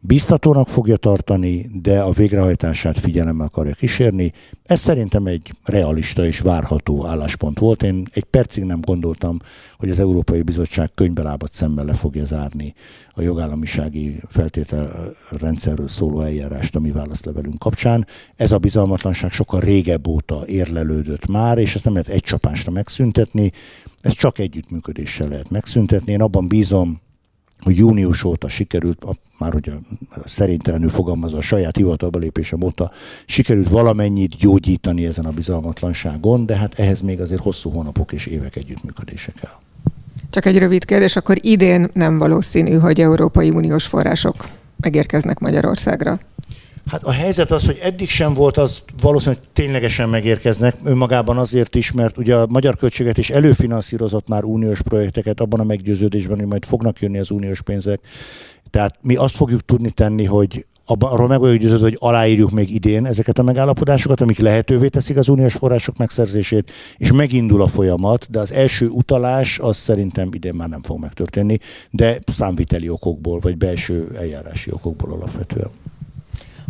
biztatónak 0.08 0.68
fogja 0.68 0.98
tartani, 0.98 1.70
de 1.82 2.02
a 2.02 2.12
végrehajtását 2.12 3.00
figyelemmel 3.00 3.46
akarja 3.46 3.74
kísérni. 3.74 4.32
Ez 4.64 4.80
szerintem 4.80 5.26
egy 5.26 5.54
realista 5.64 6.26
és 6.26 6.40
várható 6.40 7.06
álláspont 7.06 7.60
volt. 7.60 7.84
Én 7.84 8.08
egy 8.14 8.24
percig 8.24 8.64
nem 8.64 8.82
gondoltam, 8.82 9.40
hogy 9.78 9.90
az 9.90 10.00
Európai 10.00 10.42
Bizottság 10.42 10.92
könybelábat 10.94 11.54
szemmel 11.54 11.86
le 11.86 11.94
fogja 11.94 12.26
zárni 12.26 12.74
a 13.14 13.22
jogállamisági 13.22 14.20
feltételrendszerről 14.30 15.88
szóló 15.88 16.22
eljárást 16.22 16.76
a 16.76 16.80
mi 16.80 16.92
válaszlevelünk 16.92 17.60
kapcsán. 17.60 18.08
Ez 18.36 18.52
a 18.52 18.58
bizalmatlanság 18.58 19.32
sokkal 19.32 19.60
régebb 19.60 20.08
óta 20.08 20.48
érlelődött 20.48 21.28
már, 21.28 21.58
és 21.58 21.76
ezt 21.76 21.84
nem 21.84 21.94
lehet 21.94 22.08
egy 22.10 22.24
csapásra 22.24 22.72
megszüntetni, 22.72 23.52
ezt 24.02 24.18
csak 24.18 24.40
együttműködéssel 24.40 25.28
lehet 25.28 25.50
megszüntetni. 25.50 26.12
Én 26.12 26.22
abban 26.22 26.48
bízom, 26.48 27.04
hogy 27.60 27.78
június 27.78 28.24
óta 28.24 28.48
sikerült, 28.48 29.06
már 29.38 29.52
hogy 29.52 29.72
szerintelenül 30.26 30.90
fogalmazva 30.90 31.38
a 31.38 31.42
saját 31.42 31.76
hivatalba 31.76 32.20
lépésem 32.20 32.62
óta, 32.62 32.92
sikerült 33.26 33.70
valamennyit 33.70 34.38
gyógyítani 34.38 35.06
ezen 35.06 35.26
a 35.26 35.32
bizalmatlanságon, 35.32 36.46
de 36.46 36.56
hát 36.56 36.80
ehhez 36.80 37.02
még 37.02 37.22
azért 37.22 37.42
hosszú 37.42 37.70
hónapok 37.70 38.12
és 38.12 38.26
évek 38.26 38.56
együttműködése 38.56 39.32
kell. 39.42 39.54
Csak 40.30 40.46
egy 40.46 40.58
rövid 40.58 40.86
kérdés, 40.86 41.16
akkor 41.16 41.38
idén 41.40 41.90
nem 41.94 42.18
valószínű, 42.18 42.74
hogy 42.78 43.02
Európai 43.02 43.50
Uniós 43.50 43.86
források 43.86 44.50
megérkeznek 44.80 45.40
Magyarországra. 45.40 46.20
Hát 46.92 47.04
a 47.04 47.12
helyzet 47.12 47.52
az, 47.52 47.66
hogy 47.66 47.78
eddig 47.82 48.10
sem 48.10 48.34
volt, 48.34 48.58
az 48.58 48.84
valószínűleg 49.02 49.44
ténylegesen 49.54 50.10
megérkeznek 50.10 50.76
önmagában 50.84 51.38
azért 51.38 51.76
is, 51.76 51.92
mert 51.92 52.18
ugye 52.18 52.36
a 52.36 52.48
magyar 52.48 52.76
költséget 52.76 53.18
is 53.18 53.30
előfinanszírozott 53.30 54.28
már 54.28 54.44
uniós 54.44 54.82
projekteket 54.82 55.40
abban 55.40 55.60
a 55.60 55.64
meggyőződésben, 55.64 56.38
hogy 56.38 56.48
majd 56.48 56.66
fognak 56.66 57.00
jönni 57.00 57.18
az 57.20 57.32
uniós 57.32 57.62
pénzek. 57.62 58.00
Tehát 58.70 58.96
mi 59.02 59.16
azt 59.16 59.36
fogjuk 59.36 59.66
tudni 59.66 59.90
tenni, 59.90 60.26
hogy 60.26 60.66
abban, 60.86 61.12
arról 61.12 61.28
meg 61.28 61.40
vagyok 61.40 61.58
győződve, 61.58 61.86
hogy 61.86 61.98
aláírjuk 62.00 62.52
még 62.52 62.74
idén 62.74 63.06
ezeket 63.06 63.40
a 63.40 63.44
megállapodásokat, 63.44 64.22
amik 64.22 64.38
lehetővé 64.38 64.88
teszik 64.88 65.18
az 65.18 65.28
uniós 65.28 65.54
források 65.54 65.98
megszerzését, 65.98 66.72
és 66.98 67.12
megindul 67.12 67.62
a 67.62 67.68
folyamat, 67.68 68.28
de 68.30 68.40
az 68.40 68.52
első 68.52 68.88
utalás 68.88 69.60
az 69.60 69.78
szerintem 69.78 70.30
idén 70.32 70.54
már 70.54 70.70
nem 70.70 70.84
fog 70.84 71.00
megtörténni, 71.00 71.58
de 71.90 72.20
számviteli 72.32 72.90
okokból, 72.90 73.40
vagy 73.40 73.58
belső 73.58 74.16
eljárási 74.18 74.72
okokból 74.72 75.12
alapvetően. 75.12 75.70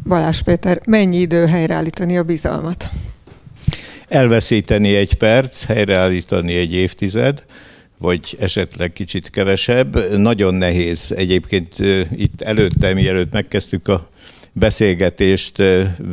Balázs 0.08 0.42
Péter, 0.42 0.82
mennyi 0.88 1.18
idő 1.18 1.46
helyreállítani 1.46 2.18
a 2.18 2.24
bizalmat? 2.24 2.90
Elveszíteni 4.08 4.96
egy 4.96 5.14
perc, 5.14 5.66
helyreállítani 5.66 6.54
egy 6.54 6.74
évtized, 6.74 7.44
vagy 8.00 8.38
esetleg 8.40 8.94
kicsit 8.94 9.30
kevesebb. 9.30 10.18
Nagyon 10.18 10.54
nehéz. 10.54 11.12
Egyébként 11.16 11.76
itt 12.16 12.42
előtte, 12.42 12.94
mielőtt 12.94 13.32
megkezdtük 13.32 13.88
a 13.88 14.10
beszélgetést, 14.54 15.64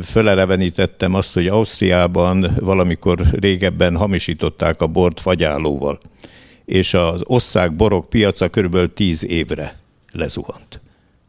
fölelevenítettem 0.03 1.13
azt, 1.13 1.33
hogy 1.33 1.47
Ausztriában 1.47 2.57
valamikor 2.59 3.21
régebben 3.31 3.97
hamisították 3.97 4.81
a 4.81 4.87
bort 4.87 5.21
fagyálóval, 5.21 5.99
és 6.65 6.93
az 6.93 7.21
osztrák 7.25 7.75
borok 7.75 8.09
piaca 8.09 8.49
körülbelül 8.49 8.93
tíz 8.93 9.25
évre 9.25 9.75
lezuhant 10.11 10.82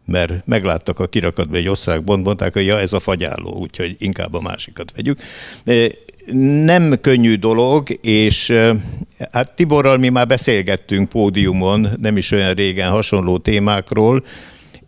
mert 0.06 0.46
megláttak 0.46 1.00
a 1.00 1.06
kirakatban 1.06 1.56
egy 1.56 1.68
osztrák 1.68 2.04
bont, 2.04 2.24
mondták, 2.24 2.52
hogy 2.52 2.66
ja, 2.66 2.78
ez 2.78 2.92
a 2.92 3.00
fagyáló, 3.00 3.56
úgyhogy 3.60 3.94
inkább 3.98 4.34
a 4.34 4.40
másikat 4.40 4.92
vegyük. 4.96 5.18
Nem 6.64 7.00
könnyű 7.00 7.34
dolog, 7.34 7.88
és 8.02 8.52
hát 9.32 9.54
Tiborral 9.54 9.96
mi 9.96 10.08
már 10.08 10.26
beszélgettünk 10.26 11.08
pódiumon, 11.08 11.88
nem 12.00 12.16
is 12.16 12.30
olyan 12.30 12.54
régen 12.54 12.90
hasonló 12.90 13.38
témákról, 13.38 14.24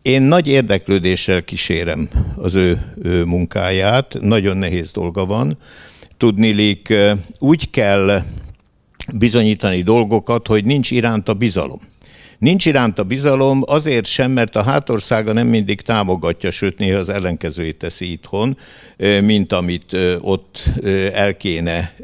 én 0.03 0.23
nagy 0.23 0.49
érdeklődéssel 0.49 1.43
kísérem 1.43 2.09
az 2.37 2.55
ő, 2.55 2.95
ő 3.03 3.25
munkáját, 3.25 4.17
nagyon 4.21 4.57
nehéz 4.57 4.91
dolga 4.91 5.25
van. 5.25 5.59
Tudnilik, 6.17 6.95
úgy 7.39 7.71
kell 7.71 8.23
bizonyítani 9.15 9.83
dolgokat, 9.83 10.47
hogy 10.47 10.65
nincs 10.65 10.91
iránta 10.91 11.35
bizalom. 11.35 11.79
Nincs 12.39 12.67
iránta 12.67 13.05
bizalom, 13.05 13.63
azért 13.67 14.07
sem, 14.07 14.31
mert 14.31 14.57
a 14.57 14.63
hátországa 14.63 15.33
nem 15.33 15.47
mindig 15.47 15.81
támogatja, 15.81 16.51
sőt 16.51 16.79
néha 16.79 16.99
az 16.99 17.09
ellenkezőjét 17.09 17.79
teszi 17.79 18.11
itthon, 18.13 18.59
mint 19.21 19.53
amit 19.53 19.97
ott 20.21 20.63
el 21.13 21.37
kéne 21.37 21.95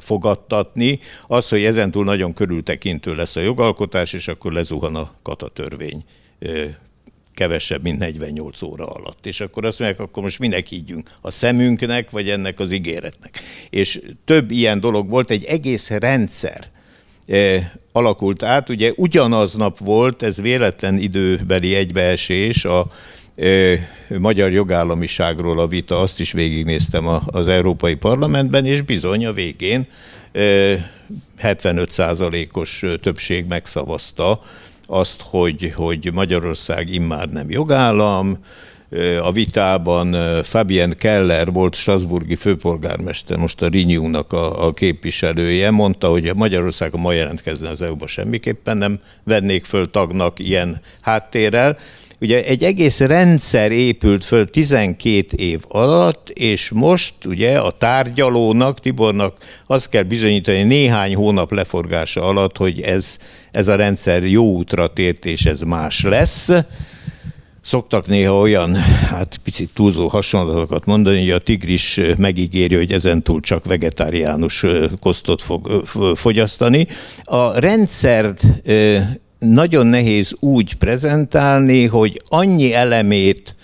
fogadtatni. 0.00 0.98
Az, 1.26 1.48
hogy 1.48 1.64
ezentúl 1.64 2.04
nagyon 2.04 2.32
körültekintő 2.32 3.14
lesz 3.14 3.36
a 3.36 3.40
jogalkotás, 3.40 4.12
és 4.12 4.28
akkor 4.28 4.52
lezuhan 4.52 4.94
a 4.94 5.12
katatörvény 5.22 6.04
kevesebb, 7.34 7.82
mint 7.82 7.98
48 7.98 8.62
óra 8.62 8.86
alatt. 8.86 9.26
És 9.26 9.40
akkor 9.40 9.64
azt 9.64 9.78
mondják, 9.78 10.00
akkor 10.00 10.22
most 10.22 10.38
minek 10.38 10.66
higgyünk? 10.66 11.10
A 11.20 11.30
szemünknek, 11.30 12.10
vagy 12.10 12.30
ennek 12.30 12.60
az 12.60 12.70
ígéretnek? 12.70 13.40
És 13.70 14.00
több 14.24 14.50
ilyen 14.50 14.80
dolog 14.80 15.08
volt, 15.08 15.30
egy 15.30 15.44
egész 15.44 15.88
rendszer 15.88 16.70
alakult 17.92 18.42
át. 18.42 18.68
Ugye 18.68 18.92
ugyanaz 18.96 19.54
nap 19.54 19.78
volt, 19.78 20.22
ez 20.22 20.40
véletlen 20.40 20.98
időbeli 20.98 21.74
egybeesés, 21.74 22.64
a 22.64 22.86
magyar 24.18 24.50
jogállamiságról 24.50 25.60
a 25.60 25.66
vita, 25.66 26.00
azt 26.00 26.20
is 26.20 26.32
végignéztem 26.32 27.06
az 27.26 27.48
Európai 27.48 27.94
Parlamentben, 27.94 28.66
és 28.66 28.82
bizony 28.82 29.26
a 29.26 29.32
végén 29.32 29.86
75%-os 31.42 32.84
többség 33.00 33.44
megszavazta 33.48 34.40
azt, 34.86 35.22
hogy, 35.22 35.72
hogy 35.76 36.10
Magyarország 36.12 36.92
immár 36.92 37.28
nem 37.28 37.50
jogállam, 37.50 38.38
a 39.22 39.32
vitában 39.32 40.16
Fabien 40.42 40.94
Keller 40.98 41.52
volt 41.52 41.74
Strasburgi 41.74 42.34
főpolgármester, 42.34 43.36
most 43.36 43.62
a 43.62 43.68
Renew-nak 43.68 44.32
a, 44.32 44.66
a 44.66 44.72
képviselője, 44.72 45.70
mondta, 45.70 46.08
hogy 46.08 46.34
Magyarországon 46.36 47.00
ma 47.00 47.12
jelentkezne 47.12 47.68
az 47.68 47.82
EU-ba 47.82 48.06
semmiképpen 48.06 48.76
nem 48.76 49.00
vennék 49.24 49.64
föl 49.64 49.90
tagnak 49.90 50.38
ilyen 50.38 50.80
háttérrel. 51.00 51.76
Ugye 52.20 52.44
egy 52.44 52.62
egész 52.62 53.00
rendszer 53.00 53.72
épült 53.72 54.24
föl 54.24 54.50
12 54.50 55.36
év 55.36 55.60
alatt, 55.68 56.28
és 56.28 56.70
most 56.70 57.14
ugye 57.24 57.58
a 57.58 57.70
tárgyalónak, 57.70 58.80
Tibornak 58.80 59.36
azt 59.66 59.88
kell 59.88 60.02
bizonyítani 60.02 60.62
néhány 60.62 61.14
hónap 61.14 61.52
leforgása 61.52 62.22
alatt, 62.22 62.56
hogy 62.56 62.80
ez, 62.80 63.18
ez 63.50 63.68
a 63.68 63.76
rendszer 63.76 64.24
jó 64.26 64.44
útra 64.44 64.86
tért, 64.86 65.24
és 65.24 65.44
ez 65.44 65.60
más 65.60 66.02
lesz 66.02 66.50
Szoktak 67.68 68.06
néha 68.06 68.38
olyan, 68.38 68.74
hát 68.76 69.40
picit 69.44 69.70
túlzó 69.74 70.06
hasonlatokat 70.06 70.84
mondani, 70.84 71.20
hogy 71.20 71.30
a 71.30 71.38
tigris 71.38 72.00
megígéri, 72.16 72.74
hogy 72.74 72.92
ezentúl 72.92 73.40
csak 73.40 73.64
vegetáriánus 73.64 74.64
kosztot 75.00 75.42
fog 75.42 75.84
fogyasztani. 76.14 76.86
A 77.24 77.58
rendszert 77.58 78.42
nagyon 79.38 79.86
nehéz 79.86 80.34
úgy 80.40 80.74
prezentálni, 80.74 81.86
hogy 81.86 82.22
annyi 82.28 82.74
elemét 82.74 83.54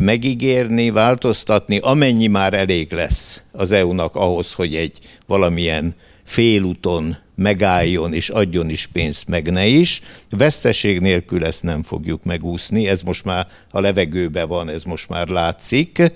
megígérni, 0.00 0.90
változtatni, 0.90 1.78
amennyi 1.78 2.26
már 2.26 2.54
elég 2.54 2.92
lesz 2.92 3.42
az 3.52 3.70
EU-nak 3.70 4.14
ahhoz, 4.14 4.52
hogy 4.52 4.74
egy 4.74 4.98
valamilyen 5.26 5.94
félúton 6.24 7.16
megálljon 7.36 8.12
és 8.12 8.28
adjon 8.28 8.68
is 8.68 8.86
pénzt, 8.86 9.28
meg 9.28 9.50
ne 9.50 9.66
is. 9.66 10.02
Veszteség 10.30 11.00
nélkül 11.00 11.44
ezt 11.44 11.62
nem 11.62 11.82
fogjuk 11.82 12.24
megúszni, 12.24 12.88
ez 12.88 13.02
most 13.02 13.24
már 13.24 13.46
a 13.70 13.80
levegőbe 13.80 14.44
van, 14.44 14.68
ez 14.68 14.82
most 14.82 15.08
már 15.08 15.28
látszik, 15.28 16.12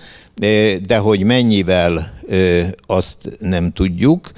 de 0.86 0.98
hogy 0.98 1.22
mennyivel 1.22 2.20
azt 2.86 3.30
nem 3.40 3.72
tudjuk, 3.72 4.30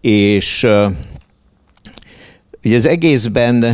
és 0.00 0.66
ugye 2.64 2.76
az 2.76 2.86
egészben 2.86 3.64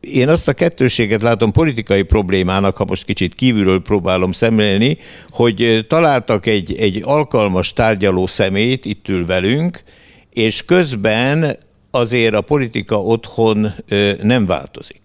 én 0.00 0.28
azt 0.28 0.48
a 0.48 0.52
kettőséget 0.52 1.22
látom 1.22 1.52
politikai 1.52 2.02
problémának, 2.02 2.76
ha 2.76 2.84
most 2.84 3.04
kicsit 3.04 3.34
kívülről 3.34 3.82
próbálom 3.82 4.32
szemlélni, 4.32 4.98
hogy 5.30 5.86
találtak 5.88 6.46
egy, 6.46 6.74
egy 6.74 7.00
alkalmas 7.04 7.72
tárgyaló 7.72 8.26
szemét, 8.26 8.84
itt 8.84 9.08
ül 9.08 9.26
velünk, 9.26 9.82
és 10.32 10.64
közben 10.64 11.56
azért 11.90 12.34
a 12.34 12.40
politika 12.40 13.02
otthon 13.02 13.74
nem 14.22 14.46
változik. 14.46 15.00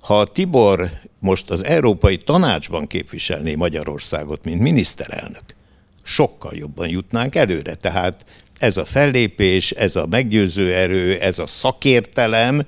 Ha 0.00 0.26
Tibor 0.26 0.90
most 1.18 1.50
az 1.50 1.64
Európai 1.64 2.18
Tanácsban 2.18 2.86
képviselné 2.86 3.54
Magyarországot, 3.54 4.44
mint 4.44 4.60
miniszterelnök, 4.60 5.54
sokkal 6.02 6.54
jobban 6.54 6.88
jutnánk 6.88 7.34
előre. 7.34 7.74
Tehát 7.74 8.24
ez 8.58 8.76
a 8.76 8.84
fellépés, 8.84 9.70
ez 9.70 9.96
a 9.96 10.06
meggyőző 10.06 10.74
erő, 10.74 11.18
ez 11.18 11.38
a 11.38 11.46
szakértelem 11.46 12.66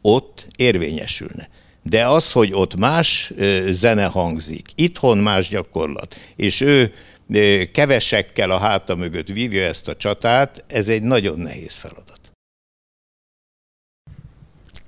ott 0.00 0.46
érvényesülne. 0.56 1.48
De 1.82 2.06
az, 2.06 2.32
hogy 2.32 2.52
ott 2.52 2.76
más 2.76 3.32
zene 3.70 4.04
hangzik, 4.04 4.68
itthon 4.74 5.18
más 5.18 5.48
gyakorlat, 5.48 6.14
és 6.36 6.60
ő 6.60 6.92
kevesekkel 7.72 8.50
a 8.50 8.58
háta 8.58 8.94
mögött 8.94 9.28
vívja 9.28 9.64
ezt 9.64 9.88
a 9.88 9.96
csatát, 9.96 10.64
ez 10.66 10.88
egy 10.88 11.02
nagyon 11.02 11.38
nehéz 11.38 11.74
feladat. 11.74 12.20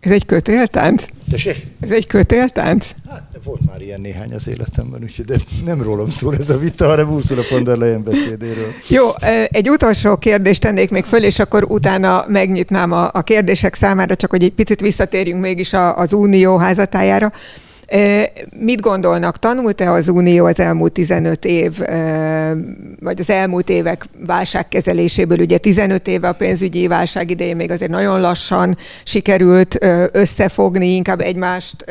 Ez 0.00 0.10
egy 0.10 0.26
kötéltánc? 0.26 1.06
Tessék? 1.30 1.66
Ez 1.80 1.90
egy 1.90 2.06
kötéltánc? 2.06 2.90
Hát 3.08 3.38
volt 3.44 3.60
már 3.66 3.80
ilyen 3.80 4.00
néhány 4.00 4.34
az 4.34 4.48
életemben, 4.48 5.02
úgyhogy 5.02 5.24
de 5.24 5.36
nem 5.64 5.82
rólam 5.82 6.10
szól 6.10 6.36
ez 6.36 6.50
a 6.50 6.58
vita, 6.58 6.86
hanem 6.86 7.10
Ursula 7.10 7.42
von 7.50 7.64
der 7.64 7.76
Leyen 7.76 8.02
beszédéről. 8.02 8.72
Jó, 8.88 9.08
egy 9.48 9.70
utolsó 9.70 10.16
kérdést 10.16 10.60
tennék 10.60 10.90
még 10.90 11.04
föl, 11.04 11.22
és 11.22 11.38
akkor 11.38 11.64
utána 11.64 12.24
megnyitnám 12.28 12.92
a, 12.92 13.10
a 13.12 13.22
kérdések 13.22 13.74
számára, 13.74 14.16
csak 14.16 14.30
hogy 14.30 14.42
egy 14.42 14.52
picit 14.52 14.80
visszatérjünk 14.80 15.40
mégis 15.40 15.72
az 15.94 16.12
Unió 16.12 16.56
házatájára. 16.56 17.32
Mit 18.58 18.80
gondolnak, 18.80 19.38
tanult-e 19.38 19.90
az 19.92 20.08
Unió 20.08 20.44
az 20.44 20.58
elmúlt 20.58 20.92
15 20.92 21.44
év, 21.44 21.78
vagy 23.00 23.20
az 23.20 23.30
elmúlt 23.30 23.68
évek 23.68 24.04
válságkezeléséből? 24.26 25.38
Ugye 25.38 25.58
15 25.58 26.08
éve 26.08 26.28
a 26.28 26.32
pénzügyi 26.32 26.86
válság 26.86 27.30
idején 27.30 27.56
még 27.56 27.70
azért 27.70 27.90
nagyon 27.90 28.20
lassan 28.20 28.76
sikerült 29.04 29.78
összefogni, 30.12 30.94
inkább 30.94 31.20
egymást 31.20 31.84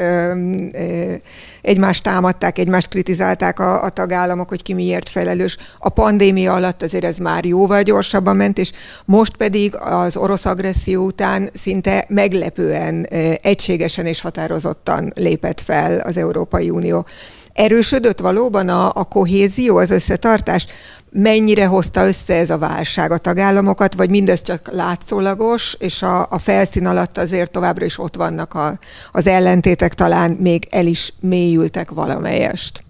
egymást 1.61 2.03
támadták, 2.03 2.57
egymást 2.57 2.89
kritizálták 2.89 3.59
a, 3.59 3.83
a 3.83 3.89
tagállamok, 3.89 4.49
hogy 4.49 4.63
ki 4.63 4.73
miért 4.73 5.09
felelős. 5.09 5.57
A 5.79 5.89
pandémia 5.89 6.53
alatt 6.53 6.83
azért 6.83 7.03
ez 7.03 7.17
már 7.17 7.45
jóval 7.45 7.81
gyorsabban 7.81 8.35
ment, 8.35 8.57
és 8.57 8.71
most 9.05 9.35
pedig 9.35 9.75
az 9.75 10.17
orosz 10.17 10.45
agresszió 10.45 11.05
után 11.05 11.49
szinte 11.53 12.05
meglepően 12.07 13.07
egységesen 13.41 14.05
és 14.05 14.21
határozottan 14.21 15.11
lépett 15.15 15.61
fel 15.61 15.86
az 16.03 16.17
Európai 16.17 16.69
Unió. 16.69 17.05
Erősödött 17.53 18.19
valóban 18.19 18.69
a, 18.69 18.91
a 18.93 19.03
kohézió, 19.03 19.77
az 19.77 19.89
összetartás? 19.89 20.67
mennyire 21.11 21.65
hozta 21.65 22.07
össze 22.07 22.33
ez 22.33 22.49
a 22.49 22.57
válság 22.57 23.11
a 23.11 23.17
tagállamokat, 23.17 23.93
vagy 23.93 24.09
mindez 24.09 24.41
csak 24.41 24.69
látszólagos, 24.71 25.75
és 25.79 26.01
a, 26.01 26.27
a 26.29 26.39
felszín 26.39 26.85
alatt 26.85 27.17
azért 27.17 27.51
továbbra 27.51 27.85
is 27.85 27.99
ott 27.99 28.15
vannak 28.15 28.53
a, 28.53 28.79
az 29.11 29.27
ellentétek, 29.27 29.93
talán 29.93 30.31
még 30.31 30.67
el 30.69 30.85
is 30.85 31.13
mélyültek 31.19 31.91
valamelyest? 31.91 32.85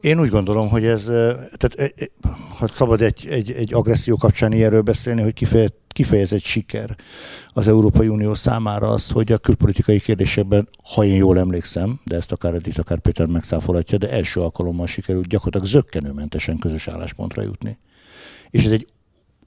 Én 0.00 0.20
úgy 0.20 0.28
gondolom, 0.28 0.68
hogy 0.68 0.84
ez, 0.84 1.04
tehát 1.56 1.92
ha 2.58 2.68
szabad 2.70 3.00
egy, 3.00 3.26
egy, 3.30 3.50
egy 3.50 3.74
agresszió 3.74 4.16
kapcsán 4.16 4.52
ilyenről 4.52 4.80
beszélni, 4.80 5.22
hogy 5.22 5.32
kifejezett 5.32 5.81
kifejezett 5.92 6.42
siker 6.42 6.96
az 7.48 7.68
Európai 7.68 8.08
Unió 8.08 8.34
számára 8.34 8.88
az, 8.88 9.10
hogy 9.10 9.32
a 9.32 9.38
külpolitikai 9.38 10.00
kérdésekben, 10.00 10.68
ha 10.94 11.04
én 11.04 11.14
jól 11.14 11.38
emlékszem, 11.38 12.00
de 12.04 12.16
ezt 12.16 12.32
akár 12.32 12.54
Edith, 12.54 12.78
akár 12.78 12.98
Péter 12.98 13.26
megszáfolhatja, 13.26 13.98
de 13.98 14.10
első 14.10 14.40
alkalommal 14.40 14.86
sikerült 14.86 15.26
gyakorlatilag 15.26 15.66
zöggenőmentesen 15.66 16.58
közös 16.58 16.88
álláspontra 16.88 17.42
jutni. 17.42 17.78
És 18.50 18.64
ez 18.64 18.70
egy 18.70 18.86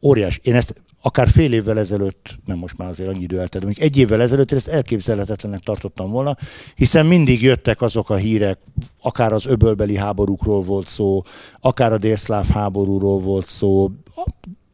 óriás. 0.02 0.40
Én 0.44 0.56
ezt 0.56 0.84
akár 1.02 1.30
fél 1.30 1.54
évvel 1.54 1.80
ezelőtt, 1.80 2.38
nem 2.46 2.58
most 2.58 2.78
már 2.78 2.90
azért 2.90 3.10
annyi 3.10 3.22
idő 3.22 3.40
eltelt, 3.40 3.66
de 3.66 3.72
egy 3.78 3.98
évvel 3.98 4.22
ezelőtt 4.22 4.52
én 4.52 4.58
ezt 4.58 4.68
elképzelhetetlennek 4.68 5.60
tartottam 5.60 6.12
volna, 6.12 6.36
hiszen 6.76 7.06
mindig 7.06 7.42
jöttek 7.42 7.82
azok 7.82 8.10
a 8.10 8.16
hírek, 8.16 8.60
akár 9.02 9.34
az 9.34 9.46
öbölbeli 9.46 9.98
háborúkról 9.98 10.62
volt 10.62 10.88
szó, 10.88 11.22
akár 11.60 11.92
a 11.92 11.98
délszláv 11.98 12.48
háborúról 12.48 13.20
volt 13.20 13.48
szó, 13.48 13.92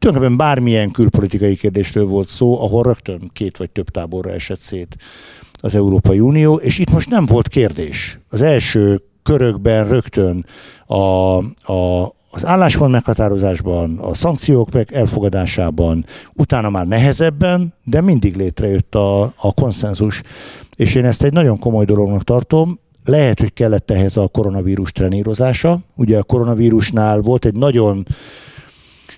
tulajdonképpen 0.02 0.46
bármilyen 0.46 0.90
külpolitikai 0.90 1.56
kérdésről 1.56 2.06
volt 2.06 2.28
szó, 2.28 2.62
ahol 2.62 2.82
rögtön 2.82 3.30
két 3.32 3.56
vagy 3.56 3.70
több 3.70 3.88
táborra 3.88 4.30
esett 4.30 4.58
szét 4.58 4.96
az 5.60 5.74
Európai 5.74 6.20
Unió, 6.20 6.54
és 6.54 6.78
itt 6.78 6.90
most 6.90 7.10
nem 7.10 7.26
volt 7.26 7.48
kérdés. 7.48 8.18
Az 8.28 8.42
első 8.42 9.02
körökben 9.22 9.88
rögtön 9.88 10.46
a, 10.86 10.96
a, 11.72 12.02
az 12.30 12.46
álláspont 12.46 12.90
meghatározásban, 12.90 13.98
a 13.98 14.14
szankciók 14.14 14.72
meg 14.72 14.92
elfogadásában, 14.92 16.04
utána 16.34 16.70
már 16.70 16.86
nehezebben, 16.86 17.74
de 17.84 18.00
mindig 18.00 18.36
létrejött 18.36 18.94
a, 18.94 19.22
a 19.22 19.52
konszenzus. 19.54 20.22
És 20.76 20.94
én 20.94 21.04
ezt 21.04 21.22
egy 21.22 21.32
nagyon 21.32 21.58
komoly 21.58 21.84
dolognak 21.84 22.24
tartom. 22.24 22.78
Lehet, 23.04 23.40
hogy 23.40 23.52
kellett 23.52 23.90
ehhez 23.90 24.16
a 24.16 24.28
koronavírus 24.28 24.92
trenírozása. 24.92 25.78
Ugye 25.96 26.18
a 26.18 26.22
koronavírusnál 26.22 27.20
volt 27.20 27.44
egy 27.44 27.54
nagyon 27.54 28.06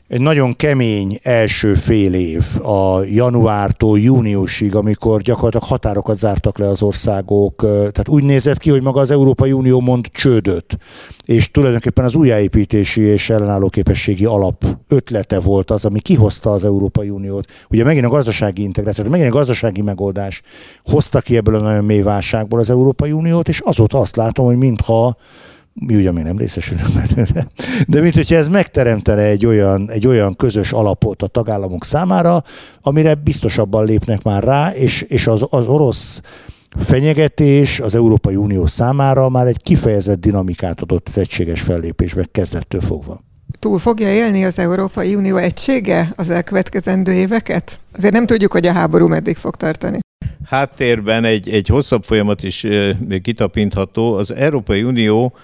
egy 0.09 0.21
nagyon 0.21 0.57
kemény 0.57 1.19
első 1.23 1.75
fél 1.75 2.15
év 2.15 2.67
a 2.67 3.03
januártól 3.03 3.99
júniusig, 4.01 4.75
amikor 4.75 5.23
gyakorlatilag 5.23 5.67
határokat 5.67 6.19
zártak 6.19 6.59
le 6.59 6.69
az 6.69 6.83
országok. 6.83 7.57
Tehát 7.57 8.09
úgy 8.09 8.23
nézett 8.23 8.59
ki, 8.59 8.71
hogy 8.71 8.83
maga 8.83 9.01
az 9.01 9.11
Európai 9.11 9.53
Unió 9.53 9.81
mond 9.81 10.07
csődöt. 10.07 10.79
És 11.25 11.51
tulajdonképpen 11.51 12.05
az 12.05 12.15
újjáépítési 12.15 13.01
és 13.01 13.31
ellenálló 13.31 13.69
képességi 13.69 14.25
alap 14.25 14.65
ötlete 14.89 15.41
volt 15.41 15.71
az, 15.71 15.85
ami 15.85 16.01
kihozta 16.01 16.53
az 16.53 16.65
Európai 16.65 17.11
Uniót. 17.11 17.53
Ugye 17.71 17.85
megint 17.85 18.05
a 18.05 18.09
gazdasági 18.09 18.63
integráció, 18.63 19.05
megint 19.09 19.31
a 19.31 19.37
gazdasági 19.37 19.83
megoldás 19.83 20.43
hozta 20.85 21.21
ki 21.21 21.37
ebből 21.37 21.55
a 21.55 21.61
nagyon 21.61 21.85
mély 21.85 22.03
válságból 22.03 22.59
az 22.59 22.71
Európai 22.71 23.13
Uniót, 23.13 23.49
és 23.49 23.61
azóta 23.61 24.01
azt 24.01 24.17
látom, 24.17 24.47
hogy 24.47 24.57
mintha 24.57 25.17
mi 25.75 25.95
ugye 25.95 26.13
még 26.13 26.25
nem 26.25 26.39
részesülünk 26.39 26.89
belőle, 26.95 27.47
de 27.89 28.01
mint 28.01 28.15
hogyha 28.15 28.35
ez 28.35 28.49
megteremtene 28.49 29.23
egy 29.23 29.47
olyan, 29.47 29.91
egy 29.91 30.07
olyan 30.07 30.37
közös 30.37 30.73
alapot 30.73 31.23
a 31.23 31.27
tagállamok 31.27 31.85
számára, 31.85 32.43
amire 32.81 33.15
biztosabban 33.15 33.85
lépnek 33.85 34.23
már 34.23 34.43
rá, 34.43 34.75
és, 34.75 35.03
és 35.03 35.27
az, 35.27 35.47
az 35.51 35.67
orosz 35.67 36.23
fenyegetés 36.79 37.81
az 37.81 37.95
Európai 37.95 38.37
Unió 38.37 38.67
számára 38.67 39.29
már 39.29 39.47
egy 39.47 39.63
kifejezett 39.63 40.21
dinamikát 40.21 40.81
adott 40.81 41.09
az 41.09 41.19
egységes 41.19 41.61
fellépésbe 41.61 42.25
kezdettől 42.33 42.81
fogva. 42.81 43.21
Túl 43.59 43.79
fogja 43.79 44.13
élni 44.13 44.45
az 44.45 44.59
Európai 44.59 45.15
Unió 45.15 45.37
egysége 45.37 46.13
az 46.17 46.31
elkövetkezendő 46.31 47.13
éveket? 47.13 47.81
Azért 47.97 48.13
nem 48.13 48.27
tudjuk, 48.27 48.53
hogy 48.53 48.67
a 48.67 48.73
háború 48.73 49.07
meddig 49.07 49.37
fog 49.37 49.57
tartani. 49.57 49.99
Háttérben 50.45 51.25
egy, 51.25 51.49
egy 51.49 51.69
hosszabb 51.69 52.05
folyamat 52.05 52.43
is 52.43 52.67
kitapintható. 53.23 54.15
Az 54.15 54.31
Európai 54.31 54.83
Unió 54.83 55.35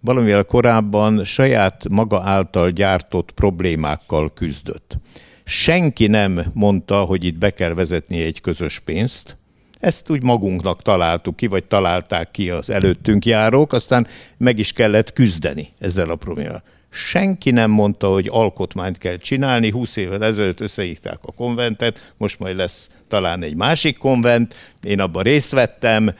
valamivel 0.00 0.44
korábban 0.44 1.24
saját 1.24 1.88
maga 1.88 2.22
által 2.22 2.70
gyártott 2.70 3.30
problémákkal 3.30 4.32
küzdött. 4.32 4.98
Senki 5.44 6.06
nem 6.06 6.44
mondta, 6.54 7.04
hogy 7.04 7.24
itt 7.24 7.38
be 7.38 7.50
kell 7.50 7.74
vezetni 7.74 8.22
egy 8.22 8.40
közös 8.40 8.78
pénzt, 8.78 9.36
ezt 9.82 10.10
úgy 10.10 10.22
magunknak 10.22 10.82
találtuk 10.82 11.36
ki, 11.36 11.46
vagy 11.46 11.64
találták 11.64 12.30
ki 12.30 12.50
az 12.50 12.70
előttünk 12.70 13.24
járók, 13.24 13.72
aztán 13.72 14.06
meg 14.36 14.58
is 14.58 14.72
kellett 14.72 15.12
küzdeni 15.12 15.68
ezzel 15.78 16.10
a 16.10 16.14
problémával. 16.14 16.62
Senki 16.90 17.50
nem 17.50 17.70
mondta, 17.70 18.08
hogy 18.08 18.28
alkotmányt 18.30 18.98
kell 18.98 19.16
csinálni, 19.16 19.70
20 19.70 19.96
évvel 19.96 20.24
ezelőtt 20.24 20.60
összehívták 20.60 21.18
a 21.22 21.32
konventet, 21.32 22.12
most 22.16 22.38
majd 22.38 22.56
lesz 22.56 22.90
talán 23.08 23.42
egy 23.42 23.56
másik 23.56 23.98
konvent, 23.98 24.54
én 24.82 25.00
abban 25.00 25.22
részt 25.22 25.52
vettem, 25.52 26.14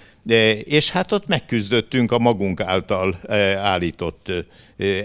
és 0.64 0.90
hát 0.90 1.12
ott 1.12 1.26
megküzdöttünk 1.26 2.12
a 2.12 2.18
magunk 2.18 2.60
által 2.60 3.18
állított 3.56 4.32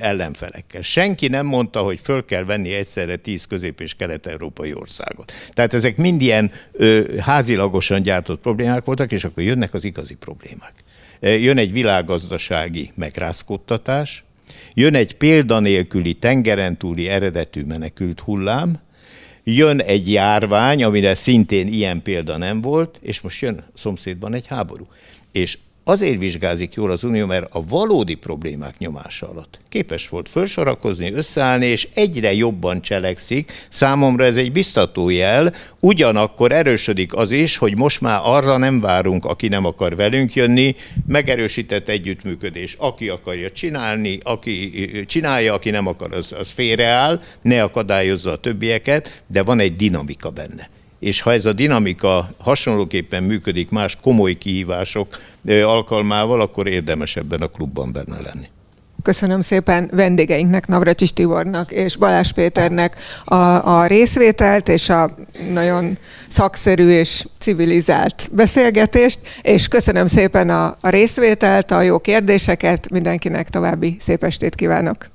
ellenfelekkel. 0.02 0.82
Senki 0.82 1.28
nem 1.28 1.46
mondta, 1.46 1.80
hogy 1.80 2.00
föl 2.00 2.26
kell 2.26 2.44
venni 2.44 2.74
egyszerre 2.74 3.16
tíz 3.16 3.46
közép- 3.46 3.82
és 3.82 3.94
kelet-európai 3.94 4.74
országot. 4.74 5.32
Tehát 5.54 5.74
ezek 5.74 5.98
mind 5.98 6.22
ilyen 6.22 6.52
házilagosan 7.20 8.02
gyártott 8.02 8.42
problémák 8.42 8.86
voltak, 8.86 9.12
és 9.12 9.24
akkor 9.24 9.44
jönnek 9.44 9.74
az 9.74 9.84
igazi 9.84 10.16
problémák. 10.16 10.74
Jön 11.20 11.58
egy 11.58 11.72
világgazdasági 11.72 12.92
megrázkódtatás, 12.96 14.24
jön 14.74 14.96
egy 14.96 15.16
példanélküli 15.16 16.14
tengeren 16.14 16.78
túli 16.78 17.08
eredetű 17.08 17.64
menekült 17.64 18.20
hullám, 18.20 18.80
jön 19.50 19.80
egy 19.80 20.12
járvány, 20.12 20.84
amire 20.84 21.16
szintén 21.16 21.68
ilyen 21.68 22.02
példa 22.02 22.38
nem 22.38 22.62
volt, 22.62 22.98
és 23.02 23.22
most 23.22 23.42
jön 23.42 23.66
szomszédban 23.74 24.34
egy 24.34 24.48
háború. 24.48 24.88
És 25.32 25.58
azért 25.88 26.20
vizsgázik 26.20 26.74
jól 26.74 26.92
az 26.92 27.04
Unió, 27.04 27.26
mert 27.26 27.48
a 27.52 27.64
valódi 27.70 28.16
problémák 28.16 28.78
nyomása 28.78 29.30
alatt. 29.30 29.60
Képes 29.70 30.10
volt 30.10 30.30
felsorakozni, 30.30 31.12
összeállni, 31.12 31.66
és 31.66 31.88
egyre 31.94 32.34
jobban 32.34 32.82
cselekszik. 32.82 33.52
Számomra 33.70 34.24
ez 34.24 34.38
egy 34.38 34.52
biztató 34.52 35.10
jel, 35.10 35.54
ugyanakkor 35.80 36.52
erősödik 36.52 37.14
az 37.14 37.32
is, 37.32 37.58
hogy 37.58 37.78
most 37.78 38.02
már 38.02 38.20
arra 38.24 38.58
nem 38.58 38.80
várunk, 38.80 39.26
aki 39.26 39.48
nem 39.48 39.66
akar 39.66 39.96
velünk 39.96 40.34
jönni, 40.34 40.76
megerősített 41.08 41.90
együttműködés. 41.90 42.76
Aki 42.80 43.10
akarja 43.10 43.52
csinálni, 43.52 44.20
aki 44.24 44.92
csinálja, 45.08 45.54
aki 45.54 45.70
nem 45.70 45.88
akar, 45.88 46.14
az, 46.14 46.34
az 46.40 46.52
félreáll, 46.52 47.22
ne 47.42 47.64
akadályozza 47.64 48.32
a 48.32 48.36
többieket, 48.36 49.24
de 49.28 49.44
van 49.44 49.60
egy 49.60 49.76
dinamika 49.76 50.30
benne 50.30 50.70
és 51.00 51.22
ha 51.22 51.34
ez 51.34 51.46
a 51.46 51.54
dinamika 51.54 52.30
hasonlóképpen 52.38 53.24
működik 53.24 53.70
más 53.70 53.98
komoly 54.02 54.38
kihívások 54.38 55.20
alkalmával, 55.64 56.42
akkor 56.42 56.68
érdemes 56.68 57.16
ebben 57.16 57.42
a 57.42 57.48
klubban 57.48 57.92
benne 57.92 58.22
lenni. 58.22 58.48
Köszönöm 59.04 59.42
szépen 59.42 59.90
vendégeinknek, 59.94 60.68
Navracsis 60.68 61.14
Tibornak 61.14 61.72
és 61.72 61.96
Balázs 61.96 62.32
Péternek 62.32 62.96
a, 63.26 63.36
a 63.80 63.86
részvételt 63.86 64.68
és 64.68 64.90
a 64.90 65.10
nagyon 65.52 65.98
szakszerű 66.28 66.90
és 66.90 67.26
civilizált 67.40 68.30
beszélgetést, 68.32 69.20
és 69.42 69.68
köszönöm 69.68 70.06
szépen 70.06 70.50
a, 70.50 70.78
a 70.82 70.90
részvételt, 70.90 71.72
a 71.72 71.82
jó 71.82 72.00
kérdéseket, 72.00 72.90
mindenkinek 72.90 73.50
további 73.50 73.98
szép 74.00 74.24
estét 74.24 74.56
kívánok! 74.56 75.10